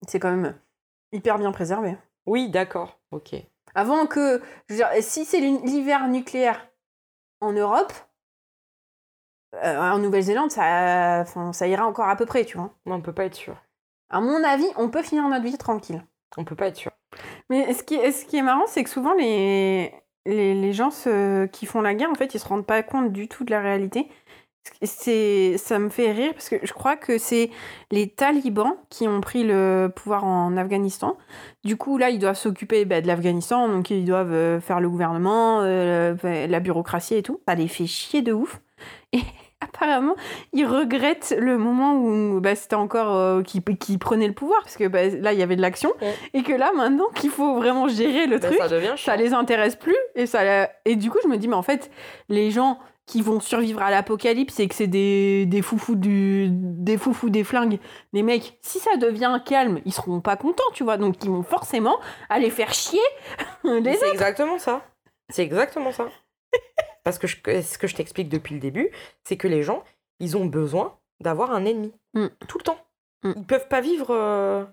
C'est 0.07 0.21
quand 0.21 0.31
même 0.31 0.57
hyper 1.11 1.39
bien 1.39 1.51
préservé. 1.51 1.97
Oui, 2.27 2.49
d'accord. 2.51 3.01
Ok. 3.11 3.35
Avant 3.75 4.07
que. 4.07 4.41
Je 4.69 4.75
veux 4.75 4.77
dire, 4.79 4.89
si 5.01 5.25
c'est 5.25 5.41
l'hi- 5.41 5.61
l'hiver 5.65 6.07
nucléaire 6.07 6.69
en 7.41 7.51
Europe, 7.53 7.93
euh, 9.57 9.91
en 9.91 9.99
Nouvelle-Zélande, 9.99 10.53
ça, 10.53 11.19
enfin, 11.23 11.53
ça 11.53 11.67
ira 11.67 11.85
encore 11.85 12.09
à 12.09 12.15
peu 12.15 12.27
près, 12.27 12.45
tu 12.45 12.57
vois. 12.57 12.73
Non, 12.87 12.95
on 12.97 13.03
peut 13.03 13.13
pas 13.13 13.25
être 13.25 13.35
sûr. 13.35 13.57
À 14.11 14.21
mon 14.21 14.45
avis, 14.45 14.69
on 14.77 14.89
peut 14.89 15.03
finir 15.03 15.27
notre 15.29 15.45
vie 15.45 15.59
tranquille. 15.59 16.05
On 16.37 16.45
peut 16.45 16.55
pas 16.55 16.69
être 16.69 16.77
sûr. 16.77 16.93
Mais 17.51 17.75
ce 17.75 17.83
qui 17.83 17.97
est, 17.97 18.13
ce 18.13 18.25
qui 18.25 18.37
est 18.37 18.43
marrant, 18.43 18.67
c'est 18.69 18.85
que 18.85 18.91
souvent, 18.91 19.15
les, 19.15 19.93
les, 20.27 20.55
les 20.55 20.73
gens 20.73 20.93
se- 20.93 21.47
qui 21.47 21.67
font 21.67 21.81
la 21.83 21.95
guerre, 21.95 22.11
en 22.11 22.15
fait, 22.15 22.35
ils 22.35 22.41
se 22.41 22.47
rendent 22.47 22.67
pas 22.67 22.85
compte 22.85 23.13
du 23.13 23.27
tout 23.29 23.45
de 23.45 23.51
la 23.51 23.61
réalité. 23.61 24.09
C'est, 24.83 25.57
ça 25.59 25.79
me 25.79 25.89
fait 25.89 26.13
rire 26.13 26.33
parce 26.35 26.49
que 26.49 26.57
je 26.63 26.73
crois 26.73 26.95
que 26.97 27.19
c'est 27.19 27.51
les 27.91 28.09
talibans 28.09 28.75
qui 28.91 29.09
ont 29.09 29.21
pris 29.21 29.43
le 29.43 29.91
pouvoir 29.95 30.25
en 30.25 30.57
Afghanistan. 30.57 31.17
Du 31.65 31.77
coup, 31.77 31.99
là, 31.99 32.11
ils 32.11 32.19
doivent 32.19 32.37
s'occuper 32.37 32.85
bah, 32.85 33.01
de 33.01 33.07
l'Afghanistan, 33.09 33.69
donc 33.69 33.91
ils 33.91 34.05
doivent 34.05 34.33
euh, 34.33 34.61
faire 34.61 34.79
le 34.81 34.89
gouvernement, 34.89 35.63
euh, 35.63 36.15
la 36.23 36.61
bureaucratie 36.61 37.15
et 37.17 37.23
tout. 37.23 37.41
Ça 37.49 37.55
les 37.57 37.67
fait 37.67 37.87
chier 37.87 38.23
de 38.23 38.33
ouf. 38.33 38.61
Et 39.13 39.21
apparemment, 39.61 40.15
ils 40.53 40.65
regrettent 40.67 41.35
le 41.37 41.59
moment 41.59 41.97
où 41.97 42.41
bah, 42.41 42.55
c'était 42.55 42.77
encore 42.77 43.17
euh, 43.17 43.43
qui, 43.43 43.61
qui 43.81 43.99
prenait 43.99 44.29
le 44.29 44.35
pouvoir, 44.35 44.61
parce 44.63 44.77
que 44.77 44.87
bah, 44.87 45.09
là, 45.09 45.33
il 45.33 45.39
y 45.39 45.43
avait 45.43 45.57
de 45.57 45.63
l'action, 45.63 45.93
Ouais. 46.01 46.15
et 46.35 46.43
que 46.45 46.53
là, 46.53 46.71
maintenant 46.77 47.09
qu'il 47.17 47.31
faut 47.31 47.57
vraiment 47.57 47.89
gérer 47.89 48.27
le 48.29 48.39
Bah, 48.39 48.47
truc, 48.49 48.59
ça 48.61 48.97
ça 48.97 49.17
les 49.17 49.33
intéresse 49.33 49.75
plus 49.75 49.97
et 50.15 50.27
ça 50.27 50.69
et 50.85 50.95
du 50.95 51.11
coup 51.11 51.19
je 51.25 51.29
me 51.29 51.37
dis 51.39 51.49
mais 51.49 51.57
en 51.57 51.63
fait 51.63 51.91
les 52.29 52.51
gens 52.53 52.79
qui 53.09 53.23
vont 53.23 53.41
survivre 53.41 53.83
à 53.83 53.91
l'apocalypse 53.91 54.61
et 54.61 54.69
que 54.69 54.75
c'est 54.75 54.87
des, 54.87 55.47
des 55.47 55.63
foufous 55.63 55.97
du 55.97 56.49
des 56.51 56.97
foufous 56.99 57.31
des 57.31 57.43
flingues 57.43 57.81
les 58.13 58.23
mecs 58.23 58.59
si 58.61 58.79
ça 58.79 58.97
devient 58.97 59.41
calme 59.45 59.81
ils 59.87 59.93
seront 59.93 60.21
pas 60.21 60.37
contents 60.37 60.71
tu 60.75 60.85
vois 60.85 60.99
donc 60.99 61.25
ils 61.25 61.31
vont 61.31 61.43
forcément 61.43 61.99
aller 62.29 62.51
faire 62.51 62.73
chier 62.73 63.01
les 63.65 63.95
C'est 63.97 64.11
exactement 64.11 64.59
ça. 64.59 64.85
C'est 65.31 65.43
exactement 65.43 65.91
ça. 65.93 66.09
Parce 67.05 67.19
que 67.19 67.27
je- 67.27 67.37
ce 67.63 67.79
que 67.79 67.87
je 67.87 67.97
t'explique 67.97 68.29
depuis 68.29 68.55
le 68.55 68.61
début, 68.61 68.91
c'est 69.25 69.37
que 69.37 69.49
les 69.49 69.63
gens, 69.63 69.83
ils 70.21 70.37
ont 70.37 70.47
besoin 70.47 70.97
d'avoir 71.21 71.51
un 71.53 71.65
ennemi. 71.67 71.93
Mm. 72.15 72.27
Tout 72.49 72.59
le 72.59 72.65
temps. 72.65 72.79
Mm. 73.25 73.33
Ils 73.37 73.45
peuvent 73.47 73.69
pas 73.69 73.81
vivre. 73.81 74.09
euh, 74.11 74.65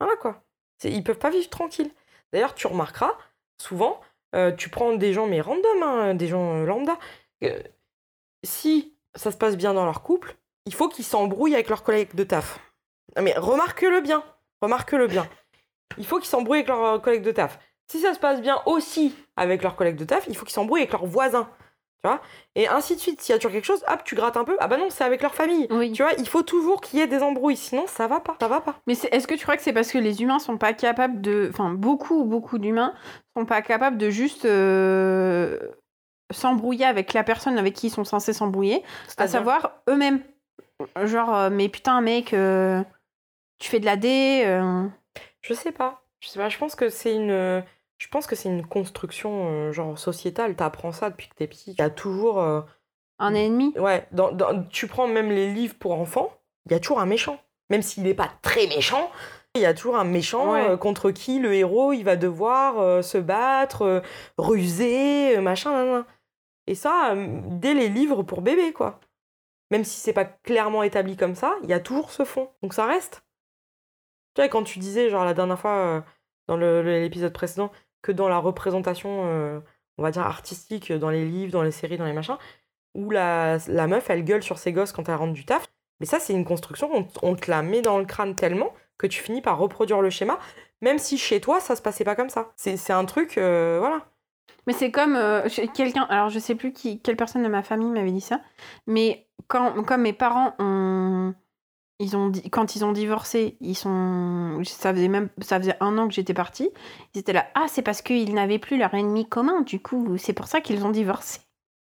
Voilà 0.00 0.16
quoi. 0.16 0.42
Ils 0.82 1.02
peuvent 1.04 1.18
pas 1.18 1.30
vivre 1.30 1.48
tranquille. 1.48 1.90
D'ailleurs, 2.32 2.54
tu 2.54 2.66
remarqueras, 2.66 3.12
souvent, 3.60 4.00
euh, 4.34 4.52
tu 4.52 4.68
prends 4.68 4.92
des 4.94 5.12
gens, 5.14 5.26
mais 5.26 5.40
random, 5.40 5.82
hein, 5.82 6.14
des 6.14 6.26
gens 6.26 6.56
euh, 6.56 6.66
lambda. 6.66 6.98
Euh, 7.42 7.60
si 8.44 8.94
ça 9.14 9.30
se 9.30 9.36
passe 9.36 9.56
bien 9.56 9.74
dans 9.74 9.84
leur 9.84 10.02
couple, 10.02 10.36
il 10.66 10.74
faut 10.74 10.88
qu'ils 10.88 11.04
s'embrouillent 11.04 11.54
avec 11.54 11.68
leurs 11.68 11.82
collègues 11.82 12.14
de 12.14 12.24
taf. 12.24 12.58
Non, 13.16 13.22
mais 13.22 13.34
remarque-le 13.36 14.00
bien. 14.00 14.22
Remarque-le 14.60 15.06
bien. 15.06 15.28
Il 15.98 16.06
faut 16.06 16.18
qu'ils 16.18 16.28
s'embrouillent 16.28 16.60
avec 16.60 16.68
leurs 16.68 16.84
euh, 16.84 16.98
collègues 16.98 17.22
de 17.22 17.32
taf. 17.32 17.58
Si 17.86 18.00
ça 18.00 18.14
se 18.14 18.18
passe 18.18 18.40
bien 18.40 18.60
aussi 18.66 19.14
avec 19.36 19.62
leurs 19.62 19.76
collègues 19.76 19.96
de 19.96 20.04
taf, 20.04 20.24
il 20.28 20.36
faut 20.36 20.44
qu'ils 20.44 20.54
s'embrouillent 20.54 20.82
avec 20.82 20.92
leurs 20.92 21.06
voisins. 21.06 21.48
Tu 22.02 22.08
vois? 22.08 22.20
Et 22.54 22.66
ainsi 22.66 22.96
de 22.96 23.00
suite. 23.00 23.20
S'il 23.20 23.32
y 23.32 23.36
a 23.36 23.38
toujours 23.38 23.52
quelque 23.52 23.64
chose, 23.64 23.84
hop, 23.88 24.04
tu 24.04 24.14
grattes 24.14 24.36
un 24.36 24.44
peu. 24.44 24.56
Ah 24.58 24.68
bah 24.68 24.76
non, 24.76 24.88
c'est 24.90 25.04
avec 25.04 25.22
leur 25.22 25.34
famille. 25.34 25.66
oui 25.70 25.92
Tu 25.92 26.02
vois, 26.02 26.12
il 26.18 26.28
faut 26.28 26.42
toujours 26.42 26.80
qu'il 26.80 26.98
y 26.98 27.02
ait 27.02 27.06
des 27.06 27.22
embrouilles. 27.22 27.56
Sinon, 27.56 27.86
ça 27.86 28.06
va 28.06 28.20
pas. 28.20 28.36
Ça 28.40 28.48
va 28.48 28.60
pas. 28.60 28.74
mais 28.86 28.94
est-ce 28.94 29.26
que 29.26 29.34
tu 29.34 29.42
crois 29.42 29.56
que 29.56 29.62
c'est 29.62 29.72
parce 29.72 29.90
que 29.90 29.98
les 29.98 30.22
humains 30.22 30.38
sont 30.38 30.58
pas 30.58 30.72
capables 30.72 31.20
de 31.20 31.48
enfin 31.50 31.70
beaucoup 31.70 32.24
beaucoup 32.24 32.58
d'humains 32.58 32.94
sont 33.36 33.46
pas 33.46 33.62
capables 33.62 33.96
de 33.98 34.10
juste 34.10 34.44
euh, 34.44 35.58
s'embrouiller 36.34 36.84
avec 36.84 37.12
la 37.12 37.24
personne 37.24 37.58
avec 37.58 37.74
qui 37.74 37.86
ils 37.88 37.90
sont 37.90 38.04
censés 38.04 38.32
s'embrouiller 38.32 38.82
à 39.18 39.26
savoir 39.28 39.72
eux-mêmes. 39.88 40.20
Genre, 41.04 41.34
euh, 41.34 41.50
mais 41.50 41.68
putain, 41.68 42.00
mec, 42.00 42.34
euh, 42.34 42.82
tu 43.58 43.70
fais 43.70 43.80
de 43.80 43.84
la 43.86 43.96
D. 43.96 44.42
euh, 44.44 44.84
Je 45.40 45.54
sais 45.54 45.72
pas. 45.72 46.02
Je 46.20 46.28
sais 46.28 46.38
pas. 46.38 46.48
Je 46.48 46.58
pense 46.58 46.74
que 46.74 46.88
c'est 46.88 47.14
une. 47.14 47.62
Je 47.98 48.08
pense 48.08 48.26
que 48.26 48.34
c'est 48.34 48.48
une 48.48 48.66
construction 48.66 49.46
euh, 49.48 49.72
genre 49.72 49.98
sociétale. 49.98 50.56
T'apprends 50.56 50.92
ça 50.92 51.10
depuis 51.10 51.28
que 51.28 51.34
t'es 51.36 51.46
petit. 51.46 51.74
A 51.78 51.90
toujours. 51.90 52.42
un 53.20 53.34
ennemi. 53.34 53.72
Ouais. 53.78 54.06
Dans, 54.10 54.32
dans- 54.32 54.64
tu 54.64 54.86
prends 54.88 55.06
même 55.06 55.30
les 55.30 55.52
livres 55.52 55.76
pour 55.78 55.92
enfants. 55.98 56.30
Il 56.66 56.72
y 56.72 56.74
a 56.74 56.80
toujours 56.80 57.00
un 57.00 57.06
méchant. 57.06 57.38
Même 57.70 57.82
s'il 57.82 58.02
n'est 58.02 58.14
pas 58.14 58.28
très 58.42 58.66
méchant. 58.66 59.10
Il 59.54 59.62
y 59.62 59.66
a 59.66 59.72
toujours 59.72 59.96
un 59.96 60.04
méchant 60.04 60.52
Ouais. 60.52 60.70
euh, 60.70 60.76
contre 60.76 61.12
qui 61.12 61.38
le 61.38 61.54
héros 61.54 61.92
il 61.92 62.02
va 62.02 62.16
devoir 62.16 62.80
euh, 62.80 63.02
se 63.02 63.18
battre, 63.18 63.82
euh, 63.82 64.00
ruser, 64.36 65.38
machin, 65.40 65.70
nan, 65.72 65.88
nan. 65.92 66.04
Et 66.66 66.74
ça, 66.74 67.12
euh, 67.14 67.40
dès 67.50 67.74
les 67.74 67.88
livres 67.88 68.22
pour 68.22 68.42
bébé, 68.42 68.72
quoi. 68.72 69.00
Même 69.70 69.84
si 69.84 70.00
c'est 70.00 70.12
pas 70.12 70.24
clairement 70.24 70.82
établi 70.82 71.16
comme 71.16 71.34
ça, 71.34 71.56
il 71.62 71.70
y 71.70 71.72
a 71.72 71.80
toujours 71.80 72.10
ce 72.10 72.24
fond. 72.24 72.50
Donc 72.62 72.74
ça 72.74 72.86
reste. 72.86 73.24
Tu 74.34 74.40
vois, 74.40 74.48
quand 74.48 74.64
tu 74.64 74.78
disais, 74.78 75.10
genre 75.10 75.24
la 75.24 75.34
dernière 75.34 75.58
fois, 75.58 75.76
euh, 75.78 76.00
dans 76.48 76.56
l'épisode 76.56 77.32
précédent, 77.32 77.70
que 78.02 78.12
dans 78.12 78.28
la 78.28 78.38
représentation, 78.38 79.26
euh, 79.26 79.60
on 79.98 80.02
va 80.02 80.10
dire 80.10 80.22
artistique, 80.22 80.92
dans 80.92 81.10
les 81.10 81.24
livres, 81.24 81.52
dans 81.52 81.62
les 81.62 81.70
séries, 81.72 81.98
dans 81.98 82.06
les 82.06 82.12
machins, 82.12 82.36
où 82.94 83.10
la, 83.10 83.58
meuf, 83.68 84.10
elle 84.10 84.24
gueule 84.24 84.42
sur 84.42 84.58
ses 84.58 84.72
gosses 84.72 84.92
quand 84.92 85.08
elle 85.08 85.16
rentre 85.16 85.32
du 85.32 85.44
taf. 85.44 85.66
Mais 86.00 86.06
ça, 86.06 86.20
c'est 86.20 86.32
une 86.32 86.44
construction, 86.44 87.08
on, 87.22 87.36
te 87.36 87.50
la 87.50 87.62
met 87.62 87.82
dans 87.82 87.98
le 87.98 88.04
crâne 88.04 88.34
tellement 88.34 88.74
que 88.98 89.06
tu 89.06 89.22
finis 89.22 89.40
par 89.42 89.58
reproduire 89.58 90.00
le 90.02 90.10
schéma, 90.10 90.38
même 90.80 90.98
si 90.98 91.18
chez 91.18 91.40
toi, 91.40 91.60
ça 91.60 91.76
se 91.76 91.82
passait 91.82 92.04
pas 92.04 92.16
comme 92.16 92.30
ça. 92.30 92.52
C'est 92.56 92.92
un 92.92 93.04
truc, 93.04 93.34
voilà. 93.34 94.06
Mais 94.66 94.72
c'est 94.72 94.90
comme 94.90 95.14
euh, 95.16 95.46
quelqu'un, 95.74 96.06
alors 96.08 96.30
je 96.30 96.38
sais 96.38 96.54
plus 96.54 96.72
qui, 96.72 97.00
quelle 97.00 97.16
personne 97.16 97.42
de 97.42 97.48
ma 97.48 97.62
famille 97.62 97.90
m'avait 97.90 98.10
dit 98.12 98.20
ça, 98.20 98.40
mais 98.86 99.26
quand, 99.48 99.82
comme 99.84 100.02
mes 100.02 100.12
parents 100.14 100.54
ont, 100.58 101.34
ils 101.98 102.16
ont 102.16 102.32
quand 102.50 102.74
ils 102.74 102.84
ont 102.84 102.92
divorcé, 102.92 103.56
ils 103.60 103.74
sont, 103.76 104.60
ça 104.64 104.92
faisait 104.94 105.08
même, 105.08 105.28
ça 105.42 105.58
faisait 105.58 105.76
un 105.80 105.96
an 105.98 106.08
que 106.08 106.14
j'étais 106.14 106.34
partie. 106.34 106.70
Ils 107.14 107.18
étaient 107.20 107.32
là, 107.34 107.46
ah 107.54 107.66
c'est 107.68 107.82
parce 107.82 108.00
qu'ils 108.02 108.32
n'avaient 108.34 108.58
plus 108.58 108.78
leur 108.78 108.94
ennemi 108.94 109.28
commun. 109.28 109.60
Du 109.62 109.80
coup, 109.80 110.16
c'est 110.16 110.32
pour 110.32 110.46
ça 110.46 110.60
qu'ils 110.62 110.84
ont 110.86 110.90
divorcé. 110.90 111.40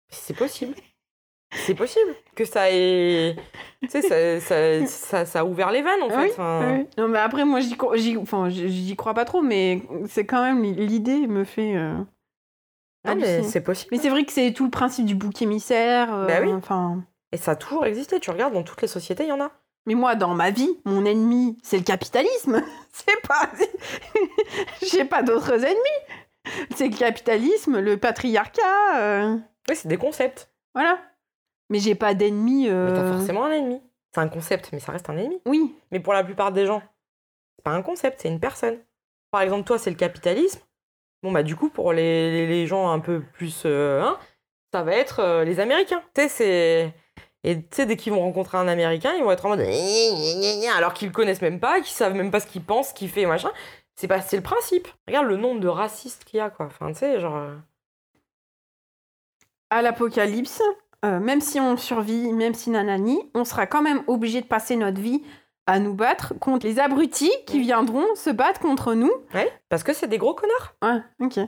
C'est 0.09 0.35
possible. 0.37 0.75
C'est 1.53 1.75
possible 1.75 2.15
que 2.35 2.45
ça 2.45 2.71
ait. 2.71 3.35
Tu 3.83 3.89
sais, 3.89 4.03
ça, 4.03 4.41
ça, 4.41 4.87
ça, 4.87 5.25
ça 5.25 5.41
a 5.41 5.45
ouvert 5.45 5.71
les 5.73 5.83
vannes 5.83 6.03
en 6.03 6.11
fait. 6.11 6.17
Oui, 6.17 6.29
Enfin, 6.31 6.75
oui. 6.79 6.87
Non, 6.99 7.09
mais 7.09 7.19
après, 7.19 7.45
moi, 7.45 7.61
j'y 7.61 7.77
crois, 7.77 7.97
j'y- 7.97 8.17
enfin, 8.19 8.49
j'y 8.51 8.69
j'y 8.69 8.97
crois 8.97 9.15
pas 9.15 9.25
trop, 9.25 9.41
mais 9.43 9.83
c'est 10.07 10.27
quand 10.27 10.43
même 10.43 10.63
l'idée 10.63 11.27
me 11.27 11.45
fait. 11.45 11.75
euh, 11.77 11.99
ah, 13.05 13.14
mais 13.14 13.42
c'est 13.42 13.61
possible. 13.61 13.88
Mais 13.92 13.99
c'est 13.99 14.09
vrai 14.11 14.24
que 14.24 14.32
c'est 14.32 14.53
tout 14.53 14.64
le 14.64 14.70
principe 14.70 15.05
du 15.07 15.14
bouc 15.14 15.40
émissaire. 15.42 16.12
euh, 16.14 16.26
Bah 16.26 16.40
oui. 16.42 16.53
Enfin. 16.53 17.03
Et 17.32 17.36
ça 17.36 17.53
a 17.53 17.57
toujours 17.57 17.84
existé. 17.86 18.20
Tu 18.20 18.30
regardes 18.30 18.55
dans 18.55 18.62
toutes 18.62 18.82
les 18.82 18.88
sociétés, 18.88 19.24
il 19.24 19.28
y 19.28 19.32
en 19.32 19.40
a. 19.40 19.51
Mais 19.86 19.94
moi, 19.94 20.14
dans 20.16 20.34
ma 20.34 20.51
vie, 20.51 20.78
mon 20.84 21.05
ennemi, 21.05 21.57
c'est 21.62 21.76
le 21.78 21.82
capitalisme. 21.84 22.62
C'est 22.92 23.20
pas. 23.26 23.49
J'ai 24.86 25.05
pas 25.05 25.22
d'autres 25.22 25.53
ennemis. 25.64 26.64
C'est 26.74 26.88
le 26.88 26.96
capitalisme, 26.96 27.78
le 27.80 27.96
patriarcat. 27.99 28.96
euh, 28.96 29.36
Oui, 29.68 29.76
c'est 29.76 29.88
des 29.88 29.96
concepts. 29.99 30.51
Voilà. 30.74 30.99
Mais 31.70 31.78
j'ai 31.78 31.94
pas 31.94 32.14
d'ennemi. 32.14 32.64
Mais 32.64 32.70
euh, 32.72 32.94
t'as 32.96 33.12
forcément 33.12 33.44
un 33.44 33.51
ennemi. 33.51 33.82
C'est 34.14 34.20
un 34.22 34.28
concept, 34.28 34.70
mais 34.72 34.80
ça 34.80 34.92
reste 34.92 35.11
un 35.11 35.16
ennemi. 35.18 35.40
Oui. 35.46 35.74
Mais 35.92 36.01
pour 36.01 36.14
la 36.14 36.24
plupart 36.24 36.51
des 36.53 36.64
gens, 36.64 36.80
c'est 37.57 37.62
pas 37.64 37.72
un 37.72 37.82
concept, 37.82 38.20
c'est 38.22 38.28
une 38.28 38.40
personne. 38.40 38.78
Par 39.30 39.42
exemple, 39.42 39.64
toi, 39.66 39.78
c'est 39.78 39.90
le 39.90 39.96
capitalisme. 39.96 40.61
Bon, 41.23 41.33
bah, 41.33 41.43
du 41.43 41.57
coup, 41.57 41.69
pour 41.69 41.93
les, 41.93 42.47
les- 42.47 42.66
gens 42.66 42.91
un 42.91 43.01
peu 43.01 43.21
plus. 43.21 43.62
euh, 43.66 44.03
hein, 44.03 44.19
ça 44.73 44.83
va 44.83 44.95
être 44.95 45.21
euh, 45.21 45.45
les 45.45 45.61
Américains. 45.61 46.03
Tu 46.14 46.23
sais, 46.23 46.29
c'est. 46.29 46.95
Et 47.45 47.57
tu 47.62 47.66
sais, 47.73 47.87
dès 47.87 47.97
qu'ils 47.97 48.12
vont 48.12 48.21
rencontrer 48.21 48.59
un 48.59 48.69
Américain, 48.69 49.12
ils 49.16 49.23
vont 49.25 49.31
être 49.33 49.47
en 49.47 49.51
mode. 49.51 49.61
Alors 50.77 50.93
qu'ils 50.95 51.09
le 51.09 51.14
connaissent 51.14 51.43
même 51.43 51.61
pas, 51.61 51.81
qu'ils 51.81 51.95
savent 51.95 52.14
même 52.14 52.31
pas 52.31 52.41
ce 52.41 52.47
qu'il 52.47 52.62
pense, 52.62 52.89
ce 52.91 52.95
qu'il 52.95 53.09
fait, 53.09 53.27
machin. 53.27 53.51
C'est 53.97 54.09
pas, 54.09 54.19
le 54.33 54.41
principe. 54.43 54.87
Regarde 55.09 55.27
le 55.27 55.37
nombre 55.37 55.61
de 55.61 55.69
racistes 55.69 56.25
qu'il 56.25 56.39
y 56.39 56.41
a, 56.41 56.51
quoi. 56.51 56.66
Enfin, 56.66 56.89
tu 56.93 56.99
sais, 56.99 57.21
genre. 57.21 57.37
euh, 57.37 57.55
À 59.71 59.83
l'apocalypse, 59.83 60.62
même 61.03 61.41
si 61.41 61.61
on 61.61 61.77
survit, 61.77 62.33
même 62.33 62.55
si 62.55 62.71
nanani, 62.71 63.19
on 63.35 63.45
sera 63.45 63.66
quand 63.66 63.83
même 63.83 64.03
obligé 64.07 64.41
de 64.41 64.47
passer 64.47 64.77
notre 64.77 65.01
vie 65.01 65.23
à 65.69 65.79
nous 65.79 65.95
battre 65.95 66.33
contre 66.41 66.66
les 66.66 66.81
abrutis 66.81 67.31
qui 67.47 67.61
viendront 67.61 68.07
se 68.14 68.31
battre 68.31 68.59
contre 68.59 68.95
nous. 68.95 69.12
Ouais, 69.35 69.53
parce 69.69 69.83
que 69.83 69.93
c'est 69.93 70.09
des 70.09 70.16
gros 70.16 70.35
connards. 70.35 70.75
Ouais, 70.83 71.03
ok. 71.21 71.41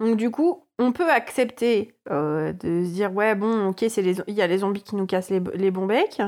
Donc 0.00 0.16
du 0.16 0.32
coup, 0.32 0.66
on 0.80 0.90
peut 0.90 1.08
accepter 1.08 1.94
euh, 2.10 2.52
de 2.52 2.84
se 2.84 2.90
dire 2.90 3.12
ouais 3.14 3.36
bon 3.36 3.68
ok 3.68 3.84
c'est 3.88 4.02
les 4.02 4.16
il 4.26 4.34
y 4.34 4.42
a 4.42 4.48
les 4.48 4.58
zombies 4.58 4.82
qui 4.82 4.96
nous 4.96 5.06
cassent 5.06 5.30
les, 5.30 5.40
les 5.54 5.70
bons 5.70 5.86
becs, 5.86 6.20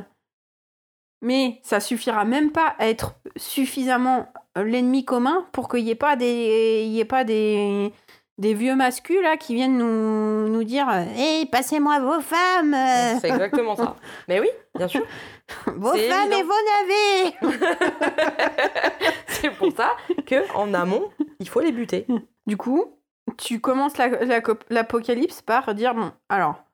mais 1.23 1.59
ça 1.65 1.81
suffira 1.81 2.25
même 2.25 2.53
pas 2.53 2.77
à 2.79 2.87
être 2.89 3.17
suffisamment 3.37 4.33
euh, 4.57 4.63
l'ennemi 4.63 5.05
commun 5.05 5.49
pour 5.51 5.69
qu'il 5.69 5.83
n'y 5.83 5.91
ait 5.91 5.97
pas 5.97 6.15
des 6.15 6.85
il 6.87 6.93
y 6.93 7.01
ait 7.01 7.05
pas 7.05 7.25
des 7.25 7.93
des 8.39 8.55
vieux 8.55 8.75
masculins 8.75 9.23
là 9.23 9.37
qui 9.37 9.55
viennent 9.55 9.79
nous, 9.79 10.49
nous 10.49 10.65
dire 10.65 10.89
Hé, 11.17 11.47
passez-moi 11.53 12.01
vos 12.01 12.21
femmes 12.21 12.75
euh, 12.75 13.19
C'est 13.21 13.29
exactement 13.31 13.77
ça. 13.77 13.97
Mais 14.29 14.41
oui, 14.41 14.49
bien 14.75 14.89
sûr. 14.89 15.03
Vos 15.67 15.93
femmes 15.93 16.33
et 16.33 16.43
vos 16.43 17.49
navets 17.51 17.59
c'est 19.29 19.51
pour 19.51 19.71
ça 19.73 19.91
que 20.27 20.51
en 20.57 20.73
amont, 20.73 21.11
il 21.39 21.49
faut 21.49 21.61
les 21.61 21.71
buter. 21.73 22.07
Du 22.47 22.57
coup, 22.57 22.99
tu 23.37 23.61
commences 23.61 23.99
la- 23.99 24.25
la- 24.25 24.41
l'apocalypse 24.71 25.43
par 25.43 25.75
dire 25.75 25.95
bon, 25.95 26.13
alors, 26.31 26.65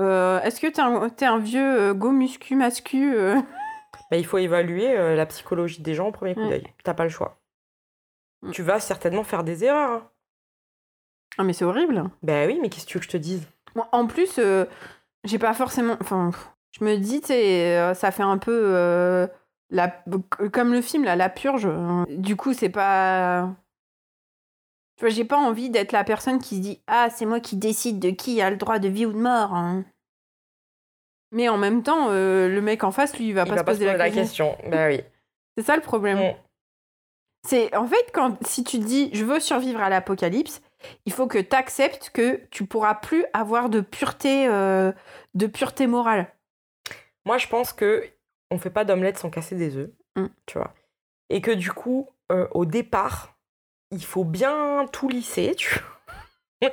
euh, 0.00 0.40
est-ce 0.42 0.60
que 0.60 0.66
t'es 0.66 1.24
un, 1.24 1.38
vieux 1.38 1.80
euh, 1.90 1.94
go 1.94 2.10
muscu 2.10 2.56
mascu 2.56 3.14
euh, 3.16 3.36
Bah, 4.10 4.16
il 4.16 4.26
faut 4.26 4.38
évaluer 4.38 4.88
euh, 4.96 5.14
la 5.14 5.26
psychologie 5.26 5.82
des 5.82 5.94
gens 5.94 6.08
au 6.08 6.12
premier 6.12 6.34
coup 6.34 6.48
d'œil. 6.48 6.64
T'as 6.82 6.94
pas 6.94 7.04
le 7.04 7.10
choix. 7.10 7.38
Mm. 8.42 8.50
Tu 8.50 8.62
vas 8.62 8.80
certainement 8.80 9.22
faire 9.24 9.44
des 9.44 9.64
erreurs. 9.64 9.90
hein. 9.90 10.10
Ah, 11.38 11.44
mais 11.44 11.52
c'est 11.52 11.64
horrible. 11.64 12.04
Bah 12.22 12.46
oui, 12.46 12.58
mais 12.60 12.68
qu'est-ce 12.68 12.86
que 12.86 12.90
tu 12.90 12.98
veux 12.98 13.00
que 13.00 13.06
je 13.06 13.10
te 13.10 13.16
dise? 13.16 13.46
Moi, 13.74 13.88
en 13.92 14.06
plus, 14.06 14.38
euh, 14.38 14.64
j'ai 15.24 15.38
pas 15.38 15.52
forcément. 15.54 15.96
Enfin, 16.00 16.30
je 16.72 16.84
me 16.84 16.96
dis, 16.96 17.20
tu 17.20 17.28
sais, 17.28 17.76
euh, 17.78 17.94
ça 17.94 18.10
fait 18.10 18.22
un 18.22 18.38
peu. 18.38 18.58
euh, 18.74 19.26
la, 19.70 19.88
comme 20.52 20.72
le 20.72 20.80
film, 20.80 21.04
là, 21.04 21.16
La 21.16 21.28
Purge. 21.28 21.68
Du 22.08 22.36
coup, 22.36 22.52
c'est 22.54 22.68
pas. 22.70 23.50
Tu 24.96 25.04
vois, 25.04 25.10
j'ai 25.10 25.24
pas 25.26 25.36
envie 25.36 25.68
d'être 25.68 25.92
la 25.92 26.04
personne 26.04 26.38
qui 26.38 26.56
se 26.56 26.60
dit 26.62 26.80
Ah, 26.86 27.08
c'est 27.14 27.26
moi 27.26 27.40
qui 27.40 27.56
décide 27.56 27.98
de 27.98 28.10
qui 28.10 28.40
a 28.40 28.48
le 28.48 28.56
droit 28.56 28.78
de 28.78 28.88
vie 28.88 29.04
ou 29.04 29.12
de 29.12 29.18
mort. 29.18 29.52
hein. 29.54 29.84
Mais 31.32 31.48
en 31.50 31.58
même 31.58 31.82
temps, 31.82 32.06
euh, 32.10 32.48
le 32.48 32.60
mec 32.62 32.82
en 32.84 32.92
face, 32.92 33.18
lui, 33.18 33.28
il 33.28 33.34
va 33.34 33.42
Il 33.42 33.48
pas 33.48 33.56
va 33.56 33.60
se 33.60 33.64
pas 33.64 33.72
se 33.74 33.78
poser 33.80 33.96
la 33.96 34.10
question. 34.10 34.56
Bah 34.70 34.86
oui. 34.88 35.00
C'est 35.58 35.64
ça 35.64 35.76
le 35.76 35.82
problème. 35.82 36.18
Mm. 36.18 36.34
C'est 37.46 37.76
en 37.76 37.86
fait 37.86 38.10
quand 38.12 38.36
si 38.46 38.64
tu 38.64 38.78
dis 38.78 39.10
je 39.12 39.24
veux 39.24 39.38
survivre 39.40 39.80
à 39.80 39.88
l'apocalypse, 39.88 40.62
il 41.04 41.12
faut 41.12 41.26
que 41.26 41.38
tu 41.38 41.54
acceptes 41.56 42.10
que 42.10 42.36
tu 42.50 42.66
pourras 42.66 42.94
plus 42.94 43.24
avoir 43.32 43.68
de 43.68 43.80
pureté 43.80 44.48
euh, 44.48 44.92
de 45.34 45.46
pureté 45.46 45.86
morale. 45.86 46.32
Moi, 47.24 47.38
je 47.38 47.48
pense 47.48 47.72
que 47.72 48.04
on 48.50 48.58
fait 48.58 48.70
pas 48.70 48.84
d'omelette 48.84 49.18
sans 49.18 49.30
casser 49.30 49.56
des 49.56 49.76
œufs. 49.76 49.90
Mm. 50.16 50.26
Tu 50.46 50.58
vois. 50.58 50.72
Et 51.30 51.40
que 51.40 51.50
du 51.50 51.72
coup, 51.72 52.08
euh, 52.32 52.46
au 52.52 52.64
départ, 52.64 53.36
il 53.90 54.04
faut 54.04 54.24
bien 54.24 54.86
tout 54.92 55.08
lisser. 55.08 55.54
Tu. 55.56 55.80
Il 56.62 56.70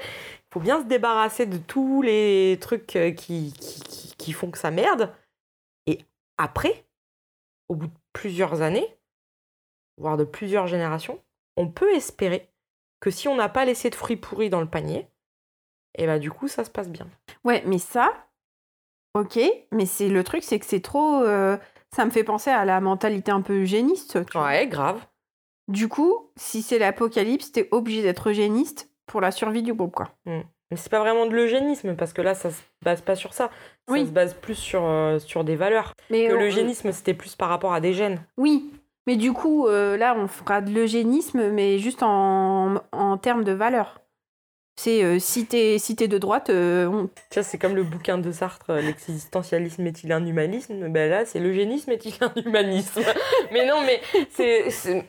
faut 0.54 0.60
bien 0.60 0.80
se 0.82 0.86
débarrasser 0.86 1.46
de 1.46 1.58
tous 1.58 2.02
les 2.04 2.58
trucs 2.62 2.96
euh, 2.96 3.12
qui, 3.12 3.54
qui, 3.60 3.82
qui- 3.82 4.16
qui 4.16 4.32
font 4.34 4.52
que 4.52 4.58
ça 4.58 4.72
merde. 4.72 5.14
Et 5.88 6.06
après, 6.38 6.86
au 7.70 7.76
bout 7.76 7.88
de 7.88 7.94
plusieurs 8.14 8.62
années, 8.62 8.88
voire 9.98 10.16
de 10.16 10.24
plusieurs 10.24 10.68
générations, 10.68 11.20
on 11.58 11.68
peut 11.68 11.92
espérer 11.94 12.48
que 13.04 13.12
si 13.12 13.28
on 13.28 13.36
n'a 13.36 13.50
pas 13.50 13.66
laissé 13.66 13.90
de 13.90 13.96
fruits 13.96 14.16
pourris 14.16 14.50
dans 14.50 14.62
le 14.62 14.66
panier, 14.70 15.08
et 15.96 16.06
bah 16.08 16.20
du 16.20 16.32
coup 16.32 16.48
ça 16.48 16.64
se 16.64 16.70
passe 16.70 16.88
bien. 16.90 17.06
Ouais, 17.44 17.62
mais 17.66 17.78
ça 17.78 18.14
OK, 19.14 19.38
mais 19.72 19.86
c'est 19.86 20.08
le 20.08 20.24
truc 20.24 20.42
c'est 20.44 20.58
que 20.58 20.66
c'est 20.66 20.80
trop 20.82 21.22
euh, 21.22 21.58
ça 21.94 22.06
me 22.06 22.12
fait 22.12 22.24
penser 22.24 22.50
à 22.50 22.66
la 22.66 22.80
mentalité 22.82 23.32
un 23.32 23.42
peu 23.42 23.62
eugéniste. 23.62 24.18
vois. 24.32 24.46
Ouais, 24.48 24.68
grave. 24.68 25.06
Du 25.68 25.88
coup, 25.88 26.32
si 26.36 26.62
c'est 26.62 26.80
l'apocalypse, 26.80 27.52
t'es 27.52 27.68
obligé 27.72 28.02
d'être 28.02 28.30
eugéniste 28.30 28.90
pour 29.06 29.22
la 29.22 29.32
survie 29.32 29.64
du 29.64 29.74
groupe 29.74 29.94
quoi. 29.96 30.10
Mais 30.26 30.78
c'est 30.78 30.90
pas 30.90 31.00
vraiment 31.00 31.26
de 31.28 31.36
l'eugénisme 31.36 31.96
parce 31.96 32.14
que 32.14 32.22
là 32.22 32.34
ça 32.36 32.50
se 32.52 32.62
base 32.82 33.02
pas 33.02 33.16
sur 33.16 33.34
ça. 33.34 33.50
Ça 33.88 33.94
Oui. 33.94 34.06
se 34.08 34.12
base 34.12 34.34
plus 34.34 34.56
sur, 34.56 34.84
euh, 34.86 35.20
sur 35.20 35.44
des 35.44 35.56
valeurs. 35.58 35.94
Mais 36.10 36.28
Que 36.28 36.34
euh, 36.34 36.40
l'eugénisme 36.40 36.92
c'était 36.92 37.14
plus 37.14 37.36
par 37.36 37.50
rapport 37.50 37.74
à 37.74 37.82
des 37.82 37.94
gènes. 37.94 38.26
Oui, 38.38 38.72
mais 39.08 39.16
du 39.16 39.34
coup, 39.34 39.68
euh, 39.68 39.98
là, 39.98 40.16
on 40.18 40.28
fera 40.28 40.62
de 40.62 40.72
l'eugénisme, 40.72 41.50
mais 41.52 41.78
juste 41.80 42.04
en, 42.04 42.76
en 42.92 43.18
termes 43.18 43.44
de 43.44 43.52
valeur. 43.52 44.00
C'est 44.76 45.04
euh, 45.04 45.20
si 45.20 45.46
t'es 45.46 45.78
si 45.78 45.94
de 45.94 46.18
droite, 46.18 46.50
euh, 46.50 46.88
on- 46.88 47.10
c'est 47.30 47.60
comme 47.60 47.76
le 47.76 47.84
bouquin 47.84 48.18
de 48.18 48.32
Sartre, 48.32 48.72
euh, 48.72 48.82
l'existentialisme 48.82 49.86
est-il 49.86 50.12
un 50.12 50.26
humanisme? 50.26 50.90
Ben 50.90 51.10
là, 51.12 51.26
c'est 51.26 51.40
l'eugénisme 51.40 51.92
est-il 51.92 52.16
un 52.22 52.34
humanisme? 52.44 53.02
Mais 53.52 53.68
non, 53.68 53.82
mais 53.86 54.02
c'est. 54.32 55.06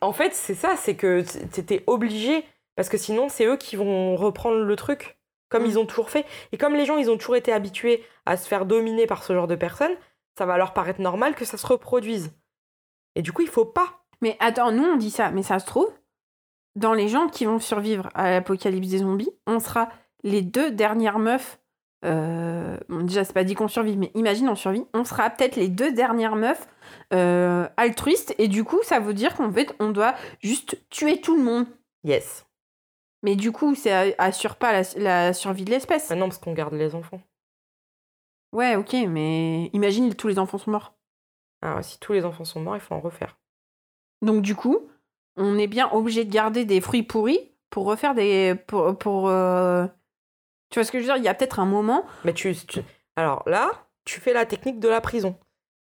En 0.00 0.12
fait, 0.12 0.34
c'est 0.34 0.54
ça, 0.54 0.74
c'est 0.76 0.96
que 0.96 1.22
t'étais 1.52 1.84
obligé, 1.86 2.44
parce 2.74 2.88
que 2.88 2.98
sinon, 2.98 3.28
c'est 3.28 3.46
eux 3.46 3.56
qui 3.56 3.76
vont 3.76 4.16
reprendre 4.16 4.58
le 4.64 4.76
truc, 4.76 5.16
comme 5.48 5.62
Mm. 5.62 5.66
ils 5.66 5.78
ont 5.78 5.86
toujours 5.86 6.10
fait. 6.10 6.26
Et 6.50 6.56
comme 6.56 6.74
les 6.74 6.84
gens, 6.84 6.96
ils 6.96 7.08
ont 7.08 7.16
toujours 7.16 7.36
été 7.36 7.52
habitués 7.52 8.02
à 8.26 8.36
se 8.36 8.48
faire 8.48 8.66
dominer 8.66 9.06
par 9.06 9.22
ce 9.22 9.32
genre 9.32 9.46
de 9.46 9.54
personnes, 9.54 9.94
ça 10.36 10.44
va 10.44 10.58
leur 10.58 10.72
paraître 10.72 11.00
normal 11.00 11.36
que 11.36 11.44
ça 11.44 11.56
se 11.56 11.66
reproduise. 11.68 12.32
Et 13.14 13.22
du 13.22 13.32
coup, 13.32 13.42
il 13.42 13.48
faut 13.48 13.64
pas. 13.64 14.04
Mais 14.20 14.36
attends, 14.40 14.72
nous 14.72 14.84
on 14.84 14.96
dit 14.96 15.10
ça, 15.10 15.30
mais 15.30 15.42
ça 15.42 15.58
se 15.58 15.66
trouve, 15.66 15.92
dans 16.76 16.94
les 16.94 17.08
gens 17.08 17.28
qui 17.28 17.44
vont 17.44 17.58
survivre 17.58 18.08
à 18.14 18.30
l'apocalypse 18.30 18.88
des 18.88 18.98
zombies, 18.98 19.30
on 19.46 19.60
sera 19.60 19.88
les 20.22 20.42
deux 20.42 20.70
dernières 20.70 21.18
meufs. 21.18 21.60
euh, 22.04 22.78
bon, 22.88 23.02
déjà, 23.02 23.24
c'est 23.24 23.32
pas 23.32 23.44
dit 23.44 23.54
qu'on 23.54 23.68
survit, 23.68 23.96
mais 23.96 24.10
imagine 24.14 24.48
on 24.48 24.54
survit. 24.54 24.84
On 24.94 25.04
sera 25.04 25.30
peut-être 25.30 25.56
les 25.56 25.68
deux 25.68 25.92
dernières 25.92 26.36
meufs 26.36 26.66
euh, 27.12 27.68
altruistes, 27.76 28.34
et 28.38 28.48
du 28.48 28.64
coup, 28.64 28.80
ça 28.82 28.98
veut 28.98 29.14
dire 29.14 29.36
qu'en 29.36 29.52
fait, 29.52 29.74
on 29.78 29.90
doit 29.90 30.14
juste 30.40 30.78
tuer 30.90 31.20
tout 31.20 31.36
le 31.36 31.42
monde. 31.42 31.66
Yes. 32.02 32.46
Mais 33.22 33.36
du 33.36 33.52
coup, 33.52 33.74
ça 33.74 34.04
assure 34.18 34.56
pas 34.56 34.72
la, 34.72 34.82
la 34.96 35.32
survie 35.32 35.64
de 35.64 35.70
l'espèce. 35.70 36.10
Maintenant, 36.10 36.28
parce 36.28 36.38
qu'on 36.38 36.52
garde 36.52 36.74
les 36.74 36.94
enfants. 36.94 37.20
Ouais, 38.52 38.76
ok, 38.76 38.94
mais 39.08 39.66
imagine 39.72 40.14
tous 40.14 40.28
les 40.28 40.38
enfants 40.38 40.58
sont 40.58 40.70
morts. 40.70 40.93
Ah, 41.64 41.82
si 41.82 41.98
tous 41.98 42.12
les 42.12 42.24
enfants 42.24 42.44
sont 42.44 42.60
morts, 42.60 42.76
il 42.76 42.80
faut 42.80 42.94
en 42.94 43.00
refaire. 43.00 43.36
Donc 44.22 44.42
du 44.42 44.54
coup, 44.54 44.88
on 45.36 45.58
est 45.58 45.66
bien 45.66 45.90
obligé 45.92 46.24
de 46.24 46.30
garder 46.32 46.64
des 46.64 46.80
fruits 46.80 47.02
pourris 47.02 47.52
pour 47.70 47.86
refaire 47.86 48.14
des... 48.14 48.54
pour... 48.66 48.96
pour 48.98 49.28
euh, 49.28 49.86
Tu 50.70 50.78
vois 50.78 50.84
ce 50.84 50.92
que 50.92 50.98
je 50.98 51.04
veux 51.04 51.08
dire? 51.08 51.16
Il 51.16 51.24
y 51.24 51.28
a 51.28 51.34
peut-être 51.34 51.58
un 51.60 51.66
moment... 51.66 52.04
Mais 52.24 52.34
tu, 52.34 52.54
tu- 52.54 52.82
Alors 53.16 53.42
là, 53.46 53.70
tu 54.04 54.20
fais 54.20 54.32
la 54.32 54.46
technique 54.46 54.78
de 54.78 54.88
la 54.88 55.00
prison. 55.00 55.36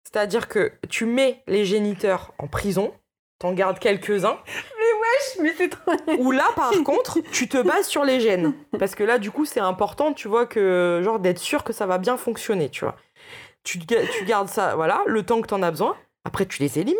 C'est-à-dire 0.03 0.47
que 0.47 0.71
tu 0.89 1.05
mets 1.05 1.43
les 1.47 1.65
géniteurs 1.65 2.33
en 2.37 2.47
prison, 2.47 2.93
t'en 3.39 3.53
gardes 3.53 3.79
quelques-uns, 3.79 4.37
Mais 5.41 5.53
c'est 5.57 5.69
trop... 5.69 5.91
ou 6.19 6.31
là, 6.31 6.45
par 6.55 6.71
contre, 6.85 7.19
tu 7.31 7.47
te 7.47 7.61
bases 7.61 7.87
sur 7.87 8.05
les 8.05 8.19
gènes. 8.19 8.53
Parce 8.79 8.95
que 8.95 9.03
là, 9.03 9.17
du 9.17 9.31
coup, 9.31 9.45
c'est 9.45 9.59
important, 9.59 10.13
tu 10.13 10.27
vois, 10.27 10.45
que 10.45 11.01
genre 11.03 11.19
d'être 11.19 11.39
sûr 11.39 11.63
que 11.63 11.73
ça 11.73 11.85
va 11.85 11.97
bien 11.97 12.17
fonctionner, 12.17 12.69
tu 12.69 12.85
vois. 12.85 12.95
Tu, 13.63 13.79
tu 13.79 14.25
gardes 14.25 14.49
ça, 14.49 14.75
voilà, 14.75 15.03
le 15.07 15.23
temps 15.23 15.41
que 15.41 15.47
t'en 15.47 15.61
as 15.61 15.71
besoin, 15.71 15.95
Après, 16.25 16.45
tu 16.45 16.61
les 16.61 16.79
élimines. 16.79 16.99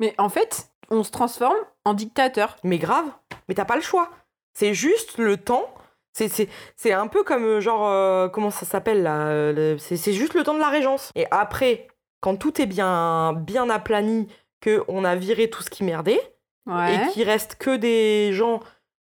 Mais 0.00 0.14
en 0.18 0.28
fait, 0.28 0.68
on 0.90 1.04
se 1.04 1.10
transforme 1.10 1.56
en 1.84 1.94
dictateur. 1.94 2.56
Mais 2.64 2.78
grave. 2.78 3.06
Mais 3.48 3.54
t'as 3.54 3.64
pas 3.64 3.76
le 3.76 3.82
choix. 3.82 4.10
C'est 4.54 4.74
juste 4.74 5.18
le 5.18 5.36
temps. 5.36 5.72
C'est, 6.12 6.92
un 6.92 7.06
peu 7.06 7.24
comme, 7.24 7.44
euh, 7.44 7.60
genre, 7.60 7.88
euh, 7.88 8.28
comment 8.28 8.50
ça 8.50 8.66
s'appelle 8.66 9.02
là 9.02 9.28
euh, 9.28 9.78
c'est, 9.78 10.12
juste 10.12 10.34
le 10.34 10.42
temps 10.42 10.52
de 10.52 10.58
la 10.58 10.68
régence. 10.68 11.10
Et 11.14 11.26
après, 11.30 11.88
quand 12.20 12.36
tout 12.36 12.60
est 12.60 12.66
bien, 12.66 13.32
bien 13.32 13.70
aplani, 13.70 14.28
qu'on 14.62 15.04
a 15.04 15.14
viré 15.16 15.48
tout 15.48 15.62
ce 15.62 15.70
qui 15.70 15.84
merdait, 15.84 16.20
Ouais. 16.66 16.94
et 16.94 17.08
qu'il 17.08 17.24
reste 17.24 17.56
que 17.56 17.74
des 17.76 18.32
gens, 18.32 18.60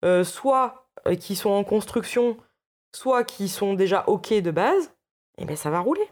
euh, 0.04 0.24
soit 0.26 0.90
euh, 1.08 1.16
qui 1.16 1.36
sont 1.36 1.52
en 1.52 1.64
construction, 1.64 2.36
soit 2.94 3.24
qui 3.24 3.48
sont 3.48 3.74
déjà 3.76 4.04
OK 4.08 4.34
de 4.34 4.52
base, 4.52 4.92
et 5.38 5.46
ben 5.46 5.56
ça 5.56 5.70
va 5.70 5.80
rouler. 5.80 6.06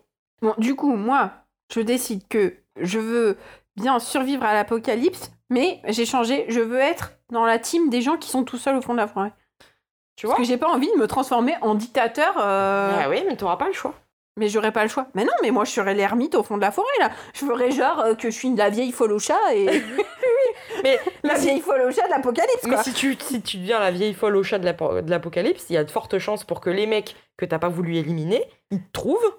Bon, 0.43 0.53
du 0.57 0.75
coup, 0.75 0.93
moi, 0.95 1.31
je 1.73 1.79
décide 1.79 2.27
que 2.27 2.53
je 2.75 2.99
veux 2.99 3.37
bien 3.77 3.97
survivre 3.99 4.43
à 4.43 4.53
l'apocalypse, 4.53 5.31
mais 5.49 5.81
j'ai 5.87 6.05
changé. 6.05 6.45
Je 6.49 6.59
veux 6.59 6.79
être 6.79 7.13
dans 7.31 7.45
la 7.45 7.59
team 7.59 7.89
des 7.89 8.01
gens 8.01 8.17
qui 8.17 8.29
sont 8.29 8.43
tout 8.43 8.57
seuls 8.57 8.75
au 8.75 8.81
fond 8.81 8.91
de 8.91 8.99
la 8.99 9.07
forêt. 9.07 9.31
Tu 10.17 10.25
vois 10.25 10.35
Parce 10.35 10.45
que 10.45 10.51
j'ai 10.53 10.57
pas 10.57 10.67
envie 10.67 10.91
de 10.91 10.97
me 10.99 11.07
transformer 11.07 11.55
en 11.61 11.75
dictateur. 11.75 12.35
euh, 12.37 12.91
Ah 13.05 13.09
oui, 13.09 13.23
mais 13.25 13.37
t'auras 13.37 13.55
pas 13.55 13.67
le 13.67 13.73
choix. 13.73 13.93
Mais 14.35 14.49
j'aurais 14.49 14.73
pas 14.73 14.83
le 14.83 14.89
choix. 14.89 15.07
Mais 15.13 15.23
non, 15.23 15.31
mais 15.41 15.51
moi 15.51 15.63
je 15.63 15.71
serais 15.71 15.93
l'ermite 15.93 16.35
au 16.35 16.43
fond 16.43 16.57
de 16.57 16.61
la 16.61 16.71
forêt 16.71 16.87
là. 16.99 17.11
Je 17.33 17.45
ferais 17.45 17.71
genre 17.71 17.99
euh, 18.01 18.15
que 18.15 18.29
je 18.29 18.35
suis 18.35 18.53
la 18.53 18.69
vieille 18.69 18.91
folle 18.91 19.13
au 19.13 19.19
chat 19.19 19.39
et 19.53 19.67
Mais, 20.83 20.99
la 21.23 21.35
vieille 21.35 21.61
folle 21.61 21.81
au 21.81 21.91
chat 21.91 22.05
de 22.05 22.09
l'apocalypse 22.09 22.63
mais 22.65 22.77
si, 22.83 22.93
tu, 22.93 23.15
si 23.19 23.41
tu 23.41 23.57
deviens 23.57 23.79
la 23.79 23.91
vieille 23.91 24.13
folle 24.13 24.35
au 24.35 24.43
chat 24.43 24.59
de 24.59 25.09
l'apocalypse, 25.09 25.67
il 25.69 25.73
y 25.73 25.77
a 25.77 25.83
de 25.83 25.91
fortes 25.91 26.17
chances 26.19 26.43
pour 26.43 26.61
que 26.61 26.69
les 26.69 26.87
mecs 26.87 27.15
que 27.37 27.45
t'as 27.45 27.59
pas 27.59 27.69
voulu 27.69 27.95
éliminer, 27.95 28.43
ils 28.71 28.81
te 28.81 28.91
trouvent 28.91 29.35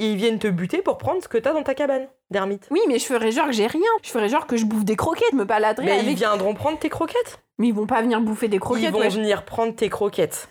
et 0.00 0.12
ils 0.12 0.16
viennent 0.16 0.38
te 0.38 0.48
buter 0.48 0.80
pour 0.80 0.96
prendre 0.96 1.22
ce 1.22 1.28
que 1.28 1.36
t'as 1.36 1.52
dans 1.52 1.62
ta 1.62 1.74
cabane 1.74 2.08
d'ermite. 2.30 2.66
Oui, 2.70 2.80
mais 2.88 2.98
je 2.98 3.04
ferais 3.04 3.30
genre 3.30 3.46
que 3.46 3.52
j'ai 3.52 3.66
rien. 3.66 3.90
Je 4.02 4.08
ferais 4.08 4.30
genre 4.30 4.46
que 4.46 4.56
je 4.56 4.64
bouffe 4.64 4.84
des 4.84 4.96
croquettes, 4.96 5.34
me 5.34 5.44
baladerais 5.44 5.84
Mais 5.84 6.04
ils 6.04 6.14
viendront 6.14 6.54
prendre 6.54 6.78
tes 6.78 6.88
croquettes. 6.88 7.40
Mais 7.58 7.68
ils 7.68 7.74
vont 7.74 7.86
pas 7.86 8.00
venir 8.00 8.20
bouffer 8.22 8.48
des 8.48 8.58
croquettes. 8.58 8.84
ils 8.84 8.90
vont 8.90 9.08
venir 9.08 9.44
prendre 9.44 9.76
tes 9.76 9.90
croquettes. 9.90 10.48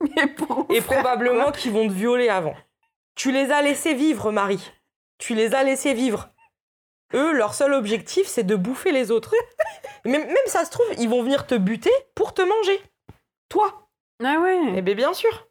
Mais 0.16 0.28
pour 0.28 0.66
Et 0.70 0.80
probablement 0.80 1.50
qu'ils 1.50 1.72
vont 1.72 1.88
te 1.88 1.92
violer 1.92 2.28
avant. 2.28 2.54
Tu 3.16 3.32
les 3.32 3.50
as 3.50 3.62
laissés 3.62 3.94
vivre, 3.94 4.30
Marie. 4.30 4.72
Tu 5.18 5.34
les 5.34 5.54
as 5.54 5.64
laissés 5.64 5.92
vivre. 5.92 6.28
Eux, 7.14 7.32
leur 7.32 7.54
seul 7.54 7.74
objectif, 7.74 8.28
c'est 8.28 8.44
de 8.44 8.54
bouffer 8.54 8.92
les 8.92 9.10
autres. 9.10 9.34
même, 10.04 10.24
même 10.24 10.36
ça 10.46 10.64
se 10.64 10.70
trouve, 10.70 10.86
ils 10.98 11.08
vont 11.08 11.22
venir 11.22 11.48
te 11.48 11.56
buter 11.56 11.92
pour 12.14 12.32
te 12.32 12.42
manger. 12.42 12.80
Toi. 13.48 13.88
Ah 14.22 14.38
ouais. 14.40 14.58
Eh 14.76 14.82
bien, 14.82 14.94
bien 14.94 15.12
sûr. 15.12 15.48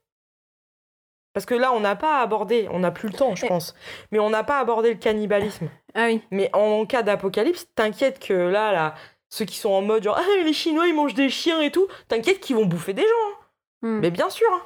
Parce 1.33 1.45
que 1.47 1.55
là, 1.55 1.73
on 1.73 1.79
n'a 1.79 1.95
pas 1.95 2.21
abordé, 2.21 2.67
on 2.71 2.79
n'a 2.79 2.91
plus 2.91 3.09
le 3.09 3.15
temps, 3.15 3.35
je 3.35 3.45
pense, 3.47 3.73
mais 4.11 4.19
on 4.19 4.29
n'a 4.29 4.43
pas 4.43 4.59
abordé 4.59 4.93
le 4.93 4.99
cannibalisme. 4.99 5.67
Ah 5.95 6.05
oui. 6.05 6.21
Mais 6.31 6.49
en 6.53 6.85
cas 6.85 7.01
d'apocalypse, 7.03 7.67
t'inquiète 7.75 8.19
que 8.19 8.33
là, 8.33 8.71
là, 8.71 8.93
ceux 9.29 9.45
qui 9.45 9.57
sont 9.57 9.71
en 9.71 9.81
mode 9.81 10.03
genre, 10.03 10.17
ah, 10.19 10.43
les 10.43 10.53
Chinois, 10.53 10.87
ils 10.87 10.93
mangent 10.93 11.15
des 11.15 11.29
chiens 11.29 11.59
et 11.61 11.71
tout, 11.71 11.87
t'inquiète 12.07 12.39
qu'ils 12.39 12.55
vont 12.55 12.65
bouffer 12.65 12.93
des 12.93 13.01
gens. 13.01 13.07
hein. 13.07 13.37
Hmm. 13.81 13.99
Mais 13.99 14.11
bien 14.11 14.29
sûr. 14.29 14.47
hein. 14.53 14.61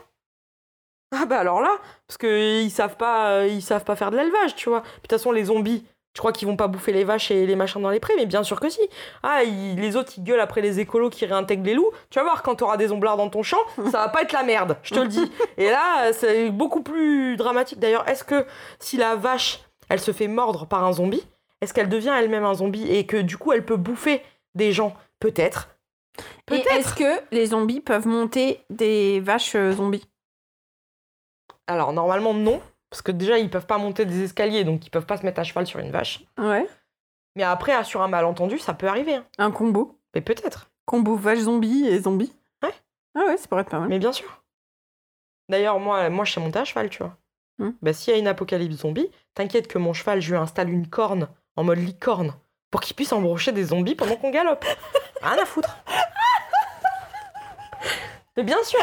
Ah 1.15 1.25
bah 1.25 1.39
alors 1.39 1.61
là, 1.61 1.71
parce 2.05 2.17
que 2.17 2.61
ils 2.61 2.69
savent 2.69 2.97
pas, 2.97 3.29
euh, 3.31 3.47
ils 3.47 3.61
savent 3.61 3.85
pas 3.85 3.95
faire 3.95 4.11
de 4.11 4.17
l'élevage, 4.17 4.55
tu 4.55 4.67
vois. 4.67 4.81
Puis 4.81 4.91
de 4.91 4.99
toute 5.03 5.11
façon, 5.11 5.31
les 5.31 5.45
zombies, 5.45 5.85
je 6.17 6.19
crois 6.19 6.31
qu'ils 6.31 6.47
vont 6.47 6.55
pas 6.55 6.65
bouffer 6.67 6.91
les 6.93 7.03
vaches 7.03 7.29
et 7.29 7.45
les 7.45 7.55
machins 7.55 7.79
dans 7.79 7.91
les 7.91 7.99
prés, 7.99 8.15
mais 8.17 8.25
bien 8.25 8.41
sûr 8.41 8.59
que 8.59 8.69
si. 8.69 8.81
Ah, 9.21 9.43
ils- 9.43 9.79
les 9.79 9.95
autres, 9.95 10.13
ils 10.17 10.23
gueulent 10.23 10.39
après 10.39 10.61
les 10.61 10.79
écolos 10.79 11.11
qui 11.11 11.27
réintègrent 11.27 11.63
les 11.63 11.75
loups. 11.75 11.91
Tu 12.09 12.17
vas 12.17 12.23
voir, 12.23 12.41
quand 12.41 12.55
t'auras 12.55 12.75
des 12.75 12.91
omblards 12.91 13.17
dans 13.17 13.29
ton 13.29 13.43
champ, 13.43 13.59
ça 13.91 13.99
va 13.99 14.09
pas 14.09 14.23
être 14.23 14.31
la 14.33 14.41
merde, 14.41 14.77
je 14.81 14.95
te 14.95 14.99
le 14.99 15.07
dis. 15.09 15.31
Et 15.57 15.69
là, 15.69 16.11
c'est 16.13 16.49
beaucoup 16.49 16.81
plus 16.81 17.37
dramatique. 17.37 17.77
D'ailleurs, 17.77 18.09
est-ce 18.09 18.23
que 18.23 18.47
si 18.79 18.97
la 18.97 19.15
vache, 19.15 19.59
elle 19.89 19.99
se 19.99 20.11
fait 20.11 20.27
mordre 20.27 20.65
par 20.65 20.83
un 20.83 20.91
zombie, 20.91 21.23
est-ce 21.61 21.71
qu'elle 21.71 21.87
devient 21.89 22.15
elle-même 22.17 22.45
un 22.45 22.55
zombie 22.55 22.91
et 22.91 23.05
que 23.05 23.17
du 23.17 23.37
coup, 23.37 23.51
elle 23.53 23.63
peut 23.63 23.77
bouffer 23.77 24.23
des 24.55 24.71
gens? 24.71 24.95
Peut-être. 25.19 25.69
Et 26.17 26.23
Peut-être. 26.47 26.71
est-ce 26.73 26.95
que 26.95 27.21
les 27.31 27.45
zombies 27.45 27.79
peuvent 27.81 28.07
monter 28.07 28.63
des 28.71 29.19
vaches 29.19 29.53
euh, 29.55 29.71
zombies? 29.71 30.07
Alors 31.67 31.93
normalement 31.93 32.33
non, 32.33 32.59
parce 32.89 33.01
que 33.01 33.11
déjà 33.11 33.37
ils 33.37 33.49
peuvent 33.49 33.65
pas 33.65 33.77
monter 33.77 34.05
des 34.05 34.23
escaliers, 34.23 34.63
donc 34.63 34.85
ils 34.85 34.89
peuvent 34.89 35.05
pas 35.05 35.17
se 35.17 35.25
mettre 35.25 35.39
à 35.39 35.43
cheval 35.43 35.67
sur 35.67 35.79
une 35.79 35.91
vache. 35.91 36.23
Ouais. 36.37 36.67
Mais 37.35 37.43
après, 37.43 37.83
sur 37.83 38.01
un 38.01 38.07
malentendu, 38.07 38.57
ça 38.57 38.73
peut 38.73 38.87
arriver. 38.87 39.15
hein. 39.15 39.25
Un 39.37 39.51
combo. 39.51 39.99
Mais 40.15 40.21
peut-être. 40.21 40.69
Combo 40.85 41.15
vache 41.15 41.39
zombie 41.39 41.85
et 41.85 41.99
zombie. 42.01 42.33
Ouais. 42.63 42.73
Ah 43.15 43.25
ouais, 43.27 43.37
ça 43.37 43.47
pourrait 43.47 43.61
être 43.61 43.69
pas 43.69 43.79
mal. 43.79 43.89
Mais 43.89 43.99
bien 43.99 44.11
sûr. 44.13 44.41
D'ailleurs, 45.49 45.79
moi, 45.79 46.09
moi 46.09 46.25
je 46.25 46.33
sais 46.33 46.39
monter 46.39 46.59
à 46.59 46.65
cheval, 46.65 46.89
tu 46.89 46.99
vois. 46.99 47.15
Hmm. 47.59 47.71
Bah 47.81 47.93
s'il 47.93 48.13
y 48.13 48.15
a 48.15 48.19
une 48.19 48.27
apocalypse 48.27 48.77
zombie, 48.77 49.09
t'inquiète 49.33 49.67
que 49.67 49.77
mon 49.77 49.93
cheval, 49.93 50.21
je 50.21 50.31
lui 50.31 50.37
installe 50.37 50.69
une 50.69 50.87
corne 50.87 51.27
en 51.55 51.63
mode 51.63 51.79
licorne 51.79 52.33
pour 52.71 52.81
qu'il 52.81 52.95
puisse 52.95 53.13
embrocher 53.13 53.51
des 53.51 53.65
zombies 53.65 53.95
pendant 53.95 54.15
qu'on 54.15 54.29
galope. 54.31 54.65
Rien 55.21 55.41
à 55.41 55.45
foutre. 55.45 55.77
Mais 58.35 58.43
bien 58.43 58.61
sûr. 58.63 58.79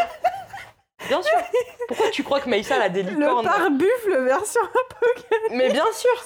Bien 1.09 1.23
sûr. 1.23 1.39
Pourquoi 1.89 2.11
tu 2.11 2.23
crois 2.23 2.41
que 2.41 2.49
Maïssa 2.49 2.81
a 2.83 2.89
des 2.89 3.03
Le 3.03 3.11
licornes 3.11 3.45
pare-buffle 3.45 4.25
version. 4.25 4.61
Mais 5.51 5.71
bien 5.71 5.85
sûr 5.93 6.25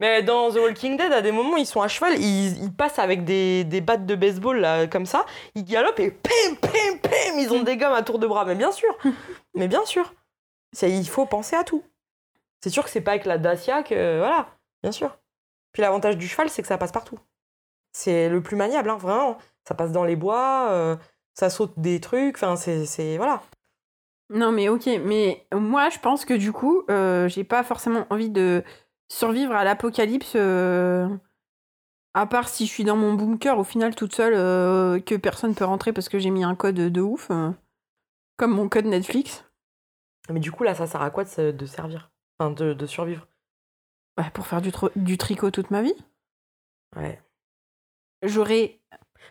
Mais 0.00 0.22
dans 0.22 0.50
The 0.50 0.56
Walking 0.56 0.96
Dead, 0.96 1.12
à 1.12 1.20
des 1.22 1.32
moments, 1.32 1.56
ils 1.56 1.66
sont 1.66 1.80
à 1.82 1.88
cheval, 1.88 2.18
ils, 2.20 2.62
ils 2.62 2.72
passent 2.72 2.98
avec 2.98 3.24
des, 3.24 3.64
des 3.64 3.80
battes 3.80 4.06
de 4.06 4.14
baseball, 4.14 4.58
là, 4.60 4.86
comme 4.86 5.06
ça, 5.06 5.24
ils 5.54 5.64
galopent 5.64 6.00
et 6.00 6.10
pim, 6.10 6.54
pim, 6.60 6.98
pim, 7.02 7.38
ils 7.38 7.52
ont 7.52 7.62
des 7.62 7.76
gommes 7.76 7.92
à 7.92 8.02
tour 8.02 8.18
de 8.18 8.26
bras. 8.26 8.44
Mais 8.44 8.54
bien 8.54 8.72
sûr 8.72 8.96
Mais 9.54 9.68
bien 9.68 9.84
sûr 9.84 10.12
C'est- 10.72 10.90
Il 10.90 11.08
faut 11.08 11.26
penser 11.26 11.56
à 11.56 11.64
tout. 11.64 11.82
C'est 12.62 12.70
sûr 12.70 12.84
que 12.84 12.90
c'est 12.90 13.00
pas 13.02 13.12
avec 13.12 13.26
la 13.26 13.38
Dacia 13.38 13.82
que... 13.82 14.18
Voilà, 14.18 14.48
bien 14.82 14.92
sûr. 14.92 15.16
Puis 15.72 15.82
l'avantage 15.82 16.16
du 16.16 16.26
cheval, 16.26 16.48
c'est 16.48 16.62
que 16.62 16.68
ça 16.68 16.78
passe 16.78 16.92
partout. 16.92 17.18
C'est 17.92 18.28
le 18.28 18.42
plus 18.42 18.56
maniable, 18.56 18.90
hein, 18.90 18.96
vraiment. 18.96 19.36
Ça 19.68 19.74
passe 19.74 19.92
dans 19.92 20.04
les 20.04 20.16
bois, 20.16 20.68
euh, 20.70 20.96
ça 21.34 21.50
saute 21.50 21.72
des 21.76 22.00
trucs, 22.00 22.36
enfin, 22.36 22.56
c'est... 22.56 22.86
c'est- 22.86 23.16
Voilà. 23.18 23.42
Non 24.28 24.50
mais 24.50 24.68
ok, 24.68 24.86
mais 25.04 25.46
moi 25.54 25.88
je 25.88 25.98
pense 26.00 26.24
que 26.24 26.34
du 26.34 26.52
coup, 26.52 26.82
euh, 26.90 27.28
j'ai 27.28 27.44
pas 27.44 27.62
forcément 27.62 28.06
envie 28.10 28.30
de 28.30 28.64
survivre 29.08 29.54
à 29.54 29.62
l'apocalypse. 29.62 30.32
euh, 30.34 31.08
À 32.14 32.26
part 32.26 32.48
si 32.48 32.66
je 32.66 32.72
suis 32.72 32.82
dans 32.84 32.96
mon 32.96 33.14
bunker 33.14 33.58
au 33.58 33.64
final 33.64 33.94
toute 33.94 34.14
seule, 34.14 34.34
euh, 34.34 34.98
que 35.00 35.14
personne 35.14 35.54
peut 35.54 35.64
rentrer 35.64 35.92
parce 35.92 36.08
que 36.08 36.18
j'ai 36.18 36.30
mis 36.30 36.42
un 36.44 36.54
code 36.54 36.74
de 36.74 37.00
ouf. 37.00 37.30
comme 38.36 38.52
mon 38.52 38.68
code 38.68 38.86
Netflix. 38.86 39.44
Mais 40.28 40.40
du 40.40 40.50
coup, 40.50 40.64
là, 40.64 40.74
ça 40.74 40.86
sert 40.86 41.02
à 41.02 41.10
quoi 41.10 41.24
de, 41.24 41.50
de 41.52 41.66
servir? 41.66 42.10
Enfin, 42.38 42.50
de, 42.50 42.72
de 42.74 42.86
survivre? 42.86 43.28
Ouais, 44.18 44.30
pour 44.30 44.46
faire 44.46 44.60
du, 44.60 44.72
du 44.96 45.18
tricot 45.18 45.50
toute 45.50 45.70
ma 45.70 45.82
vie. 45.82 45.94
Ouais. 46.96 47.20
J'aurais. 48.22 48.80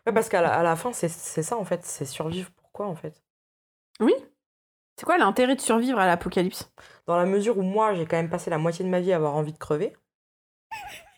Ouais, 0.05 0.13
parce 0.13 0.29
qu'à 0.29 0.41
la, 0.41 0.53
à 0.53 0.63
la 0.63 0.75
fin, 0.75 0.93
c'est 0.93 1.09
ça 1.09 1.57
en 1.57 1.65
fait, 1.65 1.83
c'est 1.83 2.05
survivre. 2.05 2.51
Pourquoi 2.55 2.87
en 2.87 2.95
fait? 2.95 3.23
C'est 4.97 5.05
quoi 5.05 5.17
l'intérêt 5.17 5.55
de 5.55 5.61
survivre 5.61 5.99
à 5.99 6.05
l'apocalypse? 6.07 6.71
Dans 7.07 7.17
la 7.17 7.25
mesure 7.25 7.57
où 7.57 7.61
moi, 7.61 7.93
j'ai 7.93 8.05
quand 8.05 8.17
même 8.17 8.29
passé 8.29 8.49
la 8.49 8.57
moitié 8.57 8.85
de 8.85 8.89
ma 8.89 8.99
vie 9.01 9.13
à 9.13 9.17
avoir 9.17 9.35
envie 9.35 9.53
de 9.53 9.57
crever. 9.57 9.95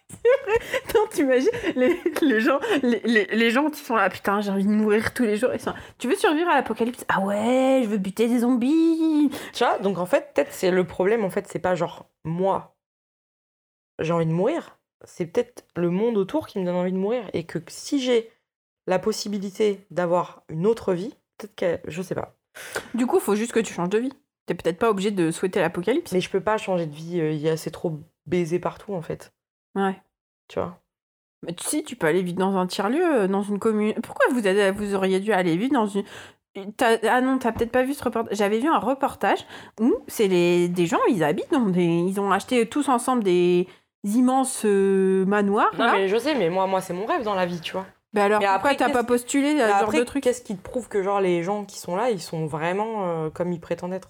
Non, 0.95 1.01
t'imagines 1.11 1.49
les, 1.75 1.99
les 2.21 2.39
gens, 2.39 2.59
les, 2.81 3.01
les, 3.01 3.25
les 3.25 3.51
gens 3.51 3.69
qui 3.69 3.79
sont 3.79 3.95
là, 3.95 4.09
putain, 4.09 4.41
j'ai 4.41 4.49
envie 4.49 4.63
de 4.63 4.69
mourir 4.69 5.13
tous 5.13 5.23
les 5.23 5.35
jours. 5.37 5.51
Ils 5.53 5.59
sont, 5.59 5.73
tu 5.97 6.07
veux 6.07 6.15
survivre 6.15 6.49
à 6.49 6.55
l'apocalypse? 6.55 7.05
Ah 7.09 7.19
ouais, 7.21 7.81
je 7.83 7.89
veux 7.89 7.97
buter 7.97 8.27
des 8.27 8.39
zombies. 8.39 9.29
Tu 9.53 9.63
vois 9.63 9.79
Donc 9.79 9.97
en 9.97 10.05
fait, 10.05 10.33
peut-être 10.33 10.53
c'est 10.53 10.71
le 10.71 10.85
problème, 10.87 11.23
en 11.23 11.29
fait, 11.29 11.47
c'est 11.47 11.59
pas 11.59 11.75
genre 11.75 12.09
moi, 12.23 12.77
j'ai 13.99 14.13
envie 14.13 14.25
de 14.25 14.31
mourir. 14.31 14.79
C'est 15.03 15.25
peut-être 15.27 15.65
le 15.75 15.89
monde 15.89 16.17
autour 16.17 16.47
qui 16.47 16.59
me 16.59 16.65
donne 16.65 16.75
envie 16.75 16.91
de 16.91 16.97
mourir. 16.97 17.29
Et 17.33 17.45
que 17.45 17.59
si 17.67 17.99
j'ai 17.99 18.31
la 18.87 18.99
possibilité 18.99 19.85
d'avoir 19.91 20.43
une 20.49 20.65
autre 20.67 20.93
vie, 20.93 21.15
peut-être 21.37 21.55
que. 21.55 21.89
Je 21.89 22.01
sais 22.01 22.15
pas. 22.15 22.36
Du 22.93 23.05
coup, 23.05 23.19
faut 23.19 23.35
juste 23.35 23.51
que 23.51 23.59
tu 23.59 23.73
changes 23.73 23.89
de 23.89 23.97
vie. 23.99 24.13
T'es 24.45 24.53
peut-être 24.55 24.79
pas 24.79 24.89
obligé 24.89 25.11
de 25.11 25.29
souhaiter 25.31 25.59
l'apocalypse. 25.59 26.11
Mais 26.13 26.21
je 26.21 26.29
peux 26.29 26.39
pas 26.41 26.57
changer 26.57 26.85
de 26.85 26.93
vie, 26.95 27.19
euh, 27.19 27.31
il 27.31 27.39
y 27.39 27.49
a- 27.49 27.57
c'est 27.57 27.71
trop 27.71 27.99
baisé 28.25 28.59
partout 28.59 28.93
en 28.93 29.01
fait. 29.01 29.33
Ouais. 29.75 29.99
Tu 30.47 30.59
vois 30.59 30.79
Mais 31.45 31.53
tu 31.53 31.63
sais, 31.65 31.83
tu 31.83 31.95
peux 31.95 32.07
aller 32.07 32.21
vivre 32.23 32.39
dans 32.39 32.55
un 32.57 32.65
tiers-lieu, 32.65 33.21
euh, 33.23 33.27
dans 33.27 33.41
une 33.43 33.59
commune. 33.59 33.93
Pourquoi 34.01 34.25
vous, 34.33 34.47
avez- 34.47 34.71
vous 34.71 34.95
auriez 34.95 35.19
dû 35.19 35.33
aller 35.33 35.55
vivre 35.57 35.73
dans 35.73 35.85
une. 35.87 36.03
Ah 37.03 37.21
non, 37.21 37.37
t'as 37.37 37.51
peut-être 37.51 37.71
pas 37.71 37.83
vu 37.83 37.93
ce 37.93 38.03
reportage. 38.03 38.35
J'avais 38.35 38.57
vu 38.59 38.67
un 38.67 38.79
reportage 38.79 39.45
où 39.79 39.93
c'est 40.07 40.27
les... 40.27 40.67
des 40.69 40.87
gens, 40.87 40.97
ils 41.09 41.23
habitent 41.23 41.51
dans 41.51 41.67
des. 41.67 41.83
Ils 41.83 42.19
ont 42.19 42.31
acheté 42.31 42.67
tous 42.67 42.89
ensemble 42.89 43.23
des 43.23 43.67
immenses 44.03 44.63
euh, 44.65 45.23
manoirs. 45.25 45.69
Non, 45.77 45.85
là. 45.85 45.91
mais 45.93 46.07
je 46.07 46.17
sais, 46.17 46.33
mais 46.33 46.49
moi, 46.49 46.65
moi 46.65 46.81
c'est 46.81 46.93
mon 46.93 47.05
rêve 47.05 47.23
dans 47.23 47.35
la 47.35 47.45
vie, 47.45 47.61
tu 47.61 47.73
vois. 47.73 47.85
Bah 48.13 48.25
alors 48.25 48.41
Mais 48.41 48.47
pourquoi 48.47 48.69
après, 48.69 48.75
t'as 48.75 48.89
pas 48.89 49.03
postulé 49.03 49.59
à 49.61 49.67
Mais 49.67 49.73
ce 49.73 49.79
genre 49.79 49.89
après, 49.89 49.99
de 49.99 50.03
truc? 50.03 50.23
qu'est-ce 50.23 50.41
qui 50.41 50.57
te 50.57 50.61
prouve 50.61 50.89
que 50.89 51.01
genre 51.03 51.21
les 51.21 51.43
gens 51.43 51.65
qui 51.65 51.79
sont 51.79 51.95
là, 51.95 52.09
ils 52.11 52.21
sont 52.21 52.45
vraiment 52.47 53.07
euh, 53.25 53.29
comme 53.29 53.51
ils 53.53 53.61
prétendent 53.61 53.93
être? 53.93 54.09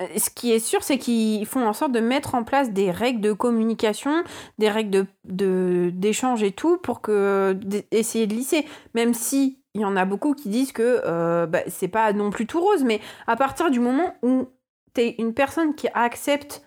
Euh, 0.00 0.06
Ce 0.16 0.30
qui 0.30 0.52
est 0.52 0.58
sûr, 0.58 0.82
c'est 0.82 0.98
qu'ils 0.98 1.46
font 1.46 1.66
en 1.66 1.72
sorte 1.72 1.92
de 1.92 2.00
mettre 2.00 2.34
en 2.34 2.44
place 2.44 2.70
des 2.72 2.90
règles 2.90 3.20
de 3.20 3.32
communication, 3.32 4.24
des 4.58 4.68
règles 4.70 4.90
de, 4.90 5.06
de- 5.24 5.90
d'échange 5.94 6.42
et 6.42 6.52
tout 6.52 6.78
pour 6.78 7.00
que 7.00 7.52
d'essayer 7.90 8.26
de 8.26 8.34
lisser. 8.34 8.66
Même 8.94 9.14
si 9.14 9.60
il 9.74 9.80
y 9.82 9.84
en 9.84 9.96
a 9.96 10.04
beaucoup 10.04 10.34
qui 10.34 10.48
disent 10.48 10.72
que 10.72 11.02
euh, 11.04 11.46
bah, 11.46 11.60
c'est 11.68 11.88
pas 11.88 12.12
non 12.12 12.30
plus 12.30 12.46
tout 12.46 12.60
rose, 12.60 12.84
mais 12.84 13.00
à 13.26 13.36
partir 13.36 13.70
du 13.70 13.80
moment 13.80 14.14
où 14.22 14.48
t'es 14.94 15.14
une 15.18 15.34
personne 15.34 15.74
qui 15.74 15.88
accepte 15.94 16.62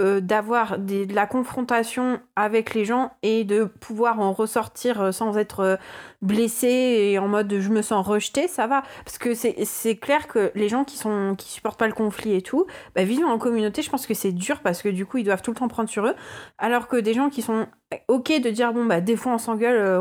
euh, 0.00 0.20
d'avoir 0.20 0.78
de 0.78 1.12
la 1.12 1.26
confrontation 1.26 2.20
avec 2.36 2.72
les 2.72 2.84
gens 2.84 3.10
et 3.24 3.42
de 3.42 3.64
pouvoir 3.64 4.20
en 4.20 4.32
ressortir 4.32 5.02
euh, 5.02 5.10
sans 5.10 5.36
être 5.36 5.58
euh, 5.58 5.76
blessé 6.22 6.68
et 6.68 7.18
en 7.18 7.26
mode 7.26 7.52
je 7.58 7.68
me 7.68 7.82
sens 7.82 8.06
rejeté, 8.06 8.46
ça 8.46 8.68
va. 8.68 8.84
Parce 9.04 9.18
que 9.18 9.34
c'est 9.34 9.96
clair 9.96 10.28
que 10.28 10.52
les 10.54 10.68
gens 10.68 10.84
qui 10.84 10.96
sont 10.96 11.34
qui 11.36 11.50
supportent 11.50 11.80
pas 11.80 11.88
le 11.88 11.94
conflit 11.94 12.34
et 12.34 12.42
tout, 12.42 12.64
bah, 12.94 13.02
vivre 13.02 13.28
en 13.28 13.38
communauté, 13.38 13.82
je 13.82 13.90
pense 13.90 14.06
que 14.06 14.14
c'est 14.14 14.30
dur 14.30 14.60
parce 14.60 14.82
que 14.82 14.88
du 14.88 15.04
coup, 15.04 15.18
ils 15.18 15.24
doivent 15.24 15.42
tout 15.42 15.50
le 15.50 15.56
temps 15.56 15.66
prendre 15.66 15.88
sur 15.88 16.06
eux. 16.06 16.14
Alors 16.58 16.86
que 16.86 16.96
des 16.96 17.12
gens 17.12 17.28
qui 17.28 17.42
sont 17.42 17.66
ok 18.06 18.40
de 18.40 18.50
dire 18.50 18.72
bon, 18.72 18.84
bah, 18.84 19.00
des 19.00 19.16
fois 19.16 19.32
on 19.32 19.38
s'engueule, 19.38 20.00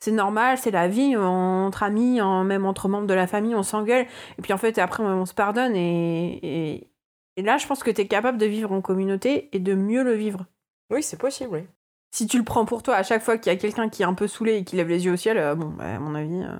c'est 0.00 0.10
normal, 0.10 0.58
c'est 0.58 0.72
la 0.72 0.88
vie, 0.88 1.16
entre 1.16 1.84
amis, 1.84 2.20
même 2.44 2.66
entre 2.66 2.88
membres 2.88 3.06
de 3.06 3.14
la 3.14 3.28
famille, 3.28 3.54
on 3.54 3.62
s'engueule. 3.62 4.06
Et 4.38 4.42
puis 4.42 4.52
en 4.52 4.58
fait, 4.58 4.76
après, 4.78 5.04
on 5.04 5.24
se 5.24 5.34
pardonne 5.34 5.76
et, 5.76 6.90
et 7.36 7.42
là, 7.42 7.58
je 7.58 7.66
pense 7.66 7.82
que 7.82 7.90
tu 7.90 8.00
es 8.00 8.08
capable 8.08 8.38
de 8.38 8.46
vivre 8.46 8.72
en 8.72 8.80
communauté 8.80 9.54
et 9.54 9.58
de 9.60 9.74
mieux 9.74 10.02
le 10.02 10.14
vivre. 10.14 10.46
Oui, 10.90 11.02
c'est 11.02 11.18
possible, 11.18 11.50
oui. 11.54 11.66
Si 12.12 12.26
tu 12.26 12.38
le 12.38 12.44
prends 12.44 12.64
pour 12.64 12.82
toi 12.82 12.96
à 12.96 13.02
chaque 13.04 13.22
fois 13.22 13.38
qu'il 13.38 13.52
y 13.52 13.54
a 13.54 13.58
quelqu'un 13.58 13.88
qui 13.88 14.02
est 14.02 14.06
un 14.06 14.14
peu 14.14 14.26
saoulé 14.26 14.56
et 14.56 14.64
qui 14.64 14.74
lève 14.76 14.88
les 14.88 15.04
yeux 15.04 15.12
au 15.12 15.16
ciel, 15.16 15.38
euh, 15.38 15.54
bon, 15.54 15.68
bah, 15.68 15.94
à 15.94 15.98
mon 16.00 16.14
avis, 16.16 16.42
euh, 16.42 16.58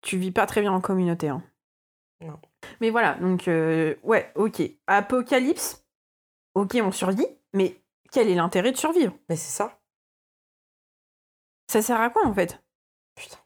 tu 0.00 0.16
vis 0.16 0.30
pas 0.32 0.46
très 0.46 0.62
bien 0.62 0.72
en 0.72 0.80
communauté. 0.80 1.28
hein. 1.28 1.42
Non. 2.22 2.40
Mais 2.80 2.88
voilà, 2.90 3.14
donc, 3.14 3.46
euh, 3.48 3.94
ouais, 4.02 4.32
ok. 4.36 4.62
Apocalypse, 4.86 5.84
ok, 6.54 6.78
on 6.82 6.92
survit, 6.92 7.26
mais 7.52 7.76
quel 8.10 8.28
est 8.28 8.34
l'intérêt 8.34 8.72
de 8.72 8.76
survivre? 8.78 9.14
Mais 9.28 9.36
c'est 9.36 9.54
ça. 9.54 9.78
Ça 11.70 11.82
sert 11.82 12.00
à 12.00 12.10
quoi 12.10 12.26
en 12.26 12.34
fait? 12.34 12.62
Putain. 13.14 13.38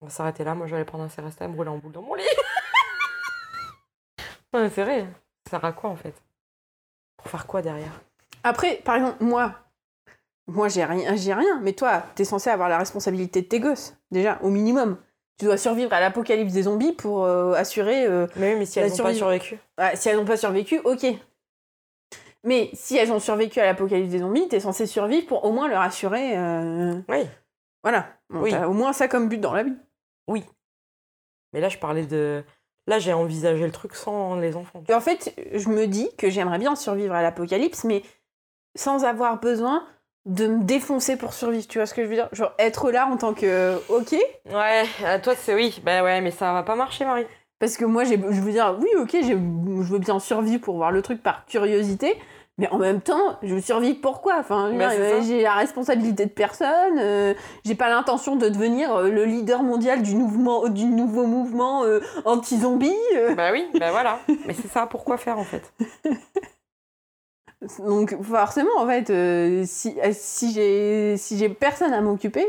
On 0.00 0.06
va 0.06 0.10
s'arrêter 0.10 0.44
là. 0.44 0.54
Moi, 0.54 0.66
je 0.66 0.72
vais 0.72 0.76
aller 0.76 0.84
prendre 0.84 1.04
un 1.04 1.08
CRST 1.08 1.42
et 1.42 1.48
me 1.48 1.56
rouler 1.56 1.70
en 1.70 1.78
boule 1.78 1.92
dans 1.92 2.02
mon 2.02 2.14
lit. 2.14 2.24
non, 4.52 4.60
mais 4.62 4.70
c'est 4.70 4.82
vrai. 4.84 5.06
Ça 5.44 5.50
sert 5.58 5.64
à 5.64 5.72
quoi, 5.72 5.90
en 5.90 5.96
fait? 5.96 6.14
Pour 7.16 7.28
faire 7.28 7.46
quoi 7.46 7.62
derrière? 7.62 8.00
Après, 8.42 8.76
par 8.84 8.96
exemple, 8.96 9.22
moi, 9.24 9.54
moi 10.46 10.68
j'ai 10.68 10.84
rien, 10.84 11.16
j'ai 11.16 11.32
rien, 11.34 11.60
mais 11.62 11.72
toi, 11.72 12.02
t'es 12.14 12.24
censé 12.24 12.50
avoir 12.50 12.68
la 12.68 12.78
responsabilité 12.78 13.42
de 13.42 13.46
tes 13.46 13.60
gosses, 13.60 13.96
déjà, 14.10 14.38
au 14.42 14.50
minimum. 14.50 14.98
Tu 15.38 15.46
dois 15.46 15.56
survivre 15.56 15.92
à 15.92 16.00
l'apocalypse 16.00 16.52
des 16.52 16.62
zombies 16.62 16.92
pour 16.92 17.24
euh, 17.24 17.54
assurer. 17.54 18.06
euh, 18.06 18.26
Mais 18.36 18.52
oui, 18.52 18.58
mais 18.60 18.66
si 18.66 18.78
elles 18.78 18.90
n'ont 18.90 18.96
pas 18.96 19.14
survécu. 19.14 19.58
ah, 19.76 19.96
si 19.96 20.08
elles 20.08 20.16
n'ont 20.16 20.24
pas 20.24 20.36
survécu, 20.36 20.78
ok. 20.84 21.06
Mais 22.44 22.70
si 22.74 22.96
elles 22.96 23.10
ont 23.10 23.18
survécu 23.20 23.58
à 23.58 23.64
l'apocalypse 23.64 24.10
des 24.10 24.18
zombies, 24.18 24.46
t'es 24.48 24.60
censé 24.60 24.86
survivre 24.86 25.26
pour 25.26 25.44
au 25.44 25.52
moins 25.52 25.66
leur 25.66 25.80
assurer. 25.80 26.36
euh, 26.36 27.00
Oui. 27.08 27.26
Voilà. 27.82 28.06
Bon, 28.30 28.42
Oui. 28.42 28.50
t'as 28.50 28.66
au 28.68 28.72
moins 28.72 28.92
ça 28.92 29.08
comme 29.08 29.28
but 29.28 29.38
dans 29.38 29.52
la 29.54 29.62
vie. 29.64 29.74
Mais 31.52 31.60
là, 31.60 31.68
je 31.68 31.78
parlais 31.78 32.06
de. 32.06 32.44
Là, 32.86 32.98
j'ai 32.98 33.12
envisagé 33.12 33.64
le 33.64 33.72
truc 33.72 33.94
sans 33.94 34.36
les 34.36 34.56
enfants. 34.56 34.82
En 34.92 35.00
fait, 35.00 35.34
je 35.54 35.68
me 35.68 35.86
dis 35.86 36.08
que 36.18 36.28
j'aimerais 36.28 36.58
bien 36.58 36.76
survivre 36.76 37.14
à 37.14 37.22
l'apocalypse, 37.22 37.84
mais 37.84 38.02
sans 38.74 39.04
avoir 39.04 39.40
besoin 39.40 39.86
de 40.26 40.46
me 40.46 40.64
défoncer 40.64 41.16
pour 41.16 41.32
survivre. 41.32 41.66
Tu 41.66 41.78
vois 41.78 41.86
ce 41.86 41.94
que 41.94 42.02
je 42.02 42.08
veux 42.08 42.14
dire? 42.14 42.28
Genre 42.32 42.52
être 42.58 42.90
là 42.90 43.06
en 43.06 43.16
tant 43.16 43.34
que 43.34 43.76
ok, 43.88 44.12
Ouais, 44.52 44.84
euh, 45.04 45.18
toi, 45.22 45.34
c'est 45.36 45.54
oui. 45.54 45.80
Bah 45.84 46.02
ouais, 46.02 46.20
mais 46.20 46.30
ça 46.30 46.52
va 46.52 46.62
pas 46.62 46.76
marcher, 46.76 47.04
Marie. 47.04 47.26
Parce 47.58 47.76
que 47.76 47.84
moi, 47.84 48.04
je 48.04 48.16
veux 48.16 48.52
dire, 48.52 48.76
oui, 48.80 48.88
ok, 48.98 49.16
je 49.22 49.34
veux 49.34 49.98
bien 49.98 50.18
survivre 50.18 50.60
pour 50.60 50.76
voir 50.76 50.90
le 50.90 51.00
truc 51.02 51.22
par 51.22 51.46
curiosité, 51.46 52.18
mais 52.58 52.68
en 52.68 52.78
même 52.78 53.00
temps, 53.00 53.38
je 53.42 53.58
survis 53.58 53.94
pourquoi? 53.94 54.38
Enfin, 54.38 54.72
Bah, 54.76 55.20
j'ai 55.22 55.42
la 55.42 55.54
responsabilité 55.54 56.26
de 56.26 56.30
personne, 56.30 56.98
euh, 56.98 57.34
j'ai 57.64 57.74
pas 57.74 57.88
l'intention 57.88 58.36
de 58.36 58.48
devenir 58.48 58.94
euh, 58.94 59.10
le 59.10 59.24
leader 59.24 59.64
mondial 59.64 60.02
du, 60.02 60.14
mouvement, 60.14 60.68
du 60.68 60.84
nouveau 60.84 61.26
mouvement 61.26 61.82
euh, 61.84 62.00
anti-zombie. 62.24 62.94
euh. 63.16 63.34
Bah 63.34 63.50
oui, 63.52 63.66
bah 63.78 63.90
voilà. 63.90 64.20
mais 64.46 64.54
c'est 64.54 64.68
ça, 64.68 64.86
pourquoi 64.86 65.16
faire, 65.16 65.38
en 65.38 65.44
fait? 65.44 65.72
Donc, 67.78 68.16
forcément, 68.22 68.76
en 68.76 68.86
fait, 68.86 69.06
si, 69.66 69.96
si 70.12 70.52
j'ai 70.52 71.16
si 71.16 71.38
j'ai 71.38 71.48
personne 71.48 71.94
à 71.94 72.02
m'occuper. 72.02 72.46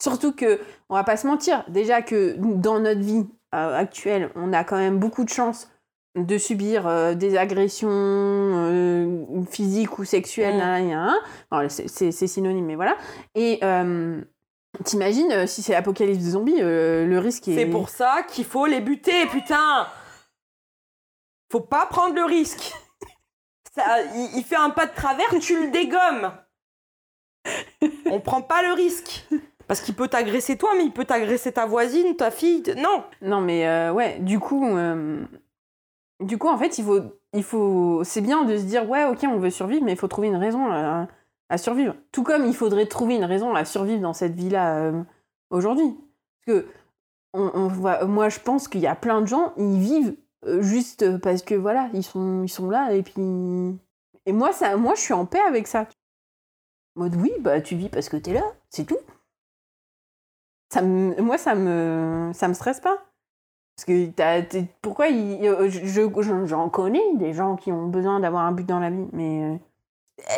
Surtout 0.00 0.32
que, 0.32 0.60
on 0.88 0.94
va 0.94 1.02
pas 1.04 1.16
se 1.16 1.26
mentir, 1.26 1.64
déjà 1.68 2.00
que 2.00 2.36
dans 2.38 2.78
notre 2.78 3.00
vie 3.00 3.26
actuelle, 3.52 4.30
on 4.36 4.52
a 4.52 4.62
quand 4.62 4.76
même 4.78 4.98
beaucoup 4.98 5.24
de 5.24 5.28
chances 5.30 5.68
de 6.16 6.38
subir 6.38 6.86
euh, 6.86 7.14
des 7.14 7.36
agressions 7.36 7.88
euh, 7.90 9.24
physiques 9.50 9.98
ou 9.98 10.04
sexuelles, 10.04 10.56
Mm. 10.56 11.14
Enfin, 11.50 11.68
c'est- 11.68 12.26
synonyme, 12.26 12.66
mais 12.66 12.74
voilà. 12.74 12.96
Et 13.34 13.60
euh, 13.62 14.20
t'imagines, 14.84 15.46
si 15.46 15.62
c'est 15.62 15.72
l'apocalypse 15.72 16.18
des 16.22 16.30
zombies, 16.30 16.60
le 16.60 17.18
risque 17.18 17.48
est... 17.48 17.54
C'est 17.54 17.66
pour 17.66 17.88
ça 17.88 18.22
qu'il 18.28 18.44
faut 18.44 18.66
les 18.66 18.80
buter, 18.80 19.26
putain 19.26 19.86
Faut 21.52 21.60
pas 21.60 21.86
prendre 21.86 22.14
le 22.14 22.24
risque. 22.24 22.72
Ça, 23.74 24.02
il, 24.16 24.38
il 24.38 24.42
fait 24.44 24.56
un 24.56 24.70
pas 24.70 24.86
de 24.86 24.94
travers, 24.94 25.28
tu 25.40 25.60
le 25.64 25.70
dégommes. 25.70 26.32
On 28.06 28.20
prend 28.20 28.42
pas 28.42 28.62
le 28.62 28.72
risque. 28.72 29.24
Parce 29.68 29.80
qu'il 29.80 29.94
peut 29.94 30.08
t'agresser 30.08 30.58
toi, 30.58 30.70
mais 30.76 30.84
il 30.84 30.92
peut 30.92 31.04
t'agresser 31.04 31.52
ta 31.52 31.66
voisine, 31.66 32.16
ta 32.16 32.32
fille. 32.32 32.64
Non 32.76 33.04
Non, 33.22 33.40
mais 33.40 33.68
euh, 33.68 33.92
ouais, 33.92 34.18
du 34.18 34.40
coup, 34.40 34.76
euh, 34.76 35.22
du 36.20 36.38
coup, 36.38 36.48
en 36.48 36.58
fait, 36.58 36.78
il 36.78 36.84
faut, 36.84 37.00
il 37.32 37.42
faut, 37.42 38.02
c'est 38.04 38.20
bien 38.20 38.44
de 38.44 38.56
se 38.56 38.64
dire, 38.64 38.88
ouais, 38.88 39.04
ok, 39.04 39.20
on 39.24 39.38
veut 39.38 39.50
survivre, 39.50 39.84
mais 39.84 39.92
il 39.92 39.98
faut 39.98 40.08
trouver 40.08 40.28
une 40.28 40.36
raison 40.36 40.70
à, 40.70 41.08
survivre. 41.56 41.94
Tout 42.12 42.22
comme 42.22 42.46
il 42.46 42.54
faudrait 42.54 42.86
trouver 42.86 43.16
une 43.16 43.24
raison 43.24 43.54
à 43.54 43.64
survivre 43.64 44.00
dans 44.00 44.12
cette 44.12 44.34
vie-là 44.34 44.78
euh, 44.78 45.02
aujourd'hui. 45.50 45.96
Parce 46.46 46.58
que, 46.58 46.66
on, 47.32 47.68
voit, 47.68 48.04
moi, 48.06 48.28
je 48.28 48.40
pense 48.40 48.68
qu'il 48.68 48.80
y 48.80 48.86
a 48.86 48.94
plein 48.94 49.20
de 49.20 49.26
gens, 49.26 49.52
ils 49.56 49.78
vivent 49.78 50.16
euh, 50.46 50.62
juste 50.62 51.18
parce 51.18 51.42
que, 51.42 51.54
voilà, 51.54 51.88
ils 51.94 52.02
sont, 52.02 52.42
ils 52.42 52.48
sont 52.48 52.68
là, 52.68 52.92
et 52.92 53.02
puis. 53.02 53.78
Et 54.26 54.32
moi, 54.32 54.52
ça, 54.52 54.76
moi, 54.76 54.94
je 54.94 55.00
suis 55.00 55.14
en 55.14 55.26
paix 55.26 55.40
avec 55.46 55.66
ça. 55.66 55.86
Mode, 56.96 57.16
oui, 57.16 57.32
bah, 57.40 57.60
tu 57.60 57.76
vis 57.76 57.88
parce 57.88 58.08
que 58.08 58.16
t'es 58.16 58.32
là, 58.32 58.44
c'est 58.68 58.84
tout. 58.84 58.98
Ça 60.72 60.82
moi, 60.82 61.38
ça 61.38 61.54
me, 61.54 62.30
ça 62.34 62.46
me 62.46 62.54
stresse 62.54 62.80
pas. 62.80 63.09
Parce 63.80 63.86
que 63.86 64.10
pourquoi 64.82 65.08
il- 65.08 65.42
euh, 65.46 65.70
je- 65.70 65.86
je- 65.86 66.46
j'en 66.46 66.68
connais 66.68 67.14
des 67.14 67.32
gens 67.32 67.56
qui 67.56 67.72
ont 67.72 67.86
besoin 67.86 68.20
d'avoir 68.20 68.44
un 68.44 68.52
but 68.52 68.66
dans 68.66 68.78
la 68.78 68.90
vie, 68.90 69.06
mais 69.12 69.44
euh, 69.44 69.56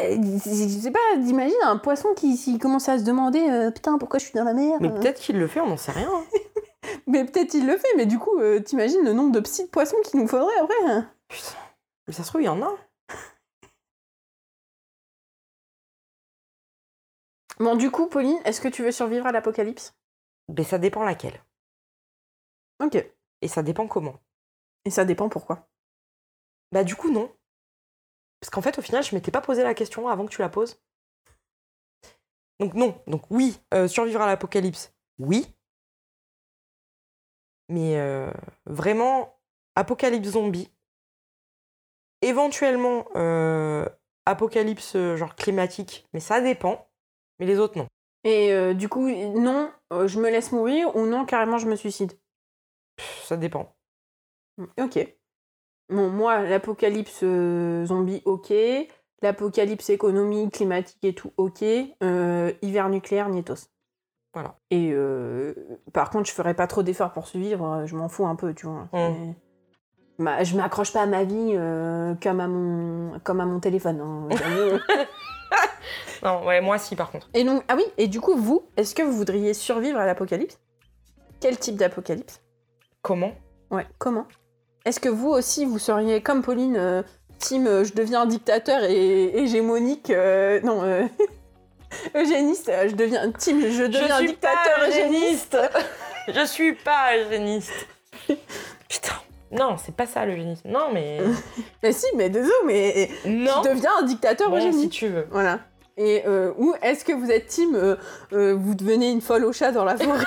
euh, 0.01 0.38
je 0.45 0.78
sais 0.80 0.93
pas, 0.93 1.16
d'imagine 1.18 1.57
un 1.64 1.76
poisson 1.76 2.14
qui 2.14 2.57
commence 2.61 2.88
à 2.88 3.01
se 3.01 3.05
demander 3.05 3.40
euh, 3.40 3.72
putain 3.72 3.99
pourquoi 3.99 4.20
je 4.20 4.26
suis 4.26 4.34
dans 4.34 4.45
la 4.45 4.55
mer. 4.55 4.78
Mais 4.80 4.86
euh. 4.88 4.93
peut-être 4.93 5.18
qu'il 5.20 5.40
le 5.40 5.49
fait, 5.49 5.61
on 5.61 5.66
n'en 5.66 5.76
sait 5.76 5.90
rien. 5.90 6.09
hein. 6.09 6.24
mais 7.09 7.24
peut-être 7.24 7.53
il 7.55 7.66
le 7.66 7.76
fait, 7.76 7.88
mais 7.97 8.07
du 8.07 8.20
coup 8.20 8.30
t'imagines 8.64 9.03
le 9.05 9.12
nombre 9.12 9.32
de 9.32 9.40
petits 9.40 9.66
poissons 9.66 9.97
qu'il 10.05 10.20
nous 10.20 10.28
faudrait 10.28 10.57
après. 10.61 10.84
hein. 10.93 11.11
Putain. 11.26 11.59
Mais 12.07 12.12
ça 12.12 12.22
se 12.22 12.28
trouve, 12.28 12.43
il 12.43 12.45
y 12.45 12.49
en 12.49 12.62
a. 12.62 12.72
Bon 17.59 17.74
du 17.74 17.90
coup 17.90 18.07
Pauline, 18.07 18.38
est-ce 18.45 18.61
que 18.61 18.68
tu 18.68 18.82
veux 18.84 18.93
survivre 18.93 19.26
à 19.26 19.32
l'apocalypse? 19.32 19.95
Mais 20.57 20.62
ça 20.64 20.78
dépend 20.78 21.03
laquelle. 21.05 21.40
Ok. 22.80 23.05
Et 23.43 23.49
ça 23.49 23.62
dépend 23.62 23.86
comment. 23.86 24.14
Et 24.84 24.90
ça 24.90 25.05
dépend 25.05 25.28
pourquoi. 25.28 25.68
Bah 26.70 26.84
du 26.84 26.97
coup, 26.97 27.11
non. 27.11 27.30
Parce 28.40 28.51
qu'en 28.51 28.62
fait, 28.62 28.78
au 28.78 28.82
final, 28.82 29.05
je 29.05 29.14
m'étais 29.14 29.30
pas 29.30 29.40
posé 29.40 29.62
la 29.62 29.74
question 29.74 30.09
avant 30.09 30.24
que 30.24 30.30
tu 30.32 30.40
la 30.40 30.49
poses. 30.49 30.80
Donc 32.61 32.74
non. 32.74 33.01
Donc 33.07 33.30
oui, 33.30 33.61
euh, 33.74 33.88
survivre 33.88 34.20
à 34.22 34.26
l'apocalypse, 34.26 34.95
oui. 35.18 35.47
Mais 37.68 37.99
euh, 37.99 38.32
vraiment, 38.66 39.38
apocalypse 39.74 40.30
zombie. 40.30 40.70
Éventuellement, 42.20 43.07
euh, 43.16 43.88
apocalypse 44.26 44.97
genre 45.16 45.34
climatique, 45.34 46.09
mais 46.12 46.20
ça 46.20 46.40
dépend. 46.40 46.88
Mais 47.38 47.47
les 47.47 47.59
autres, 47.59 47.78
non. 47.78 47.86
Et 48.24 48.74
du 48.74 48.88
coup 48.88 49.09
non, 49.11 49.72
je 49.90 50.20
me 50.20 50.30
laisse 50.30 50.53
mourir 50.53 50.95
ou 50.95 51.07
non 51.07 51.24
carrément 51.24 51.59
je 51.59 51.66
me 51.66 51.74
suicide. 51.74 52.12
Ça 53.24 53.36
dépend. 53.36 53.74
Ok. 54.80 54.98
Bon, 55.88 56.09
moi, 56.11 56.42
l'apocalypse 56.42 57.20
euh, 57.22 57.84
zombie, 57.86 58.22
ok. 58.24 58.53
L'apocalypse 59.22 59.90
économique, 59.90 60.55
climatique 60.55 61.05
et 61.05 61.14
tout, 61.14 61.32
ok. 61.36 61.62
Euh, 62.03 62.53
hiver 62.62 62.88
nucléaire, 62.88 63.28
nietos. 63.28 63.68
Voilà. 64.34 64.57
Et 64.70 64.90
euh, 64.92 65.55
par 65.92 66.11
contre, 66.11 66.26
je 66.28 66.32
ferai 66.32 66.55
pas 66.55 66.66
trop 66.66 66.82
d'efforts 66.82 67.12
pour 67.12 67.26
survivre, 67.26 67.84
je 67.86 67.94
m'en 67.96 68.09
fous 68.09 68.26
un 68.26 68.34
peu, 68.36 68.55
tu 68.55 68.66
vois. 68.66 68.88
Mm. 68.92 69.34
Ma- 70.18 70.42
je 70.44 70.57
m'accroche 70.57 70.92
pas 70.92 71.03
à 71.03 71.07
ma 71.07 71.24
vie 71.24 71.53
comme, 72.22 72.40
à 72.40 72.48
mon, 72.48 73.18
comme 73.20 73.40
à 73.40 73.46
mon 73.46 73.61
téléphone. 73.61 74.00
hein. 74.00 74.28
Non, 76.22 76.46
ouais, 76.46 76.61
moi 76.61 76.78
si 76.78 76.94
par 76.94 77.11
contre. 77.11 77.28
et 77.34 77.42
donc, 77.44 77.64
ah 77.68 77.74
oui, 77.76 77.82
et 77.98 78.07
du 78.07 78.20
coup, 78.20 78.36
vous, 78.36 78.62
est-ce 78.76 78.94
que 78.94 79.03
vous 79.03 79.12
voudriez 79.12 79.55
survivre 79.55 79.98
à 79.98 80.07
l'apocalypse? 80.07 80.61
Quel 81.40 81.59
type 81.59 81.76
d'apocalypse? 81.76 82.40
Comment? 83.03 83.32
Ouais, 83.70 83.86
comment? 83.98 84.26
Est-ce 84.84 85.00
que 85.00 85.09
vous 85.09 85.28
aussi, 85.28 85.64
vous 85.64 85.78
seriez 85.78 86.22
comme 86.22 86.42
Pauline, 86.42 86.76
euh, 86.76 87.03
team 87.38 87.66
euh, 87.66 87.84
je 87.84 87.92
deviens 87.94 88.26
dictateur 88.26 88.82
et 88.84 89.38
hégémonique 89.38 90.11
euh, 90.11 90.61
Non, 90.62 90.82
euh, 90.82 91.03
eugéniste, 92.14 92.68
euh, 92.68 92.88
je 92.88 92.94
deviens 92.94 93.30
team 93.32 93.61
je 93.61 93.84
deviens 93.84 94.18
suis 94.18 94.28
dictateur 94.28 94.88
eugéniste. 94.88 95.57
Je 96.28 96.46
suis 96.46 96.74
pas 96.74 97.16
eugéniste. 97.16 97.86
Putain. 98.88 99.14
Non, 99.50 99.76
c'est 99.76 99.94
pas 99.94 100.07
ça 100.07 100.24
l'eugénisme. 100.24 100.68
Non, 100.68 100.88
mais. 100.92 101.20
Mais 101.82 101.92
si, 101.92 102.07
mais 102.16 102.30
désolé, 102.30 102.53
mais 102.64 103.11
non. 103.26 103.61
tu 103.62 103.68
deviens 103.68 103.90
un 104.00 104.03
dictateur 104.05 104.48
Bon, 104.48 104.72
si 104.72 104.88
tu 104.88 105.09
veux. 105.09 105.26
Voilà. 105.30 105.59
Et 105.96 106.22
euh, 106.26 106.53
ou 106.57 106.74
est-ce 106.80 107.05
que 107.05 107.12
vous 107.12 107.30
êtes 107.30 107.48
team, 107.48 107.74
euh, 107.74 107.96
euh, 108.32 108.55
vous 108.55 108.74
devenez 108.74 109.11
une 109.11 109.20
folle 109.20 109.44
au 109.44 109.53
chat 109.53 109.72
dans 109.72 109.84
la 109.84 109.96
forêt? 109.96 110.24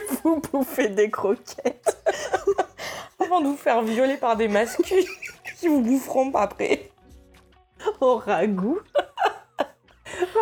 Vous 0.22 0.40
bouffez 0.52 0.88
des 0.88 1.10
croquettes. 1.10 1.96
Avant 3.20 3.40
de 3.40 3.46
vous 3.46 3.56
faire 3.56 3.82
violer 3.82 4.16
par 4.16 4.36
des 4.36 4.48
masculins 4.48 5.02
qui 5.58 5.68
vous 5.68 5.80
boufferont 5.80 6.30
pas 6.30 6.42
après. 6.42 6.90
au 8.00 8.16
ragoût. 8.16 8.80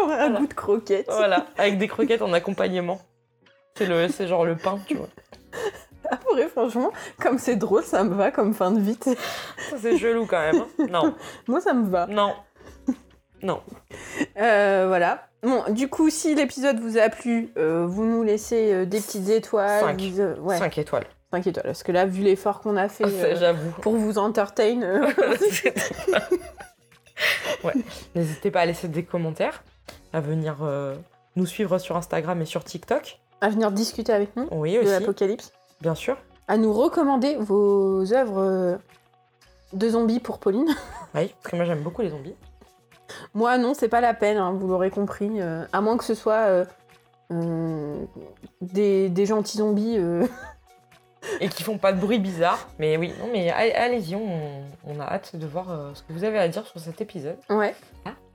au 0.02 0.06
ragoût 0.06 0.46
de 0.46 0.54
croquettes. 0.54 1.06
Voilà, 1.10 1.46
avec 1.56 1.78
des 1.78 1.88
croquettes 1.88 2.22
en 2.22 2.32
accompagnement. 2.32 3.00
C'est 3.76 3.86
le, 3.86 4.08
c'est 4.08 4.26
genre 4.28 4.44
le 4.44 4.56
pain, 4.56 4.78
tu 4.86 4.94
vois. 4.96 5.08
Après, 6.10 6.48
franchement, 6.48 6.92
comme 7.20 7.38
c'est 7.38 7.56
drôle, 7.56 7.82
ça 7.82 8.04
me 8.04 8.14
va 8.14 8.30
comme 8.30 8.52
fin 8.54 8.70
de 8.70 8.80
vie. 8.80 8.98
Ça, 9.02 9.76
c'est 9.80 9.96
chelou 9.98 10.26
quand 10.26 10.38
même. 10.40 10.64
hein. 10.78 10.86
Non, 10.90 11.14
Moi, 11.48 11.60
ça 11.60 11.72
me 11.72 11.88
va. 11.88 12.06
non, 12.06 12.34
non. 13.42 13.62
Euh, 14.36 14.84
voilà. 14.88 15.28
Bon, 15.44 15.62
du 15.72 15.88
coup, 15.88 16.10
si 16.10 16.34
l'épisode 16.34 16.78
vous 16.80 16.98
a 16.98 17.08
plu, 17.08 17.50
euh, 17.56 17.86
vous 17.86 18.04
nous 18.04 18.22
laissez 18.22 18.72
euh, 18.72 18.86
des 18.86 19.00
petites 19.00 19.28
étoiles. 19.28 19.80
Cinq. 19.80 20.00
vous, 20.00 20.20
euh, 20.20 20.36
ouais, 20.40 20.58
5 20.58 20.78
étoiles. 20.78 21.04
5 21.32 21.46
étoiles. 21.46 21.66
Parce 21.66 21.82
que 21.82 21.92
là, 21.92 22.06
vu 22.06 22.22
l'effort 22.22 22.60
qu'on 22.60 22.76
a 22.76 22.88
fait 22.88 23.04
Ah, 23.06 23.24
euh, 23.24 23.36
J'avoue. 23.38 23.70
pour 23.82 23.96
vous 23.96 24.18
entertain, 24.18 24.82
euh, 24.82 25.06
ouais. 27.64 27.72
N'hésitez 28.14 28.50
pas 28.50 28.60
à 28.60 28.66
laisser 28.66 28.88
des 28.88 29.04
commentaires, 29.04 29.62
à 30.12 30.20
venir 30.20 30.58
euh, 30.62 30.94
nous 31.36 31.46
suivre 31.46 31.78
sur 31.78 31.96
Instagram 31.96 32.40
et 32.42 32.46
sur 32.46 32.64
TikTok. 32.64 33.20
à 33.40 33.48
venir 33.50 33.70
discuter 33.70 34.12
avec 34.12 34.34
nous 34.36 34.46
Oui, 34.50 34.74
de 34.74 34.80
aussi, 34.80 34.88
l'Apocalypse. 34.90 35.52
bien 35.80 35.94
sûr. 35.94 36.16
À 36.48 36.56
nous 36.56 36.72
recommander 36.72 37.36
vos 37.36 38.12
œuvres 38.12 38.40
euh, 38.40 38.76
de 39.72 39.88
zombies 39.88 40.20
pour 40.20 40.38
Pauline. 40.38 40.68
Oui, 41.14 41.32
parce 41.42 41.50
que 41.52 41.56
moi 41.56 41.64
j'aime 41.64 41.82
beaucoup 41.82 42.02
les 42.02 42.10
zombies. 42.10 42.34
Moi, 43.34 43.58
non, 43.58 43.74
c'est 43.74 43.88
pas 43.88 44.00
la 44.00 44.14
peine, 44.14 44.36
hein, 44.36 44.52
vous 44.52 44.66
l'aurez 44.68 44.90
compris. 44.90 45.40
euh, 45.40 45.64
à 45.72 45.80
moins 45.80 45.96
que 45.96 46.04
ce 46.04 46.14
soit 46.14 46.46
euh, 46.48 46.64
euh, 47.32 48.04
des, 48.60 49.08
des 49.08 49.26
gentils 49.26 49.58
zombies. 49.58 49.98
Et 51.40 51.48
qui 51.48 51.62
font 51.62 51.78
pas 51.78 51.92
de 51.92 52.00
bruit 52.00 52.18
bizarre. 52.18 52.68
Mais 52.78 52.96
oui, 52.98 53.12
non, 53.18 53.28
mais 53.32 53.50
allez- 53.50 53.72
allez-y, 53.72 54.14
on, 54.14 54.62
on 54.86 55.00
a 55.00 55.04
hâte 55.04 55.36
de 55.36 55.46
voir 55.46 55.66
ce 55.94 56.02
que 56.02 56.12
vous 56.12 56.22
avez 56.24 56.38
à 56.38 56.48
dire 56.48 56.66
sur 56.66 56.78
cet 56.78 57.00
épisode. 57.00 57.38
Ouais. 57.48 57.74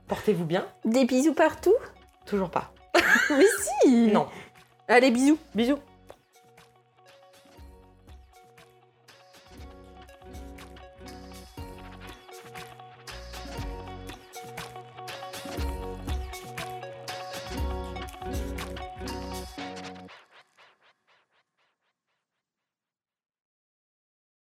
Portez-vous 0.08 0.44
bien. 0.44 0.66
Des 0.84 1.04
bisous 1.04 1.34
partout 1.34 1.74
Toujours 2.26 2.50
pas. 2.50 2.72
Mais 3.30 3.44
si 3.82 4.08
Non. 4.12 4.26
Allez, 4.88 5.12
bisous 5.12 5.38
Bisous. 5.54 5.78